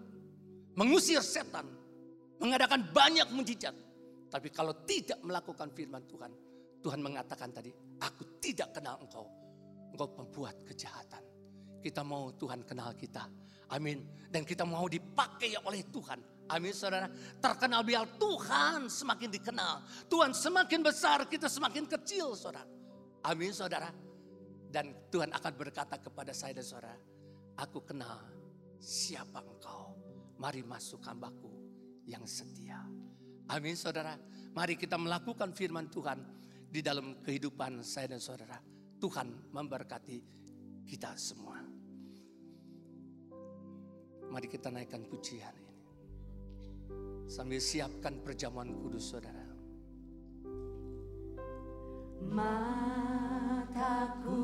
mengusir 0.75 1.23
setan, 1.23 1.71
mengadakan 2.35 2.91
banyak 2.91 3.31
mujizat, 3.31 3.71
tapi 4.27 4.51
kalau 4.51 4.75
tidak 4.83 5.23
melakukan 5.23 5.71
firman 5.71 6.03
Tuhan, 6.11 6.31
Tuhan 6.83 6.99
mengatakan 6.99 7.55
tadi, 7.55 7.71
aku 8.03 8.43
tidak 8.43 8.75
kenal 8.75 8.99
engkau, 8.99 9.31
engkau 9.95 10.11
pembuat 10.11 10.59
kejahatan. 10.67 11.23
Kita 11.87 12.03
mau 12.03 12.35
Tuhan 12.35 12.67
kenal 12.67 12.91
kita, 12.99 13.23
Amin. 13.71 14.03
Dan 14.27 14.47
kita 14.47 14.63
mau 14.63 14.87
dipakai 14.87 15.55
oleh 15.63 15.87
Tuhan. 15.87 16.19
Amin 16.47 16.71
saudara. 16.71 17.11
Terkenal 17.39 17.83
biar 17.83 18.07
Tuhan 18.15 18.87
semakin 18.87 19.29
dikenal. 19.31 20.07
Tuhan 20.07 20.31
semakin 20.31 20.79
besar, 20.83 21.27
kita 21.27 21.51
semakin 21.51 21.83
kecil 21.87 22.35
saudara. 22.35 22.63
Amin 23.27 23.51
saudara. 23.51 23.91
Dan 24.67 25.11
Tuhan 25.11 25.31
akan 25.35 25.53
berkata 25.55 25.99
kepada 25.99 26.31
saya 26.31 26.55
dan 26.55 26.67
saudara. 26.67 26.95
Aku 27.59 27.83
kenal 27.83 28.23
siapa 28.79 29.43
engkau. 29.43 29.95
Mari 30.39 30.63
masuk 30.63 31.03
hambaku 31.03 31.51
yang 32.07 32.23
setia. 32.23 32.79
Amin 33.51 33.75
saudara. 33.75 34.15
Mari 34.55 34.79
kita 34.79 34.95
melakukan 34.95 35.51
firman 35.51 35.91
Tuhan 35.91 36.19
di 36.67 36.79
dalam 36.79 37.19
kehidupan 37.19 37.83
saya 37.83 38.15
dan 38.15 38.23
saudara. 38.23 38.59
Tuhan 38.99 39.51
memberkati 39.51 40.17
kita 40.87 41.11
semua. 41.19 41.66
Mari 44.27 44.47
kita 44.51 44.67
naikkan 44.71 45.03
pujian 45.07 45.55
ini. 45.55 45.75
Sambil 47.27 47.59
siapkan 47.59 48.23
perjamuan 48.23 48.71
kudus 48.79 49.11
saudara. 49.11 49.43
Mataku 52.27 54.43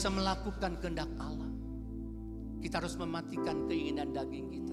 bisa 0.00 0.08
melakukan 0.08 0.80
kehendak 0.80 1.12
Allah, 1.20 1.52
kita 2.64 2.80
harus 2.80 2.96
mematikan 2.96 3.68
keinginan 3.68 4.16
daging 4.16 4.48
kita. 4.48 4.72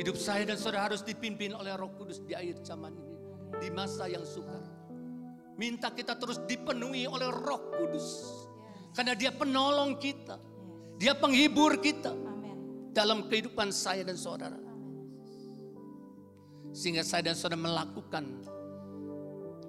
Hidup 0.00 0.16
saya 0.16 0.48
dan 0.48 0.56
saudara 0.56 0.88
harus 0.88 1.04
dipimpin 1.04 1.52
oleh 1.52 1.76
Roh 1.76 1.92
Kudus 1.92 2.24
di 2.24 2.32
akhir 2.32 2.64
zaman 2.64 2.96
ini, 2.96 3.16
di 3.60 3.68
masa 3.68 4.08
yang 4.08 4.24
sukar. 4.24 4.64
Minta 5.60 5.92
kita 5.92 6.16
terus 6.16 6.40
dipenuhi 6.48 7.04
oleh 7.04 7.28
Roh 7.28 7.68
Kudus, 7.76 8.32
karena 8.96 9.12
Dia 9.12 9.28
penolong 9.28 10.00
kita, 10.00 10.40
Dia 10.96 11.12
penghibur 11.12 11.76
kita 11.84 12.16
dalam 12.96 13.28
kehidupan 13.28 13.68
saya 13.76 14.08
dan 14.08 14.16
saudara. 14.16 14.56
Sehingga 16.72 17.04
saya 17.04 17.28
dan 17.28 17.36
saudara 17.36 17.60
melakukan 17.60 18.24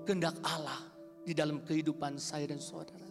kehendak 0.08 0.40
Allah 0.48 0.80
di 1.28 1.36
dalam 1.36 1.60
kehidupan 1.68 2.16
saya 2.16 2.48
dan 2.48 2.64
saudara. 2.64 3.04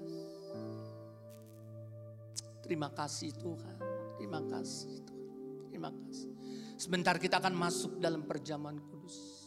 Terima 2.64 2.88
kasih 2.88 3.36
Tuhan. 3.36 3.76
Terima 4.16 4.40
kasih 4.40 5.04
Tuhan. 5.04 5.28
Terima 5.68 5.90
kasih. 5.92 6.32
Sebentar 6.80 7.20
kita 7.20 7.36
akan 7.36 7.52
masuk 7.52 8.00
dalam 8.00 8.24
perjamuan 8.24 8.80
kudus. 8.80 9.44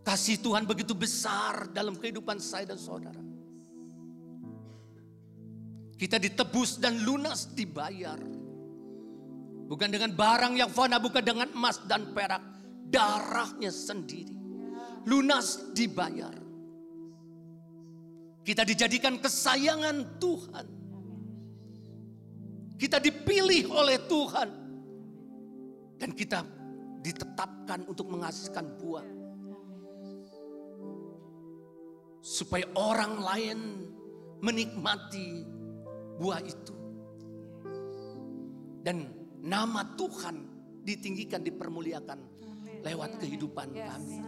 Kasih 0.00 0.40
Tuhan 0.40 0.64
begitu 0.64 0.96
besar 0.96 1.68
dalam 1.76 1.98
kehidupan 2.00 2.40
saya 2.40 2.72
dan 2.72 2.80
saudara. 2.80 3.20
Kita 5.96 6.16
ditebus 6.16 6.80
dan 6.80 7.04
lunas 7.04 7.52
dibayar. 7.52 8.16
Bukan 9.66 9.88
dengan 9.90 10.14
barang 10.14 10.54
yang 10.56 10.70
fana, 10.70 11.02
bukan 11.02 11.20
dengan 11.20 11.48
emas 11.52 11.82
dan 11.84 12.14
perak. 12.16 12.40
Darahnya 12.86 13.68
sendiri. 13.68 14.32
Lunas 15.10 15.74
dibayar. 15.74 16.32
Kita 18.46 18.62
dijadikan 18.62 19.18
kesayangan 19.18 20.22
Tuhan. 20.22 20.85
Kita 22.76 23.00
dipilih 23.00 23.72
oleh 23.72 23.98
Tuhan. 24.04 24.48
Dan 25.96 26.12
kita 26.12 26.44
ditetapkan 27.00 27.88
untuk 27.88 28.12
menghasilkan 28.12 28.66
buah. 28.76 29.06
Supaya 32.20 32.68
orang 32.76 33.16
lain 33.22 33.58
menikmati 34.44 35.46
buah 36.20 36.40
itu. 36.44 36.74
Dan 38.84 39.08
nama 39.40 39.96
Tuhan 39.96 40.36
ditinggikan, 40.84 41.42
dipermuliakan 41.42 42.18
lewat 42.86 43.18
kehidupan 43.18 43.72
kami. 43.74 44.18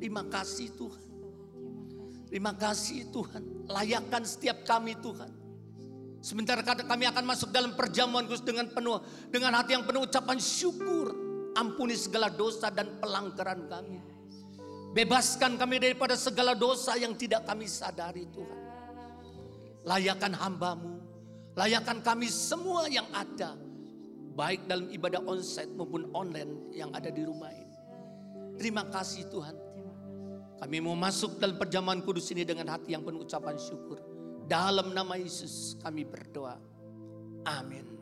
Terima 0.00 0.26
kasih 0.26 0.72
Tuhan. 0.74 1.06
Terima 2.26 2.52
kasih 2.56 3.12
Tuhan. 3.12 3.68
Layakkan 3.68 4.24
setiap 4.24 4.64
kami 4.64 4.96
Tuhan. 4.98 5.41
Sementara 6.22 6.62
kami 6.62 7.04
akan 7.10 7.24
masuk 7.26 7.50
dalam 7.50 7.74
perjamuan 7.74 8.30
khusus 8.30 8.46
dengan 8.46 8.70
penuh. 8.70 9.02
Dengan 9.26 9.58
hati 9.58 9.74
yang 9.74 9.82
penuh 9.82 10.06
ucapan 10.06 10.38
syukur. 10.38 11.10
Ampuni 11.58 11.98
segala 11.98 12.30
dosa 12.30 12.70
dan 12.70 13.02
pelanggaran 13.02 13.66
kami. 13.66 13.98
Bebaskan 14.94 15.58
kami 15.58 15.82
daripada 15.82 16.14
segala 16.14 16.54
dosa 16.54 16.94
yang 16.94 17.18
tidak 17.18 17.42
kami 17.42 17.66
sadari 17.66 18.28
Tuhan. 18.30 18.60
Layakkan 19.82 20.32
hambamu. 20.36 21.00
Layakkan 21.58 22.04
kami 22.04 22.30
semua 22.30 22.86
yang 22.86 23.08
ada. 23.10 23.56
Baik 24.32 24.68
dalam 24.68 24.88
ibadah 24.92 25.20
onsite 25.26 25.74
maupun 25.74 26.08
online 26.14 26.70
yang 26.76 26.94
ada 26.94 27.10
di 27.10 27.24
rumah 27.24 27.50
ini. 27.52 27.78
Terima 28.60 28.84
kasih 28.88 29.26
Tuhan. 29.32 29.56
Kami 30.60 30.76
mau 30.78 30.94
masuk 30.94 31.40
dalam 31.40 31.58
perjamuan 31.58 32.04
kudus 32.04 32.30
ini 32.30 32.46
dengan 32.46 32.70
hati 32.70 32.94
yang 32.94 33.02
penuh 33.02 33.26
ucapan 33.26 33.58
syukur. 33.58 33.98
Dalam 34.46 34.92
nama 34.92 35.16
Yesus 35.16 35.78
kami 35.80 36.04
berdoa. 36.04 36.58
Amin. 37.46 37.92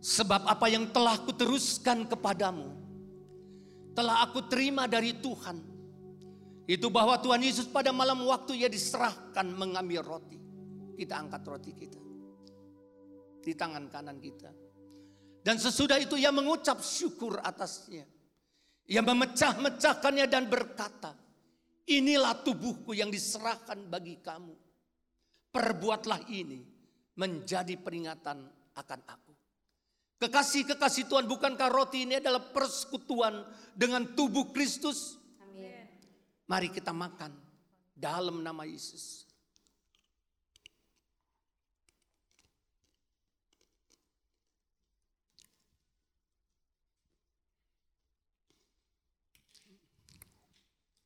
Sebab 0.00 0.48
apa 0.48 0.66
yang 0.72 0.88
telah 0.88 1.20
kuteruskan 1.20 2.08
kepadamu, 2.08 2.72
telah 3.92 4.24
aku 4.24 4.48
terima 4.48 4.88
dari 4.88 5.12
Tuhan. 5.12 5.60
Itu 6.64 6.88
bahwa 6.88 7.20
Tuhan 7.20 7.42
Yesus 7.44 7.68
pada 7.68 7.92
malam 7.92 8.24
waktu 8.24 8.64
ia 8.64 8.70
diserahkan 8.70 9.44
mengambil 9.44 10.00
roti. 10.00 10.40
Kita 10.96 11.20
angkat 11.20 11.42
roti 11.44 11.72
kita. 11.76 12.00
Di 13.44 13.52
tangan 13.52 13.92
kanan 13.92 14.16
kita. 14.22 14.48
Dan 15.40 15.56
sesudah 15.56 15.96
itu 16.00 16.16
ia 16.20 16.32
mengucap 16.32 16.80
syukur 16.80 17.40
atasnya. 17.40 18.04
Ia 18.88 19.02
memecah-mecahkannya 19.04 20.26
dan 20.30 20.48
berkata, 20.48 21.12
inilah 21.90 22.40
tubuhku 22.40 22.94
yang 22.94 23.10
diserahkan 23.10 23.90
bagi 23.90 24.22
kamu. 24.22 24.54
Perbuatlah 25.50 26.30
ini 26.30 26.62
menjadi 27.18 27.74
peringatan 27.74 28.38
akan 28.78 29.00
aku. 29.06 29.34
Kekasih-kekasih 30.20 31.08
Tuhan, 31.08 31.24
bukankah 31.24 31.72
roti 31.72 32.04
ini 32.04 32.20
adalah 32.20 32.44
persekutuan 32.52 33.40
dengan 33.72 34.04
tubuh 34.12 34.52
Kristus? 34.52 35.16
Amin. 35.40 35.88
Mari 36.44 36.68
kita 36.68 36.92
makan 36.92 37.32
dalam 37.96 38.44
nama 38.44 38.68
Yesus. 38.68 39.29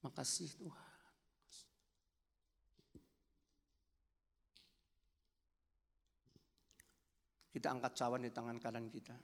Makasih 0.05 0.53
Tuhan. 0.61 0.93
Kita 7.49 7.73
angkat 7.73 7.97
cawan 7.97 8.21
di 8.21 8.29
tangan 8.29 8.61
kanan 8.61 8.93
kita. 8.93 9.17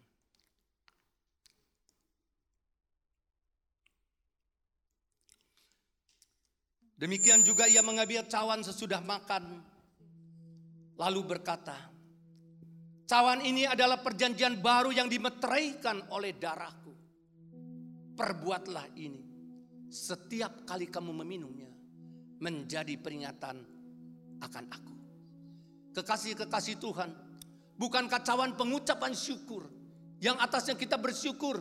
Demikian 6.97 7.45
juga 7.45 7.69
ia 7.69 7.85
mengambil 7.85 8.25
cawan 8.25 8.65
sesudah 8.65 9.05
makan. 9.05 9.61
Lalu 10.97 11.21
berkata, 11.29 11.77
cawan 13.05 13.45
ini 13.45 13.69
adalah 13.69 14.01
perjanjian 14.01 14.61
baru 14.61 14.93
yang 14.93 15.13
dimeteraikan 15.13 16.09
oleh 16.13 16.37
darahku. 16.37 16.93
Perbuatlah 18.17 18.97
ini 19.01 19.30
setiap 19.91 20.63
kali 20.65 20.87
kamu 20.87 21.11
meminumnya 21.11 21.69
menjadi 22.39 22.95
peringatan 22.97 23.61
akan 24.41 24.65
aku. 24.71 24.95
Kekasih-kekasih 25.93 26.79
Tuhan, 26.79 27.11
bukan 27.75 28.07
kacauan 28.07 28.55
pengucapan 28.55 29.13
syukur 29.13 29.67
yang 30.23 30.39
atasnya 30.39 30.79
kita 30.79 30.97
bersyukur 30.97 31.59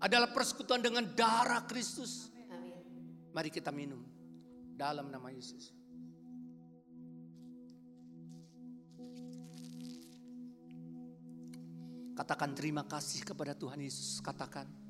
adalah 0.00 0.32
persekutuan 0.32 0.80
dengan 0.80 1.04
darah 1.12 1.62
Kristus. 1.68 2.32
Mari 3.36 3.52
kita 3.52 3.68
minum 3.70 4.00
dalam 4.74 5.12
nama 5.12 5.28
Yesus. 5.30 5.74
Katakan 12.14 12.54
terima 12.54 12.86
kasih 12.86 13.26
kepada 13.26 13.58
Tuhan 13.58 13.82
Yesus. 13.82 14.22
Katakan. 14.22 14.83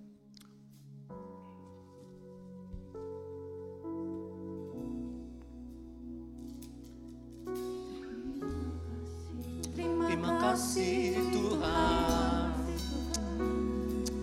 Kasih 10.55 11.19
Tuhan. 11.35 12.55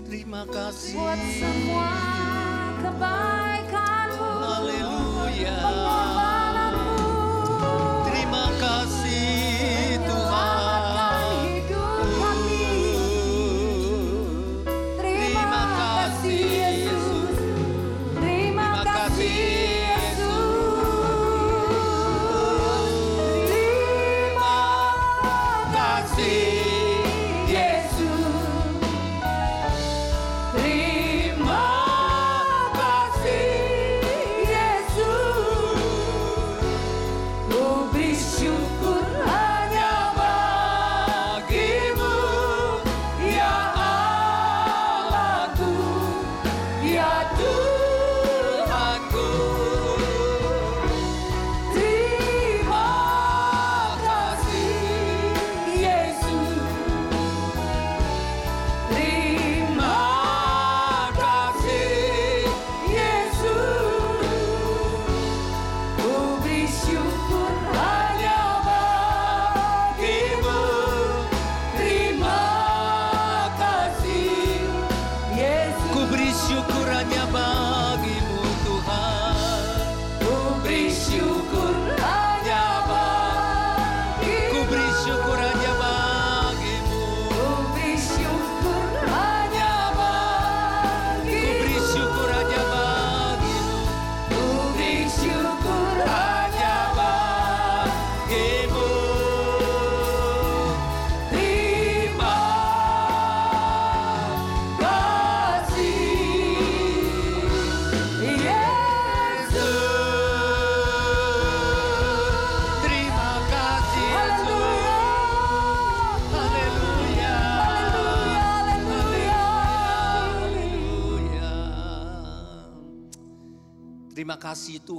Terima 0.07 0.47
kasih 0.47 0.95
buat 0.95 1.19
semua 1.19 1.91
kebaikanmu. 2.79 3.30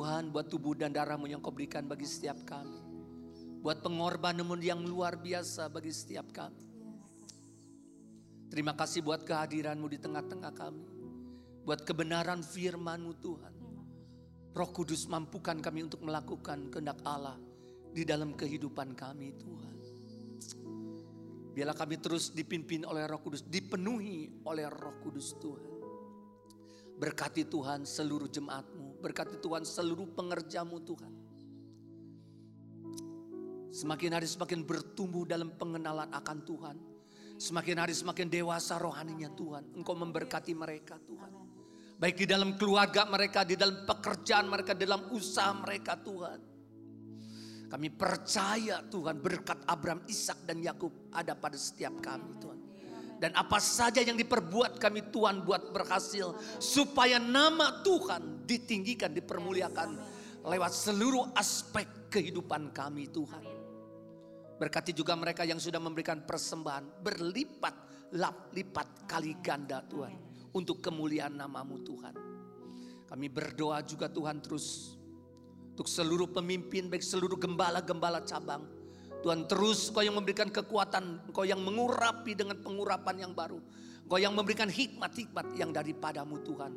Tuhan 0.03 0.35
buat 0.35 0.51
tubuh 0.51 0.75
dan 0.75 0.91
darahmu 0.91 1.31
yang 1.31 1.39
kau 1.39 1.55
berikan 1.55 1.87
bagi 1.87 2.11
setiap 2.11 2.35
kami. 2.43 2.75
Buat 3.63 3.87
pengorbananmu 3.87 4.59
yang 4.59 4.83
luar 4.83 5.15
biasa 5.15 5.71
bagi 5.71 5.95
setiap 5.95 6.27
kami. 6.35 6.59
Terima 8.51 8.75
kasih 8.75 8.99
buat 9.07 9.23
kehadiranmu 9.23 9.87
di 9.87 10.03
tengah-tengah 10.03 10.59
kami. 10.59 10.83
Buat 11.63 11.87
kebenaran 11.87 12.43
firmanmu 12.43 13.15
Tuhan. 13.23 13.55
Roh 14.51 14.71
Kudus 14.75 15.07
mampukan 15.07 15.63
kami 15.63 15.87
untuk 15.87 16.03
melakukan 16.03 16.67
kehendak 16.75 16.99
Allah 17.07 17.39
di 17.95 18.03
dalam 18.03 18.35
kehidupan 18.35 18.99
kami 18.99 19.39
Tuhan. 19.39 19.77
Biarlah 21.55 21.79
kami 21.79 22.03
terus 22.03 22.35
dipimpin 22.35 22.83
oleh 22.91 23.07
Roh 23.07 23.23
Kudus, 23.23 23.47
dipenuhi 23.47 24.43
oleh 24.51 24.67
Roh 24.67 24.99
Kudus 24.99 25.39
Tuhan. 25.39 25.72
Berkati 27.03 27.43
Tuhan 27.51 27.83
seluruh 27.83 28.31
jemaatmu, 28.31 29.03
berkati 29.03 29.43
Tuhan 29.43 29.67
seluruh 29.67 30.15
pengerjamu 30.15 30.79
Tuhan. 30.87 31.13
Semakin 33.75 34.15
hari 34.15 34.31
semakin 34.31 34.63
bertumbuh 34.63 35.27
dalam 35.27 35.51
pengenalan 35.59 36.07
akan 36.15 36.39
Tuhan. 36.47 36.77
Semakin 37.43 37.83
hari 37.83 37.91
semakin 37.91 38.31
dewasa 38.31 38.79
rohaninya 38.79 39.35
Tuhan. 39.35 39.75
Engkau 39.75 39.99
memberkati 39.99 40.55
mereka 40.55 40.95
Tuhan. 41.03 41.35
Baik 41.99 42.23
di 42.23 42.27
dalam 42.31 42.55
keluarga 42.55 43.03
mereka, 43.11 43.43
di 43.43 43.59
dalam 43.59 43.83
pekerjaan 43.83 44.47
mereka, 44.47 44.71
dalam 44.79 45.11
usaha 45.11 45.51
mereka 45.59 45.99
Tuhan. 45.99 46.39
Kami 47.67 47.89
percaya 47.99 48.79
Tuhan 48.87 49.19
berkat 49.19 49.67
Abraham, 49.67 50.07
Ishak 50.07 50.47
dan 50.47 50.63
Yakub 50.63 51.11
ada 51.11 51.35
pada 51.35 51.59
setiap 51.59 51.99
kami 51.99 52.39
Tuhan. 52.39 52.62
Dan 53.23 53.39
apa 53.39 53.63
saja 53.63 54.03
yang 54.03 54.19
diperbuat 54.19 54.83
kami 54.83 55.15
Tuhan 55.15 55.47
buat 55.47 55.71
berhasil. 55.71 56.35
Supaya 56.59 57.23
nama 57.23 57.79
Tuhan 57.87 58.43
ditinggikan, 58.43 59.15
dipermuliakan. 59.15 59.95
Lewat 60.43 60.75
seluruh 60.75 61.31
aspek 61.39 62.11
kehidupan 62.11 62.75
kami 62.75 63.07
Tuhan. 63.15 63.47
Berkati 64.59 64.91
juga 64.91 65.15
mereka 65.15 65.47
yang 65.47 65.63
sudah 65.63 65.79
memberikan 65.79 66.27
persembahan. 66.27 66.99
Berlipat, 66.99 67.75
lap, 68.19 68.51
lipat 68.51 69.07
kali 69.07 69.39
ganda 69.39 69.87
Tuhan. 69.87 70.19
Untuk 70.51 70.83
kemuliaan 70.83 71.39
namamu 71.39 71.79
Tuhan. 71.87 72.15
Kami 73.07 73.27
berdoa 73.31 73.87
juga 73.87 74.11
Tuhan 74.11 74.43
terus 74.43 74.99
untuk 75.73 75.87
seluruh 75.89 76.29
pemimpin, 76.29 76.91
baik 76.91 77.01
seluruh 77.01 77.39
gembala-gembala 77.39 78.21
cabang. 78.27 78.82
Tuhan 79.23 79.47
terus 79.47 79.89
kau 79.95 80.03
yang 80.03 80.19
memberikan 80.19 80.51
kekuatan, 80.51 81.31
kau 81.31 81.47
yang 81.47 81.63
mengurapi 81.63 82.35
dengan 82.35 82.59
pengurapan 82.59 83.23
yang 83.23 83.33
baru. 83.33 83.63
Kau 84.11 84.19
yang 84.19 84.35
memberikan 84.35 84.67
hikmat-hikmat 84.67 85.55
yang 85.57 85.71
daripadamu 85.71 86.43
Tuhan. 86.43 86.73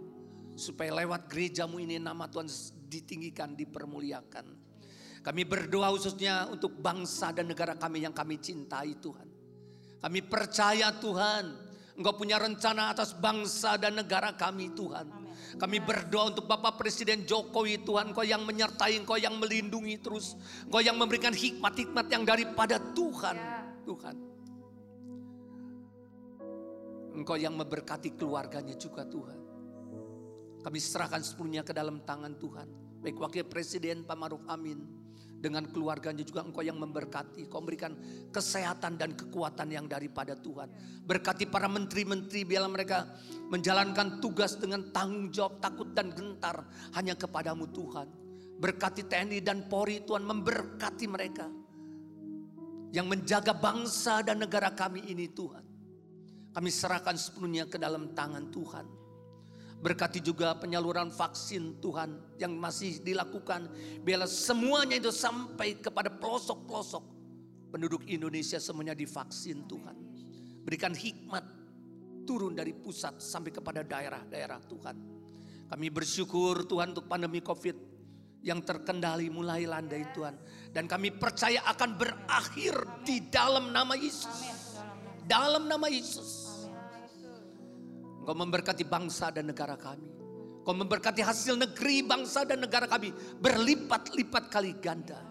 Supaya 0.55 0.95
lewat 1.03 1.27
gerejamu 1.27 1.81
ini 1.81 1.99
nama 1.99 2.29
Tuhan 2.29 2.47
ditinggikan, 2.87 3.57
dipermuliakan. 3.57 4.45
Kami 5.25 5.41
berdoa 5.41 5.89
khususnya 5.89 6.45
untuk 6.47 6.77
bangsa 6.77 7.33
dan 7.33 7.49
negara 7.49 7.73
kami 7.73 8.05
yang 8.05 8.13
kami 8.13 8.37
cintai 8.37 8.93
Tuhan. 9.01 9.27
Kami 9.99 10.19
percaya 10.21 10.93
Tuhan, 10.93 11.65
Engkau 11.97 12.13
punya 12.13 12.37
rencana 12.37 12.93
atas 12.93 13.17
bangsa 13.17 13.79
dan 13.81 13.97
negara 13.97 14.37
kami 14.37 14.69
Tuhan. 14.77 15.24
Kami 15.55 15.77
berdoa 15.79 16.35
untuk 16.35 16.45
Bapak 16.51 16.75
Presiden 16.75 17.23
Jokowi 17.23 17.83
Tuhan. 17.87 18.11
Kau 18.11 18.27
yang 18.27 18.43
menyertai, 18.43 18.99
Kau 19.07 19.15
yang 19.15 19.39
melindungi 19.39 19.95
terus. 20.03 20.35
Kau 20.67 20.83
yang 20.83 20.99
memberikan 20.99 21.31
hikmat-hikmat 21.31 22.05
yang 22.11 22.23
daripada 22.27 22.75
Tuhan. 22.91 23.35
Ya. 23.39 23.63
Tuhan. 23.85 24.15
Engkau 27.15 27.39
yang 27.39 27.55
memberkati 27.55 28.19
keluarganya 28.19 28.75
juga 28.75 29.07
Tuhan. 29.07 29.39
Kami 30.59 30.79
serahkan 30.81 31.23
sepenuhnya 31.23 31.63
ke 31.63 31.71
dalam 31.71 32.03
tangan 32.03 32.35
Tuhan. 32.35 32.67
Baik 32.99 33.21
Wakil 33.21 33.45
Presiden 33.47 34.03
Pak 34.03 34.17
Maruf 34.17 34.43
Amin 34.49 35.04
dengan 35.45 35.69
keluarganya 35.69 36.25
juga 36.25 36.41
engkau 36.41 36.65
yang 36.65 36.81
memberkati. 36.81 37.45
Kau 37.45 37.61
memberikan 37.61 37.93
kesehatan 38.33 38.97
dan 38.97 39.13
kekuatan 39.13 39.69
yang 39.69 39.85
daripada 39.85 40.33
Tuhan. 40.33 40.73
Berkati 41.05 41.45
para 41.45 41.69
menteri-menteri 41.69 42.41
biarlah 42.41 42.73
mereka 42.73 43.05
menjalankan 43.53 44.17
tugas 44.17 44.57
dengan 44.57 44.89
tanggung 44.89 45.29
jawab 45.29 45.61
takut 45.61 45.93
dan 45.93 46.09
gentar 46.17 46.65
hanya 46.97 47.13
kepadamu 47.13 47.69
Tuhan. 47.69 48.09
Berkati 48.57 49.05
TNI 49.05 49.45
dan 49.45 49.69
Polri 49.69 50.01
Tuhan 50.01 50.25
memberkati 50.25 51.05
mereka. 51.05 51.45
Yang 52.89 53.05
menjaga 53.05 53.53
bangsa 53.53 54.25
dan 54.25 54.41
negara 54.41 54.73
kami 54.73 55.05
ini 55.13 55.29
Tuhan. 55.29 55.61
Kami 56.55 56.69
serahkan 56.71 57.19
sepenuhnya 57.19 57.69
ke 57.69 57.77
dalam 57.77 58.15
tangan 58.17 58.49
Tuhan. 58.49 59.04
Berkati 59.81 60.17
juga 60.23 60.55
penyaluran 60.57 61.13
vaksin 61.13 61.77
Tuhan 61.77 62.39
yang 62.41 62.57
masih 62.57 63.03
dilakukan. 63.05 63.69
Biarlah 64.01 64.29
semuanya 64.29 64.97
itu 64.97 65.13
sampai 65.13 65.77
kepada 65.77 66.09
pelosok-pelosok 66.09 67.03
penduduk 67.69 68.07
Indonesia 68.07 68.57
semuanya 68.57 68.95
divaksin 68.95 69.67
Tuhan. 69.67 69.95
Berikan 70.65 70.95
hikmat 70.95 71.43
turun 72.25 72.57
dari 72.57 72.73
pusat 72.73 73.21
sampai 73.21 73.53
kepada 73.53 73.85
daerah-daerah 73.85 74.63
Tuhan. 74.65 74.97
Kami 75.69 75.87
bersyukur 75.93 76.65
Tuhan 76.65 76.95
untuk 76.97 77.05
pandemi 77.05 77.41
COVID 77.41 77.95
yang 78.45 78.61
terkendali 78.61 79.33
mulai 79.33 79.65
landai 79.65 80.05
Tuhan. 80.13 80.37
Dan 80.69 80.85
kami 80.85 81.13
percaya 81.17 81.65
akan 81.65 81.97
berakhir 81.97 82.73
di 83.01 83.25
dalam 83.29 83.73
nama 83.73 83.97
Yesus. 83.97 84.37
Dalam 85.25 85.65
nama 85.65 85.89
Yesus. 85.89 86.44
Engkau 88.25 88.33
memberkati 88.33 88.81
bangsa 88.89 89.29
dan 89.29 89.45
negara 89.53 89.77
kami. 89.77 90.09
Engkau 90.65 90.73
memberkati 90.73 91.21
hasil 91.21 91.61
negeri 91.61 92.01
bangsa 92.01 92.41
dan 92.41 92.57
negara 92.57 92.89
kami 92.89 93.13
berlipat-lipat 93.37 94.49
kali 94.49 94.73
ganda. 94.81 95.21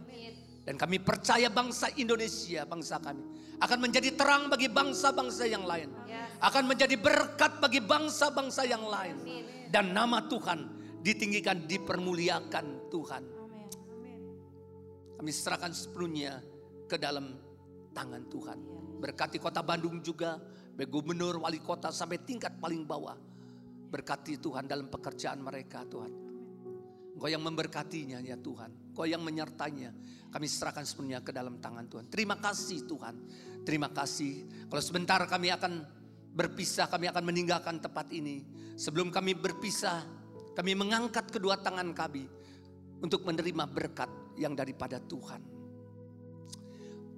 Dan 0.63 0.79
kami 0.79 1.03
percaya 1.03 1.51
bangsa 1.51 1.91
Indonesia, 1.99 2.63
bangsa 2.65 3.03
kami 3.03 3.35
akan 3.59 3.79
menjadi 3.83 4.15
terang 4.15 4.47
bagi 4.47 4.71
bangsa-bangsa 4.71 5.45
yang 5.47 5.67
lain. 5.67 5.91
Akan 6.39 6.71
menjadi 6.71 6.95
berkat 6.99 7.59
bagi 7.59 7.83
bangsa-bangsa 7.83 8.63
yang 8.63 8.87
lain. 8.87 9.17
Dan 9.71 9.91
nama 9.91 10.23
Tuhan 10.31 10.71
ditinggikan, 11.03 11.67
dipermuliakan 11.67 12.95
Tuhan. 12.95 13.23
Kami 15.19 15.31
serahkan 15.35 15.75
sepenuhnya 15.75 16.43
ke 16.87 16.95
dalam 16.99 17.39
tangan 17.95 18.23
Tuhan. 18.31 18.59
Berkati 18.99 19.39
kota 19.39 19.63
Bandung 19.63 20.03
juga, 20.03 20.39
gubernur, 20.83 21.39
wali 21.39 21.63
kota 21.63 21.95
sampai 21.95 22.19
tingkat 22.27 22.59
paling 22.59 22.83
bawah. 22.83 23.15
Berkati 23.95 24.43
Tuhan 24.43 24.67
dalam 24.67 24.91
pekerjaan 24.91 25.39
mereka 25.39 25.87
Tuhan. 25.87 26.13
Engkau 27.15 27.31
yang 27.31 27.47
memberkatinya 27.47 28.19
ya 28.19 28.35
Tuhan. 28.35 28.91
Engkau 28.91 29.07
yang 29.07 29.23
menyertainya. 29.23 29.95
Kami 30.35 30.47
serahkan 30.51 30.83
sepenuhnya 30.83 31.23
ke 31.23 31.31
dalam 31.31 31.63
tangan 31.63 31.87
Tuhan. 31.87 32.11
Terima 32.11 32.35
kasih 32.43 32.91
Tuhan. 32.91 33.15
Terima 33.63 33.87
kasih. 33.95 34.67
Kalau 34.67 34.83
sebentar 34.83 35.23
kami 35.31 35.55
akan 35.55 35.87
berpisah, 36.35 36.91
kami 36.91 37.07
akan 37.07 37.23
meninggalkan 37.23 37.79
tempat 37.79 38.11
ini. 38.11 38.43
Sebelum 38.75 39.15
kami 39.15 39.39
berpisah, 39.39 40.03
kami 40.59 40.75
mengangkat 40.75 41.31
kedua 41.31 41.63
tangan 41.63 41.95
kami 41.95 42.27
untuk 42.99 43.23
menerima 43.23 43.65
berkat 43.71 44.11
yang 44.35 44.59
daripada 44.59 44.99
Tuhan. 44.99 45.39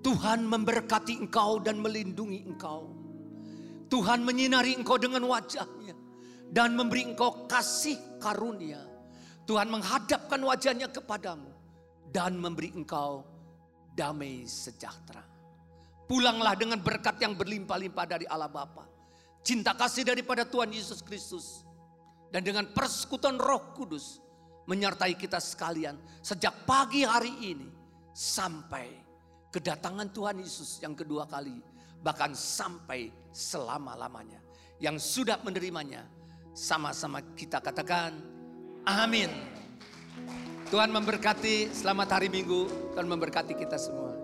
Tuhan 0.05 0.45
memberkati 0.45 1.19
engkau 1.19 1.57
dan 1.59 1.81
melindungi 1.81 2.45
engkau. 2.45 3.06
Tuhan 3.87 4.27
menyinari 4.27 4.75
engkau 4.75 4.99
dengan 4.99 5.23
wajahnya 5.31 5.95
dan 6.51 6.75
memberi 6.75 7.15
engkau 7.15 7.47
kasih 7.47 7.99
karunia. 8.19 8.83
Tuhan 9.47 9.71
menghadapkan 9.71 10.43
wajahnya 10.43 10.91
kepadamu 10.91 11.51
dan 12.11 12.35
memberi 12.35 12.75
engkau 12.75 13.23
damai 13.95 14.43
sejahtera. 14.51 15.23
Pulanglah 16.07 16.55
dengan 16.59 16.83
berkat 16.83 17.19
yang 17.23 17.39
berlimpah-limpah 17.39 18.07
dari 18.07 18.27
Allah 18.27 18.51
Bapa. 18.51 18.87
Cinta 19.47 19.75
kasih 19.75 20.07
daripada 20.07 20.43
Tuhan 20.43 20.71
Yesus 20.75 21.03
Kristus. 21.03 21.63
Dan 22.31 22.43
dengan 22.43 22.67
persekutuan 22.75 23.39
roh 23.39 23.71
kudus 23.75 24.19
menyertai 24.67 25.15
kita 25.15 25.39
sekalian. 25.39 25.95
Sejak 26.23 26.67
pagi 26.67 27.07
hari 27.07 27.55
ini 27.55 27.71
sampai 28.11 28.91
kedatangan 29.55 30.11
Tuhan 30.11 30.43
Yesus 30.43 30.83
yang 30.83 30.99
kedua 30.99 31.27
kali 31.31 31.76
bahkan 32.07 32.31
sampai 32.39 33.11
selama-lamanya. 33.35 34.39
Yang 34.79 35.03
sudah 35.03 35.43
menerimanya, 35.43 36.07
sama-sama 36.55 37.19
kita 37.35 37.59
katakan 37.59 38.15
amin. 38.87 39.27
Tuhan 40.71 40.95
memberkati, 40.95 41.75
selamat 41.75 42.09
hari 42.15 42.29
Minggu, 42.31 42.95
Tuhan 42.95 43.11
memberkati 43.11 43.59
kita 43.59 43.75
semua. 43.75 44.16